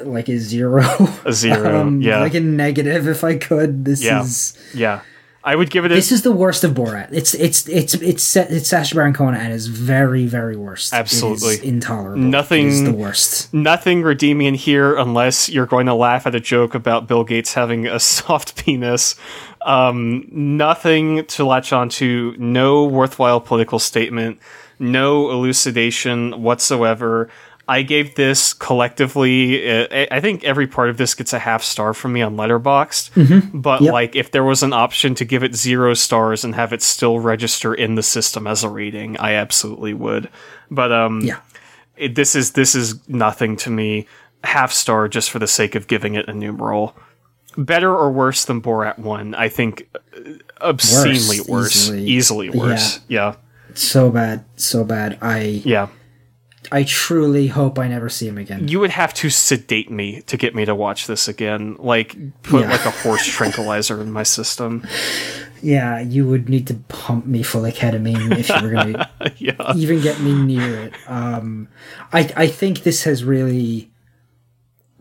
like 0.04 0.28
a 0.28 0.36
zero. 0.38 0.82
A 1.24 1.32
zero. 1.32 1.80
um, 1.82 2.02
yeah. 2.02 2.20
Like 2.20 2.34
a 2.34 2.40
negative, 2.40 3.08
if 3.08 3.24
I 3.24 3.36
could. 3.36 3.84
This 3.84 4.02
Yeah. 4.02 4.20
is 4.22 4.56
yeah. 4.74 5.00
I 5.44 5.54
would 5.56 5.70
give 5.70 5.86
it 5.86 5.92
a. 5.92 5.94
this 5.94 6.12
is 6.12 6.22
the 6.22 6.32
worst 6.32 6.62
of 6.62 6.72
Borat. 6.72 7.08
It's 7.10 7.32
it's 7.32 7.66
it's 7.68 7.94
it's 7.94 8.36
it's 8.36 8.68
Sacha 8.68 8.94
Baron 8.94 9.14
Cohen 9.14 9.34
at 9.34 9.50
his 9.50 9.68
very 9.68 10.26
very 10.26 10.56
worst. 10.56 10.92
Absolutely. 10.92 11.66
intolerable. 11.66 12.18
Nothing- 12.22 12.66
is 12.66 12.84
the 12.84 12.92
worst. 12.92 13.54
nothing 13.54 14.02
redeeming 14.02 14.54
here 14.56 14.94
unless 14.96 15.48
you're 15.48 15.64
going 15.64 15.86
to 15.86 15.94
laugh 15.94 16.26
at 16.26 16.34
a 16.34 16.40
joke 16.40 16.74
about 16.74 17.06
Bill 17.06 17.24
Gates 17.24 17.54
having 17.54 17.86
a 17.86 17.98
soft 18.18 18.62
penis. 18.62 19.14
Um, 19.62 20.28
nothing 20.30 21.24
to 21.26 21.46
latch 21.46 21.72
onto, 21.72 22.34
no 22.38 22.84
worthwhile 22.84 23.40
political 23.40 23.78
statement, 23.78 24.40
no 24.78 25.30
elucidation 25.30 26.42
whatsoever. 26.42 27.28
I 27.70 27.82
gave 27.82 28.14
this 28.14 28.54
collectively. 28.54 29.70
Uh, 29.70 30.06
I- 30.10 30.20
think 30.20 30.42
every 30.44 30.66
part 30.66 30.88
of 30.88 30.96
this 30.96 31.14
gets 31.14 31.32
a 31.34 31.38
half 31.38 31.62
star 31.62 31.92
from 31.92 32.14
me 32.14 32.22
on 32.22 32.34
Letterboxd. 32.36 33.50
But 33.52 33.82
Yep. 33.82 33.92
like, 33.92 34.16
if 34.16 34.30
there 34.30 34.44
was 34.44 34.62
an 34.62 34.72
option 34.72 35.14
to 35.16 35.24
give 35.26 35.42
it 35.42 35.54
zero 35.54 35.92
stars 35.92 36.44
and 36.44 36.54
have 36.54 36.72
it 36.72 36.80
still 36.80 37.18
register 37.20 37.74
in 37.74 37.94
the 37.94 38.02
system 38.02 38.46
as 38.46 38.64
a 38.64 38.70
rating, 38.70 39.18
I 39.18 39.34
absolutely 39.34 39.92
would. 39.92 40.30
But 40.70 40.92
um, 40.92 41.20
Yeah. 41.20 41.36
it, 41.98 42.14
this 42.14 42.34
is 42.34 42.52
this 42.52 42.74
is 42.74 43.06
nothing 43.08 43.56
to 43.58 43.70
me. 43.70 44.06
Half 44.44 44.72
star 44.72 45.06
just 45.08 45.30
for 45.30 45.38
the 45.38 45.46
sake 45.48 45.74
of 45.74 45.88
giving 45.88 46.14
it 46.14 46.26
a 46.28 46.32
numeral. 46.32 46.96
Better 47.58 47.94
or 47.94 48.10
worse 48.12 48.44
than 48.46 48.62
Borat 48.62 48.98
One? 48.98 49.34
I 49.34 49.48
think 49.50 49.88
uh, 50.16 50.20
obscenely 50.60 51.40
Worse, 51.40 51.48
worse, 51.48 51.76
easily. 51.76 52.04
easily, 52.06 52.50
worse. 52.50 53.00
Yeah, 53.08 53.34
So 53.78 54.10
bad, 54.10 54.44
so 54.56 54.82
bad. 54.84 55.18
I 55.22 55.62
yeah. 55.64 55.88
I 56.70 56.82
truly 56.82 57.46
hope 57.46 57.78
I 57.78 57.88
never 57.88 58.08
see 58.08 58.26
him 58.28 58.36
again. 58.36 58.68
You 58.68 58.80
would 58.80 58.90
have 58.90 59.14
to 59.14 59.30
sedate 59.30 59.90
me 59.90 60.20
to 60.22 60.36
get 60.36 60.54
me 60.54 60.64
to 60.66 60.74
watch 60.74 61.06
this 61.06 61.28
again. 61.28 61.76
Like 61.78 62.16
put 62.42 62.62
Yeah. 62.62 62.70
like 62.70 62.84
a 62.84 62.90
horse 62.90 63.24
tranquilizer 63.24 64.00
in 64.02 64.10
my 64.12 64.22
system. 64.24 64.86
Yeah, 65.60 65.98
you 65.98 66.24
would 66.28 66.48
need 66.48 66.68
to 66.68 66.74
pump 66.86 67.26
me 67.26 67.42
full 67.42 67.64
of 67.64 67.74
ketamine 67.74 68.30
if 68.38 68.48
you 68.48 68.62
were 68.62 68.70
going 68.74 68.92
to 68.92 69.08
yeah, 69.38 69.72
even 69.74 70.00
get 70.00 70.20
me 70.20 70.32
near 70.32 70.84
it. 70.84 70.92
Um, 71.08 71.66
I 72.12 72.30
I 72.36 72.46
think 72.46 72.84
this 72.84 73.02
has 73.02 73.24
really 73.24 73.90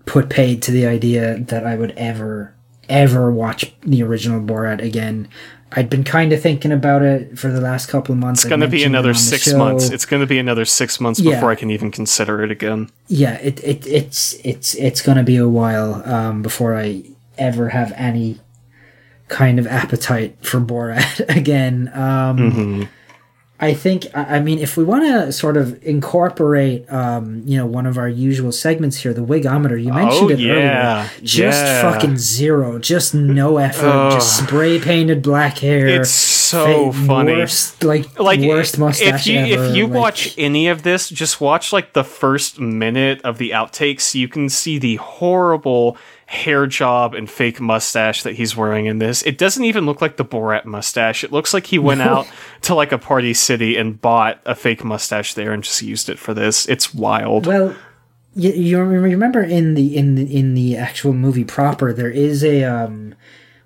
put 0.07 0.29
paid 0.31 0.63
to 0.63 0.71
the 0.71 0.87
idea 0.87 1.37
that 1.41 1.63
I 1.63 1.75
would 1.75 1.91
ever 1.91 2.55
ever 2.89 3.31
watch 3.31 3.71
the 3.81 4.01
original 4.01 4.41
Borat 4.41 4.81
again. 4.81 5.27
I'd 5.73 5.89
been 5.89 6.03
kind 6.05 6.31
of 6.31 6.41
thinking 6.41 6.71
about 6.71 7.01
it 7.01 7.37
for 7.37 7.49
the 7.51 7.59
last 7.59 7.87
couple 7.89 8.13
of 8.13 8.19
months. 8.19 8.43
it's 8.43 8.49
gonna 8.49 8.67
be 8.69 8.83
another 8.83 9.13
six 9.13 9.53
months. 9.53 9.89
It's 9.89 10.05
gonna 10.05 10.25
be 10.25 10.39
another 10.39 10.63
six 10.65 10.99
months 11.01 11.19
Yeah. 11.19 11.35
before 11.35 11.51
I 11.51 11.55
can 11.55 11.69
even 11.71 11.91
consider 11.91 12.41
it 12.43 12.51
again. 12.51 12.89
yeah, 13.07 13.33
it, 13.41 13.61
it 13.63 13.85
it's 13.85 14.33
it's 14.45 14.75
it's 14.75 15.01
gonna 15.01 15.23
be 15.23 15.35
a 15.35 15.47
while 15.47 16.01
um, 16.09 16.41
before 16.41 16.75
I 16.77 17.03
ever 17.37 17.69
have 17.69 17.91
any 17.97 18.39
kind 19.27 19.59
of 19.59 19.67
appetite 19.67 20.37
for 20.41 20.59
Borat 20.61 21.19
again. 21.35 21.91
Um, 21.93 22.37
Mm-hmm. 22.37 22.83
I 23.59 23.73
think 23.73 24.05
I 24.13 24.39
mean 24.39 24.59
if 24.59 24.77
we 24.77 24.83
want 24.83 25.03
to 25.05 25.31
sort 25.31 25.57
of 25.57 25.83
incorporate 25.83 26.85
um, 26.93 27.41
you 27.45 27.57
know 27.57 27.65
one 27.65 27.87
of 27.87 27.97
our 27.97 28.07
usual 28.07 28.51
segments 28.51 28.97
here, 28.97 29.13
the 29.15 29.21
wigometer. 29.25 29.83
You 29.83 29.91
mentioned 29.93 30.29
Oh, 30.29 30.29
it 30.29 30.39
yeah. 30.39 30.51
earlier. 30.53 31.09
Just 31.23 31.65
Yeah. 31.65 31.81
fucking 31.91 32.17
zero. 32.17 32.77
Just 32.77 33.15
no 33.15 33.57
effort. 33.57 34.11
just 34.13 34.37
spray 34.43 34.79
painted 34.79 35.23
black 35.23 35.57
hair. 35.57 35.87
It's 35.87 36.11
so 36.11 36.91
funny. 36.91 37.33
Worst, 37.33 37.83
like, 37.83 38.19
like 38.19 38.39
worst 38.41 38.77
mustache 38.77 39.25
if 39.25 39.33
you 39.33 39.39
ever. 39.55 39.65
if 39.65 39.75
you 39.75 39.87
like- 39.87 39.99
watch 39.99 40.35
any 40.37 40.67
of 40.67 40.83
this 40.83 41.09
just 41.09 41.41
watch 41.41 41.73
like 41.73 41.93
the 41.93 42.03
first 42.03 42.59
minute 42.59 43.19
of 43.23 43.37
the 43.39 43.49
outtakes 43.51 44.13
you 44.13 44.27
can 44.27 44.49
see 44.49 44.77
the 44.77 44.95
horrible 44.97 45.97
hair 46.27 46.67
job 46.67 47.13
and 47.15 47.29
fake 47.29 47.59
mustache 47.61 48.23
that 48.23 48.35
he's 48.35 48.55
wearing 48.55 48.85
in 48.85 48.99
this 48.99 49.21
it 49.23 49.37
doesn't 49.37 49.63
even 49.63 49.85
look 49.85 50.01
like 50.01 50.17
the 50.17 50.25
borat 50.25 50.65
mustache 50.65 51.23
it 51.23 51.31
looks 51.31 51.53
like 51.53 51.65
he 51.67 51.79
went 51.79 52.01
out 52.01 52.27
to 52.61 52.75
like 52.75 52.91
a 52.91 52.97
party 52.97 53.33
city 53.33 53.77
and 53.77 54.01
bought 54.01 54.39
a 54.45 54.53
fake 54.53 54.83
mustache 54.83 55.33
there 55.35 55.53
and 55.53 55.63
just 55.63 55.81
used 55.81 56.09
it 56.09 56.19
for 56.19 56.33
this 56.33 56.67
it's 56.67 56.93
wild 56.93 57.45
Well, 57.47 57.73
you, 58.35 58.51
you 58.51 58.79
remember 58.79 59.41
in 59.41 59.73
the 59.73 59.97
in 59.97 60.15
the, 60.15 60.37
in 60.37 60.53
the 60.53 60.77
actual 60.77 61.13
movie 61.13 61.43
proper, 61.45 61.91
there 61.91 62.11
is 62.11 62.43
a 62.43 62.63
um 62.65 63.15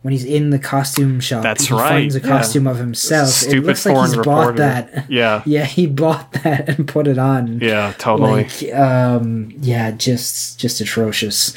when 0.01 0.13
he's 0.13 0.23
in 0.23 0.49
the 0.49 0.57
costume 0.59 1.19
shop. 1.19 1.43
That's 1.43 1.65
he 1.65 1.73
right, 1.73 1.89
Finds 1.89 2.15
a 2.15 2.21
yeah. 2.21 2.27
costume 2.27 2.67
of 2.67 2.77
himself. 2.77 3.27
Stupid 3.29 3.57
it 3.57 3.65
looks 3.65 3.85
like 3.85 3.95
foreign 3.95 4.09
he's 4.09 4.17
reporter. 4.17 4.51
bought 4.53 4.55
that. 4.57 5.11
Yeah. 5.11 5.43
yeah, 5.47 5.65
he 5.65 5.87
bought 5.87 6.31
that 6.43 6.69
and 6.69 6.87
put 6.87 7.07
it 7.07 7.17
on. 7.17 7.59
yeah 7.59 7.93
totally 7.97 8.43
Like, 8.45 8.73
um, 8.73 9.51
yeah, 9.59 9.91
just 9.91 10.57
just 10.59 10.79
atrocious. 10.79 11.53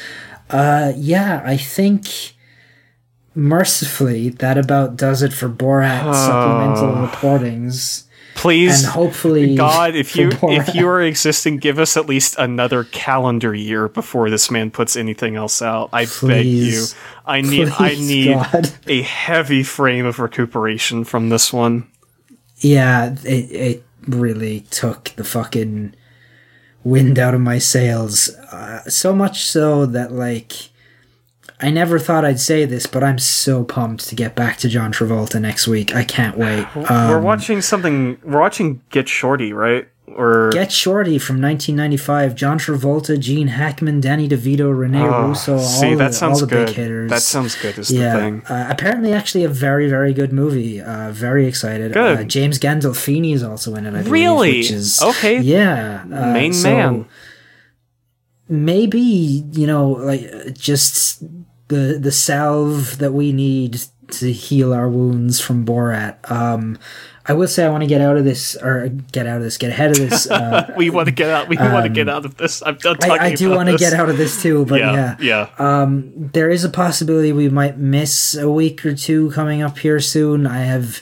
Uh, 0.51 0.93
yeah, 0.97 1.43
I 1.45 1.57
think 1.57 2.35
mercifully 3.35 4.29
that 4.29 4.57
about 4.57 4.97
does 4.97 5.23
it 5.23 5.33
for 5.33 5.49
Borat 5.49 6.15
supplemental 6.15 7.07
reportings, 7.07 8.05
please 8.37 8.85
and 8.85 8.93
hopefully, 8.93 9.57
God, 9.57 9.95
if 9.97 10.15
you 10.15 10.29
Borat- 10.29 10.69
if 10.69 10.75
you 10.75 10.87
are 10.89 11.03
existing, 11.03 11.59
give 11.59 11.79
us 11.79 11.97
at 11.97 12.07
least 12.07 12.37
another 12.39 12.85
calendar 12.85 13.55
year 13.55 13.89
before 13.89 14.31
this 14.31 14.51
man 14.51 14.71
puts 14.71 14.97
anything 14.97 15.35
else 15.35 15.63
out. 15.63 15.89
I 15.93 16.07
beg 16.23 16.47
you. 16.47 16.85
I 17.27 17.41
need 17.41 17.69
I 17.79 17.95
need 17.95 18.35
God. 18.35 18.71
a 18.87 19.03
heavy 19.03 19.63
frame 19.63 20.07
of 20.07 20.19
recuperation 20.19 21.05
from 21.05 21.31
this 21.31 21.53
one. 21.53 21.89
Yeah, 22.59 23.15
it 23.25 23.51
it 23.51 23.85
really 24.07 24.61
took 24.71 25.13
the 25.17 25.25
fucking 25.25 25.95
wind 26.85 27.19
out 27.19 27.35
of 27.35 27.41
my 27.41 27.59
sails. 27.59 28.29
Uh, 28.53 28.83
so 28.89 29.15
much 29.15 29.45
so 29.45 29.87
that 29.87 30.13
like 30.13 30.53
I 31.61 31.71
never 31.71 31.99
thought 31.99 32.25
I'd 32.25 32.41
say 32.41 32.65
this, 32.65 32.87
but 32.87 33.03
I'm 33.03 33.19
so 33.19 33.65
pumped 33.65 34.07
to 34.09 34.15
get 34.15 34.35
back 34.35 34.59
to 34.59 34.69
John 34.69 34.93
Travolta 34.93 35.41
next 35.41 35.67
week. 35.67 35.95
I 35.95 36.05
can't 36.05 36.37
wait. 36.37 36.67
we're 36.75 36.91
Um, 37.17 37.23
watching 37.23 37.61
something. 37.63 38.19
We're 38.25 38.41
watching 38.41 38.83
Get 38.91 39.09
Shorty, 39.09 39.53
right? 39.53 39.89
Or 40.07 40.51
Get 40.53 40.71
Shorty 40.71 41.19
from 41.19 41.41
1995. 41.41 42.35
John 42.35 42.59
Travolta, 42.59 43.19
Gene 43.19 43.49
Hackman, 43.49 44.01
Danny 44.01 44.29
DeVito, 44.29 44.77
Rene 44.77 45.01
Oh, 45.01 45.29
Russo. 45.29 45.55
All 45.55 45.59
see, 45.61 45.95
the, 45.95 46.13
sounds 46.13 46.41
all 46.43 46.47
the 46.47 46.55
good. 46.55 46.67
big 46.67 46.77
hitters. 46.77 47.11
That 47.11 47.23
sounds 47.23 47.55
good. 47.61 47.79
Is 47.79 47.89
the 47.89 47.97
yeah, 47.97 48.17
thing. 48.17 48.43
uh, 48.47 48.67
apparently, 48.69 49.13
actually, 49.15 49.45
a 49.45 49.49
very, 49.49 49.89
very 49.89 50.13
good 50.13 50.31
movie. 50.33 50.81
Uh, 50.81 51.11
very 51.11 51.47
excited. 51.47 51.95
Good. 51.95 52.19
Uh, 52.19 52.25
James 52.25 52.59
Gandolfini 52.59 53.33
is 53.35 53.43
also 53.43 53.75
in 53.77 53.87
it. 53.87 53.89
I 53.89 53.93
believe, 54.03 54.13
Really? 54.13 54.59
Which 54.59 54.71
is 54.71 55.01
Okay. 55.03 55.41
Yeah, 55.41 56.03
uh, 56.05 56.33
Main 56.33 56.53
so 56.53 56.69
man. 56.71 57.07
Maybe 58.47 58.99
you 59.53 59.67
know, 59.67 59.89
like 59.91 60.21
uh, 60.33 60.51
just 60.51 61.23
the 61.69 61.99
the 61.99 62.13
salve 62.13 62.99
that 62.99 63.13
we 63.13 63.33
need 63.33 63.81
to 64.11 64.31
heal 64.31 64.75
our 64.75 64.89
wounds 64.89 65.41
from 65.41 65.65
Borat. 65.65 66.31
Um, 66.31 66.79
I 67.27 67.33
will 67.33 67.49
say 67.49 67.65
I 67.65 67.71
want 67.71 67.83
to 67.83 67.87
get 67.87 68.01
out 68.03 68.17
of 68.19 68.25
this, 68.25 68.55
or 68.57 68.89
get 68.89 69.27
out 69.27 69.39
of 69.39 69.43
this, 69.43 69.57
get 69.57 69.71
ahead 69.71 69.93
of 69.93 69.97
this. 69.99 70.31
Uh, 70.31 70.73
We 70.77 70.91
want 70.91 71.07
to 71.07 71.13
get 71.13 71.31
out. 71.31 71.49
We 71.49 71.57
want 71.57 71.85
to 71.85 71.89
get 71.89 72.09
out 72.09 72.25
of 72.27 72.37
this. 72.37 72.63
I'm 72.65 72.77
done 72.77 72.97
talking 72.99 73.21
I, 73.21 73.27
I 73.29 73.35
do 73.35 73.51
want 73.51 73.71
to 73.71 73.77
get 73.79 73.95
out 73.95 74.09
of 74.11 74.19
this 74.19 74.43
too, 74.43 74.67
but 74.67 74.81
yeah, 74.81 75.17
Yeah, 75.21 75.49
yeah. 75.59 75.87
there 76.15 76.51
is 76.51 76.65
a 76.65 76.69
possibility 76.69 77.33
we 77.33 77.49
might 77.49 77.79
miss 77.79 78.35
a 78.37 78.51
week 78.51 78.85
or 78.85 78.95
two 78.95 79.31
coming 79.31 79.63
up 79.63 79.79
here 79.79 80.01
soon. 80.01 80.47
I 80.47 80.61
have 80.61 81.01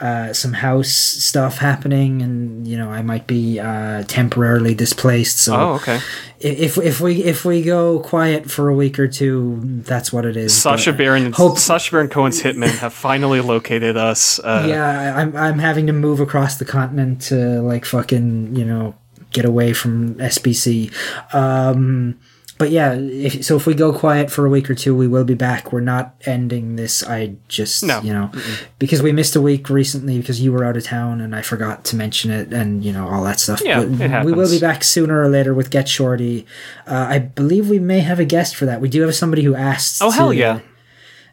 uh, 0.00 0.32
some 0.32 0.52
house 0.52 0.90
stuff 0.90 1.58
happening, 1.58 2.22
and 2.22 2.66
you 2.66 2.76
know 2.76 2.90
I 2.90 3.02
might 3.02 3.26
be 3.26 3.58
uh, 3.58 4.04
temporarily 4.04 4.74
displaced. 4.74 5.38
So 5.38 5.56
oh, 5.56 5.74
okay. 5.74 6.00
if 6.38 6.78
if 6.78 7.00
we 7.00 7.24
if 7.24 7.44
we 7.44 7.62
go 7.62 7.98
quiet 7.98 8.50
for 8.50 8.68
a 8.68 8.74
week 8.74 8.98
or 8.98 9.08
two, 9.08 9.60
that's 9.82 10.12
what 10.12 10.24
it 10.24 10.36
is. 10.36 10.56
Sacha 10.56 10.92
But 10.92 10.98
Baron, 10.98 11.32
hope- 11.32 11.58
Sacha 11.58 11.90
Baron 11.90 12.08
Cohen's 12.08 12.42
hitmen 12.42 12.78
have 12.78 12.92
finally 12.92 13.40
located 13.40 13.96
us. 13.96 14.38
Uh, 14.38 14.66
yeah, 14.68 15.16
I'm 15.16 15.36
I'm 15.36 15.58
having 15.58 15.86
to 15.88 15.92
move 15.92 16.20
across 16.20 16.58
the 16.58 16.64
continent 16.64 17.22
to 17.22 17.60
like 17.62 17.84
fucking 17.84 18.54
you 18.54 18.64
know 18.64 18.94
get 19.32 19.44
away 19.44 19.72
from 19.72 20.14
SBC. 20.14 20.92
Um, 21.34 22.18
but 22.58 22.70
yeah, 22.70 22.94
if, 22.94 23.44
so 23.44 23.56
if 23.56 23.66
we 23.66 23.74
go 23.74 23.92
quiet 23.92 24.30
for 24.30 24.44
a 24.44 24.50
week 24.50 24.68
or 24.68 24.74
two, 24.74 24.94
we 24.94 25.06
will 25.06 25.24
be 25.24 25.34
back. 25.34 25.72
We're 25.72 25.80
not 25.80 26.14
ending 26.26 26.76
this. 26.76 27.02
I 27.04 27.36
just 27.48 27.84
No. 27.84 28.00
you 28.02 28.12
know 28.12 28.30
because 28.78 29.00
we 29.02 29.12
missed 29.12 29.36
a 29.36 29.40
week 29.40 29.70
recently 29.70 30.18
because 30.18 30.40
you 30.40 30.52
were 30.52 30.64
out 30.64 30.76
of 30.76 30.84
town 30.84 31.20
and 31.20 31.34
I 31.34 31.42
forgot 31.42 31.84
to 31.86 31.96
mention 31.96 32.30
it 32.30 32.52
and 32.52 32.84
you 32.84 32.92
know 32.92 33.08
all 33.08 33.22
that 33.24 33.40
stuff. 33.40 33.62
Yeah, 33.64 33.84
But 33.84 34.00
it 34.00 34.24
we 34.24 34.32
will 34.32 34.50
be 34.50 34.58
back 34.58 34.82
sooner 34.84 35.22
or 35.22 35.28
later 35.28 35.54
with 35.54 35.70
Get 35.70 35.88
Shorty. 35.88 36.46
Uh, 36.86 37.06
I 37.08 37.18
believe 37.20 37.68
we 37.70 37.78
may 37.78 38.00
have 38.00 38.18
a 38.18 38.24
guest 38.24 38.56
for 38.56 38.66
that. 38.66 38.80
We 38.80 38.88
do 38.88 39.02
have 39.02 39.14
somebody 39.14 39.42
who 39.42 39.54
asked. 39.54 40.02
Oh 40.02 40.10
hell 40.10 40.32
yeah! 40.32 40.60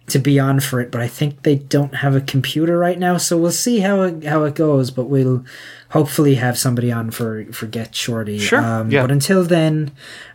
to 0.07 0.19
be 0.19 0.39
on 0.39 0.59
for 0.59 0.79
it, 0.81 0.91
but 0.91 1.01
I 1.01 1.07
think 1.07 1.41
they 1.41 1.55
don't 1.55 1.95
have 1.95 2.15
a 2.15 2.21
computer 2.21 2.77
right 2.77 2.99
now, 2.99 3.17
so 3.17 3.37
we'll 3.37 3.51
see 3.51 3.79
how 3.79 4.03
it 4.03 4.23
how 4.23 4.43
it 4.43 4.53
goes. 4.53 4.91
But 4.91 5.05
we'll 5.05 5.43
hopefully 5.95 6.35
have 6.35 6.57
somebody 6.57 6.91
on 6.91 7.09
for 7.09 7.45
for 7.53 7.67
Get 7.67 7.95
Shorty. 7.95 8.37
Sure, 8.37 8.59
Um, 8.61 8.91
yeah. 8.91 9.01
But 9.01 9.11
until 9.11 9.43
then, 9.45 9.91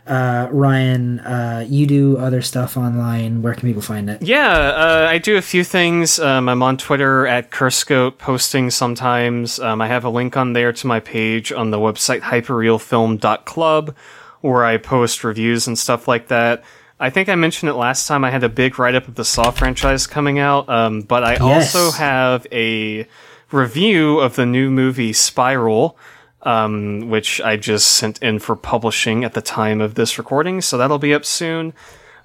uh, 0.07 0.47
Ryan, 0.51 1.19
uh, 1.19 1.63
you 1.69 1.85
do 1.85 2.17
other 2.17 2.41
stuff 2.41 2.75
online. 2.77 3.43
Where 3.43 3.53
can 3.53 3.69
people 3.69 3.83
find 3.83 4.09
it? 4.09 4.23
Yeah, 4.23 4.49
uh, 4.49 5.07
I 5.07 5.19
do 5.19 5.37
a 5.37 5.41
few 5.41 5.63
things. 5.63 6.17
Um, 6.19 6.49
I'm 6.49 6.63
on 6.63 6.77
Twitter 6.77 7.27
at 7.27 7.51
Curscope, 7.51 8.17
posting 8.17 8.71
sometimes. 8.71 9.59
Um, 9.59 9.81
I 9.81 9.87
have 9.87 10.03
a 10.03 10.09
link 10.09 10.35
on 10.35 10.53
there 10.53 10.73
to 10.73 10.87
my 10.87 10.99
page 10.99 11.51
on 11.51 11.69
the 11.69 11.77
website 11.77 12.21
hyperrealfilm.club, 12.21 13.95
where 14.41 14.65
I 14.65 14.77
post 14.77 15.23
reviews 15.23 15.67
and 15.67 15.77
stuff 15.77 16.07
like 16.07 16.27
that. 16.29 16.63
I 16.99 17.09
think 17.09 17.29
I 17.29 17.35
mentioned 17.35 17.69
it 17.69 17.73
last 17.75 18.07
time. 18.07 18.23
I 18.23 18.29
had 18.31 18.43
a 18.43 18.49
big 18.49 18.77
write 18.77 18.95
up 18.95 19.07
of 19.07 19.15
the 19.15 19.25
Saw 19.25 19.49
franchise 19.51 20.05
coming 20.07 20.37
out, 20.39 20.69
um, 20.69 21.01
but 21.01 21.23
I 21.23 21.33
Yes. 21.33 21.41
also 21.75 21.91
have 21.97 22.45
a 22.51 23.07
review 23.51 24.19
of 24.19 24.35
the 24.35 24.45
new 24.45 24.69
movie 24.71 25.13
Spiral, 25.13 25.97
um, 26.43 27.09
which 27.09 27.39
I 27.41 27.57
just 27.57 27.87
sent 27.87 28.21
in 28.21 28.39
for 28.39 28.55
publishing 28.55 29.23
at 29.23 29.33
the 29.33 29.41
time 29.41 29.81
of 29.81 29.95
this 29.95 30.17
recording, 30.17 30.61
so 30.61 30.77
that'll 30.77 30.99
be 30.99 31.13
up 31.13 31.25
soon. 31.25 31.73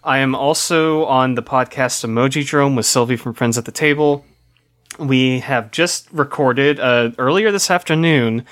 I 0.02 0.18
am 0.18 0.34
also 0.34 1.04
on 1.06 1.34
the 1.34 1.42
podcast 1.42 2.04
Emoji 2.04 2.46
Drome 2.46 2.76
with 2.76 2.86
Sylvie 2.86 3.16
from 3.16 3.34
Friends 3.34 3.58
at 3.58 3.64
the 3.64 3.72
Table. 3.72 4.24
We 4.98 5.40
have 5.40 5.72
just 5.72 6.10
recorded 6.12 6.78
uh, 6.78 7.10
earlier 7.18 7.50
this 7.50 7.70
afternoon 7.70 8.46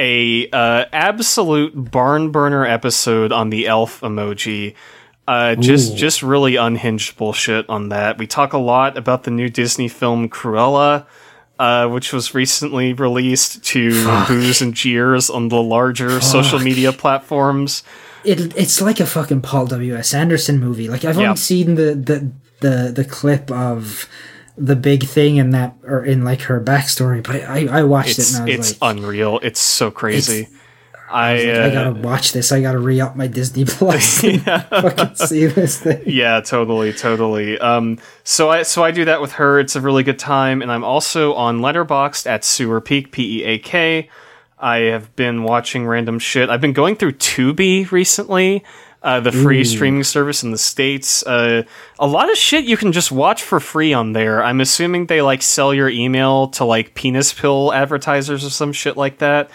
a 0.00 0.48
uh, 0.50 0.86
absolute 0.92 1.90
barn 1.90 2.30
burner 2.30 2.64
episode 2.64 3.32
on 3.32 3.50
the 3.50 3.66
elf 3.66 4.00
emoji. 4.00 4.74
Uh, 5.28 5.54
just 5.54 5.96
just 5.96 6.22
really 6.22 6.56
unhinged 6.56 7.16
bullshit 7.16 7.68
on 7.68 7.90
that. 7.90 8.18
We 8.18 8.26
talk 8.26 8.52
a 8.52 8.58
lot 8.58 8.96
about 8.96 9.22
the 9.22 9.30
new 9.30 9.48
Disney 9.48 9.88
film 9.88 10.28
Cruella, 10.28 11.06
uh, 11.60 11.86
which 11.88 12.12
was 12.12 12.32
recently 12.34 12.94
released 12.94 13.62
to 13.72 13.90
boos 14.26 14.62
and 14.62 14.72
jeers 14.72 15.28
on 15.28 15.48
the 15.48 15.60
larger 15.62 16.20
social 16.22 16.58
media 16.58 16.90
platforms. 16.92 17.82
It 18.24 18.56
it's 18.56 18.80
like 18.80 18.98
a 19.00 19.06
fucking 19.06 19.42
Paul 19.42 19.66
W 19.66 19.94
S 19.94 20.14
Anderson 20.14 20.58
movie. 20.58 20.88
Like 20.88 21.04
I've 21.04 21.16
Yeah. 21.18 21.28
only 21.28 21.36
seen 21.36 21.74
the 21.76 21.94
the 21.94 22.30
the 22.60 22.92
the 22.96 23.04
clip 23.04 23.50
of 23.50 24.08
the 24.56 24.76
big 24.76 25.04
thing 25.04 25.36
in 25.36 25.50
that 25.50 25.74
or 25.84 26.04
in 26.04 26.24
like 26.24 26.42
her 26.42 26.60
backstory, 26.60 27.22
but 27.22 27.36
I 27.36 27.66
I 27.80 27.82
watched 27.84 28.18
It's 28.18 28.32
it 28.34 28.40
and 28.40 28.50
I 28.52 28.56
was 28.56 28.70
it's 28.70 28.80
like. 28.82 28.96
unreal. 28.96 29.38
It's 29.42 29.60
so 29.60 29.90
crazy. 29.90 30.48
I, 31.10 31.46
I 31.46 31.50
uh, 31.50 31.70
gotta 31.70 31.90
watch 31.92 32.32
this. 32.32 32.52
I 32.52 32.60
gotta 32.60 32.78
re 32.78 33.00
up 33.00 33.16
my 33.16 33.26
Disney 33.26 33.64
Plus. 33.66 34.22
and 34.24 34.42
fucking 34.42 35.14
see 35.16 35.46
this 35.46 35.80
thing. 35.80 36.02
yeah, 36.06 36.40
totally, 36.40 36.92
totally. 36.92 37.58
Um, 37.58 37.98
so 38.24 38.50
I 38.50 38.62
so 38.62 38.84
I 38.84 38.90
do 38.90 39.04
that 39.04 39.20
with 39.20 39.32
her. 39.32 39.58
It's 39.58 39.76
a 39.76 39.80
really 39.80 40.02
good 40.02 40.18
time, 40.18 40.62
and 40.62 40.70
I'm 40.70 40.84
also 40.84 41.34
on 41.34 41.60
Letterboxd 41.60 42.26
at 42.26 42.44
Sewer 42.44 42.80
Peak 42.80 43.12
P 43.12 43.40
E 43.40 43.44
A 43.44 43.58
K. 43.58 44.08
I 44.58 44.76
have 44.78 45.14
been 45.16 45.42
watching 45.42 45.86
random 45.86 46.18
shit. 46.18 46.50
I've 46.50 46.60
been 46.60 46.74
going 46.74 46.94
through 46.94 47.12
Tubi 47.12 47.90
recently, 47.90 48.62
uh, 49.02 49.18
the 49.18 49.32
free 49.32 49.64
streaming 49.64 50.04
service 50.04 50.42
in 50.42 50.50
the 50.50 50.58
states. 50.58 51.22
Uh, 51.22 51.62
a 51.98 52.06
lot 52.06 52.30
of 52.30 52.36
shit 52.36 52.66
you 52.66 52.76
can 52.76 52.92
just 52.92 53.10
watch 53.10 53.42
for 53.42 53.58
free 53.58 53.94
on 53.94 54.12
there. 54.12 54.44
I'm 54.44 54.60
assuming 54.60 55.06
they 55.06 55.22
like 55.22 55.40
sell 55.40 55.72
your 55.72 55.88
email 55.88 56.48
to 56.48 56.66
like 56.66 56.94
penis 56.94 57.32
pill 57.32 57.72
advertisers 57.72 58.44
or 58.44 58.50
some 58.50 58.72
shit 58.72 58.98
like 58.98 59.18
that. 59.18 59.50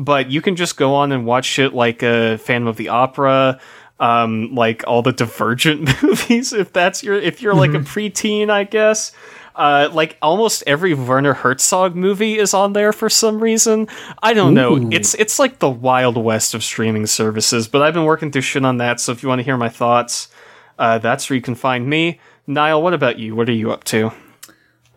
But 0.00 0.30
you 0.30 0.40
can 0.40 0.56
just 0.56 0.78
go 0.78 0.94
on 0.94 1.12
and 1.12 1.26
watch 1.26 1.44
shit 1.44 1.74
like 1.74 2.02
uh, 2.02 2.38
Phantom 2.38 2.68
of 2.68 2.78
the 2.78 2.88
Opera, 2.88 3.60
um, 3.98 4.54
like 4.54 4.82
all 4.86 5.02
the 5.02 5.12
Divergent 5.12 6.02
movies. 6.02 6.54
If 6.54 6.72
that's 6.72 7.02
your, 7.02 7.16
if 7.16 7.42
you're 7.42 7.54
like 7.54 7.70
a 7.74 7.80
preteen, 7.80 8.48
I 8.48 8.64
guess. 8.64 9.12
Uh, 9.54 9.90
like 9.92 10.16
almost 10.22 10.62
every 10.66 10.94
Werner 10.94 11.34
Herzog 11.34 11.94
movie 11.94 12.38
is 12.38 12.54
on 12.54 12.72
there 12.72 12.94
for 12.94 13.10
some 13.10 13.42
reason. 13.42 13.88
I 14.22 14.32
don't 14.32 14.54
know. 14.54 14.88
It's 14.90 15.12
it's 15.14 15.38
like 15.38 15.58
the 15.58 15.68
wild 15.68 16.16
west 16.16 16.54
of 16.54 16.64
streaming 16.64 17.06
services. 17.06 17.68
But 17.68 17.82
I've 17.82 17.92
been 17.92 18.04
working 18.06 18.32
through 18.32 18.40
shit 18.42 18.64
on 18.64 18.78
that. 18.78 19.00
So 19.00 19.12
if 19.12 19.22
you 19.22 19.28
want 19.28 19.40
to 19.40 19.44
hear 19.44 19.58
my 19.58 19.68
thoughts, 19.68 20.28
uh, 20.78 20.96
that's 20.98 21.28
where 21.28 21.34
you 21.34 21.42
can 21.42 21.56
find 21.56 21.86
me. 21.86 22.20
Niall, 22.46 22.82
what 22.82 22.94
about 22.94 23.18
you? 23.18 23.36
What 23.36 23.50
are 23.50 23.52
you 23.52 23.70
up 23.70 23.84
to? 23.84 24.12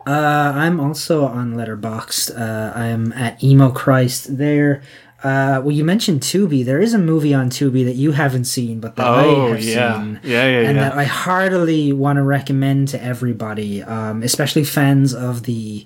Uh, 0.06 0.52
I'm 0.56 0.80
also 0.80 1.26
on 1.26 1.54
Letterboxd. 1.54 2.38
Uh, 2.40 2.78
I'm 2.78 3.14
at 3.14 3.44
emo 3.44 3.72
Christ 3.72 4.38
there. 4.38 4.82
Uh, 5.24 5.62
well, 5.64 5.72
you 5.72 5.86
mentioned 5.86 6.20
Tubi. 6.20 6.66
There 6.66 6.82
is 6.82 6.94
a 6.94 6.98
movie 6.98 7.34
on 7.34 7.50
Tubi 7.50 7.86
that 7.86 7.96
you 7.96 8.12
haven't 8.12 8.44
seen, 8.44 8.82
but 8.82 8.98
that 8.98 9.08
I 9.08 9.24
Oh, 9.26 9.54
have 9.54 9.64
yeah. 9.64 9.94
seen. 10.02 10.20
Yeah, 10.24 10.46
yeah, 10.48 10.68
and 10.68 10.76
yeah. 10.76 10.90
that 10.90 10.98
I 10.98 11.06
heartily 11.06 11.94
want 11.94 12.18
to 12.18 12.24
recommend 12.24 12.90
to 12.90 13.02
everybody, 13.02 13.82
um, 13.84 14.22
especially 14.22 14.66
fans 14.66 15.14
of 15.14 15.44
the 15.44 15.86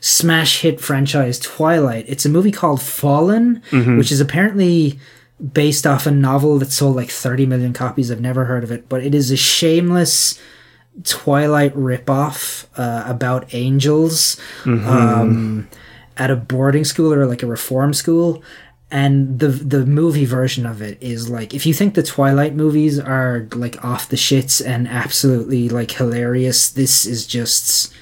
smash 0.00 0.60
hit 0.62 0.80
franchise 0.80 1.38
Twilight. 1.38 2.06
It's 2.08 2.24
a 2.24 2.30
movie 2.30 2.52
called 2.52 2.80
Fallen, 2.80 3.62
Mm-hmm. 3.70 3.98
which 3.98 4.10
is 4.10 4.20
apparently 4.20 4.98
based 5.52 5.86
off 5.86 6.06
a 6.06 6.10
novel 6.10 6.58
that 6.58 6.72
sold 6.72 6.96
like 6.96 7.10
30 7.10 7.44
million 7.46 7.72
copies. 7.74 8.10
I've 8.10 8.20
never 8.20 8.46
heard 8.46 8.64
of 8.64 8.70
it, 8.72 8.88
but 8.88 9.04
it 9.04 9.14
is 9.14 9.30
a 9.30 9.36
shameless 9.36 10.40
Twilight 11.04 11.74
ripoff 11.74 12.66
uh, 12.76 13.04
about 13.06 13.52
angels 13.54 14.38
um, 14.64 15.68
at 16.16 16.30
a 16.30 16.36
boarding 16.36 16.84
school 16.84 17.12
or 17.12 17.26
like 17.26 17.42
a 17.42 17.46
reform 17.46 17.94
school. 17.94 18.42
And 18.90 19.38
the 19.38 19.48
the 19.48 19.84
movie 19.84 20.24
version 20.24 20.64
of 20.64 20.80
it 20.80 20.96
is 21.02 21.28
like 21.28 21.52
if 21.52 21.66
you 21.66 21.74
think 21.74 21.94
the 21.94 22.02
Twilight 22.02 22.54
movies 22.54 22.98
are 22.98 23.46
like 23.54 23.84
off 23.84 24.08
the 24.08 24.16
shits 24.16 24.64
and 24.66 24.88
absolutely 24.88 25.68
like 25.68 25.90
hilarious, 25.90 26.70
this 26.70 27.04
is 27.04 27.26
just 27.26 27.92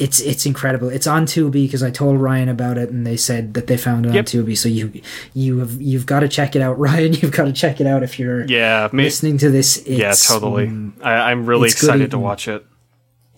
it's 0.00 0.18
it's 0.20 0.46
incredible. 0.46 0.88
It's 0.88 1.06
on 1.06 1.26
Tubi 1.26 1.64
because 1.66 1.82
I 1.82 1.90
told 1.90 2.20
Ryan 2.20 2.48
about 2.48 2.78
it 2.78 2.88
and 2.90 3.06
they 3.06 3.16
said 3.16 3.54
that 3.54 3.66
they 3.66 3.76
found 3.76 4.06
it 4.06 4.14
Yep. 4.14 4.18
on 4.22 4.24
Tubi. 4.24 4.56
So 4.56 4.68
you 4.68 4.92
you 5.34 5.58
have 5.58 5.80
you've 5.80 6.06
got 6.06 6.20
to 6.20 6.28
check 6.28 6.56
it 6.56 6.62
out, 6.62 6.78
Ryan. 6.86 7.12
You've 7.12 7.32
got 7.32 7.44
to 7.44 7.52
check 7.52 7.80
it 7.80 7.86
out 7.86 8.02
if 8.02 8.18
you're 8.18 8.44
Yeah, 8.46 8.88
me, 8.92 9.04
listening 9.04 9.38
to 9.38 9.50
this. 9.50 9.82
Yeah, 9.86 10.12
totally. 10.12 10.66
mm, 10.68 10.92
I, 11.02 11.30
I'm 11.30 11.46
really 11.46 11.68
excited 11.68 12.10
to 12.12 12.18
watch 12.18 12.48
it. 12.48 12.64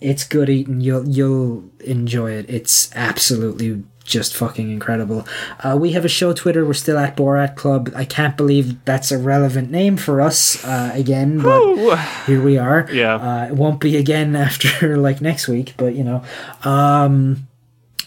it's 0.01 0.23
good 0.23 0.49
eating. 0.49 0.81
You'll 0.81 1.07
you'll 1.07 1.63
enjoy 1.85 2.31
it. 2.31 2.45
It's 2.49 2.89
absolutely 2.95 3.83
just 4.03 4.35
fucking 4.35 4.69
incredible. 4.69 5.25
Uh, 5.63 5.77
we 5.79 5.93
have 5.93 6.05
a 6.05 6.09
show 6.09 6.33
Twitter. 6.33 6.65
We're 6.65 6.73
still 6.73 6.97
at 6.97 7.15
Borat 7.15 7.55
Club. 7.55 7.91
I 7.95 8.05
can't 8.05 8.35
believe 8.35 8.83
that's 8.85 9.11
a 9.11 9.17
relevant 9.17 9.71
name 9.71 9.97
for 9.97 10.21
us 10.21 10.63
uh, 10.65 10.91
again, 10.93 11.39
but 11.39 11.61
Ooh. 11.61 11.95
here 12.25 12.41
we 12.41 12.57
are. 12.57 12.87
Yeah. 12.91 13.15
Uh, 13.15 13.47
it 13.47 13.53
won't 13.53 13.79
be 13.79 13.97
again 13.97 14.35
after 14.47 14.97
like 14.97 15.21
next 15.21 15.47
week, 15.47 15.73
but 15.77 15.95
you 15.95 16.03
know. 16.03 16.23
Um, 16.63 17.47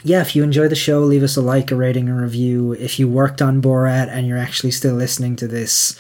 yeah, 0.02 0.20
if 0.20 0.36
you 0.36 0.44
enjoy 0.44 0.68
the 0.68 0.76
show, 0.76 1.00
leave 1.00 1.24
us 1.24 1.36
a 1.36 1.40
like, 1.40 1.72
a 1.72 1.76
rating, 1.76 2.08
a 2.08 2.14
review. 2.14 2.72
If 2.74 2.98
you 2.98 3.08
worked 3.08 3.42
on 3.42 3.60
Borat 3.60 4.08
and 4.08 4.26
you're 4.26 4.38
actually 4.38 4.70
still 4.70 4.94
listening 4.94 5.34
to 5.36 5.48
this, 5.48 5.98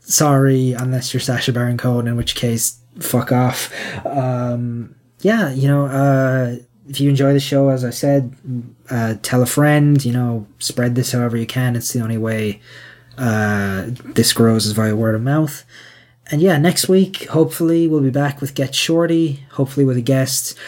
sorry, 0.00 0.72
unless 0.72 1.12
you're 1.12 1.20
Sacha 1.20 1.52
Baron 1.52 1.76
Cohen, 1.76 2.08
in 2.08 2.16
which 2.16 2.36
case, 2.36 2.78
fuck 3.00 3.32
off. 3.32 3.70
Um, 4.06 4.94
yeah, 5.20 5.50
you 5.52 5.68
know, 5.68 5.86
uh, 5.86 6.56
if 6.88 7.00
you 7.00 7.08
enjoy 7.08 7.32
the 7.32 7.40
show, 7.40 7.70
as 7.70 7.84
I 7.84 7.90
said, 7.90 8.34
uh, 8.90 9.14
tell 9.22 9.42
a 9.42 9.46
friend, 9.46 10.04
you 10.04 10.12
know, 10.12 10.46
spread 10.58 10.94
this 10.94 11.12
however 11.12 11.36
you 11.36 11.46
can. 11.46 11.76
It's 11.76 11.92
the 11.92 12.00
only 12.00 12.18
way 12.18 12.60
uh, 13.16 13.86
this 13.88 14.32
grows 14.32 14.66
is 14.66 14.72
via 14.72 14.94
word 14.94 15.14
of 15.14 15.22
mouth. 15.22 15.64
And 16.30 16.40
yeah, 16.40 16.56
next 16.58 16.88
week, 16.88 17.24
hopefully, 17.28 17.86
we'll 17.86 18.00
be 18.00 18.10
back 18.10 18.40
with 18.40 18.54
Get 18.54 18.74
Shorty, 18.74 19.44
hopefully 19.52 19.84
with 19.84 19.96
a 19.96 20.02
guest. 20.02 20.58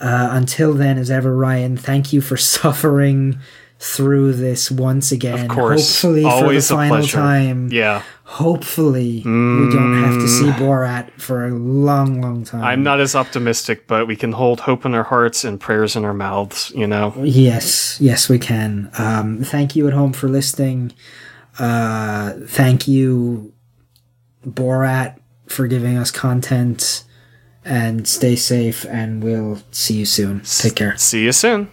Uh, 0.00 0.28
until 0.32 0.74
then, 0.74 0.98
as 0.98 1.10
ever, 1.10 1.36
Ryan, 1.36 1.76
thank 1.76 2.12
you 2.12 2.20
for 2.20 2.36
suffering 2.38 3.38
through 3.82 4.32
this 4.32 4.70
once 4.70 5.10
again. 5.10 5.40
Of 5.40 5.48
course. 5.48 6.00
Hopefully, 6.00 6.24
Always 6.24 6.68
for 6.68 6.74
a 6.74 6.76
the 6.76 6.80
final 6.82 6.96
pleasure. 6.98 7.16
time. 7.16 7.68
Yeah. 7.72 8.02
Hopefully, 8.22 9.22
we 9.24 9.70
don't 9.70 10.02
have 10.04 10.20
to 10.20 10.28
see 10.28 10.46
Borat 10.52 11.10
for 11.20 11.46
a 11.46 11.50
long, 11.50 12.20
long 12.20 12.44
time. 12.44 12.62
I'm 12.62 12.84
not 12.84 13.00
as 13.00 13.16
optimistic, 13.16 13.88
but 13.88 14.06
we 14.06 14.14
can 14.14 14.32
hold 14.32 14.60
hope 14.60 14.86
in 14.86 14.94
our 14.94 15.02
hearts 15.02 15.42
and 15.44 15.60
prayers 15.60 15.96
in 15.96 16.04
our 16.04 16.14
mouths, 16.14 16.70
you 16.76 16.86
know? 16.86 17.12
Yes, 17.22 18.00
yes, 18.00 18.28
we 18.28 18.38
can. 18.38 18.88
Um, 18.98 19.42
thank 19.42 19.74
you 19.74 19.88
at 19.88 19.92
home 19.94 20.12
for 20.12 20.28
listening. 20.28 20.92
Uh, 21.58 22.34
thank 22.46 22.86
you, 22.86 23.52
Borat, 24.46 25.18
for 25.46 25.66
giving 25.66 25.96
us 25.98 26.10
content. 26.10 27.04
And 27.64 28.08
stay 28.08 28.34
safe, 28.36 28.84
and 28.86 29.22
we'll 29.22 29.60
see 29.70 29.94
you 29.94 30.04
soon. 30.06 30.40
Take 30.40 30.74
care. 30.76 30.96
See 30.96 31.24
you 31.24 31.32
soon. 31.32 31.70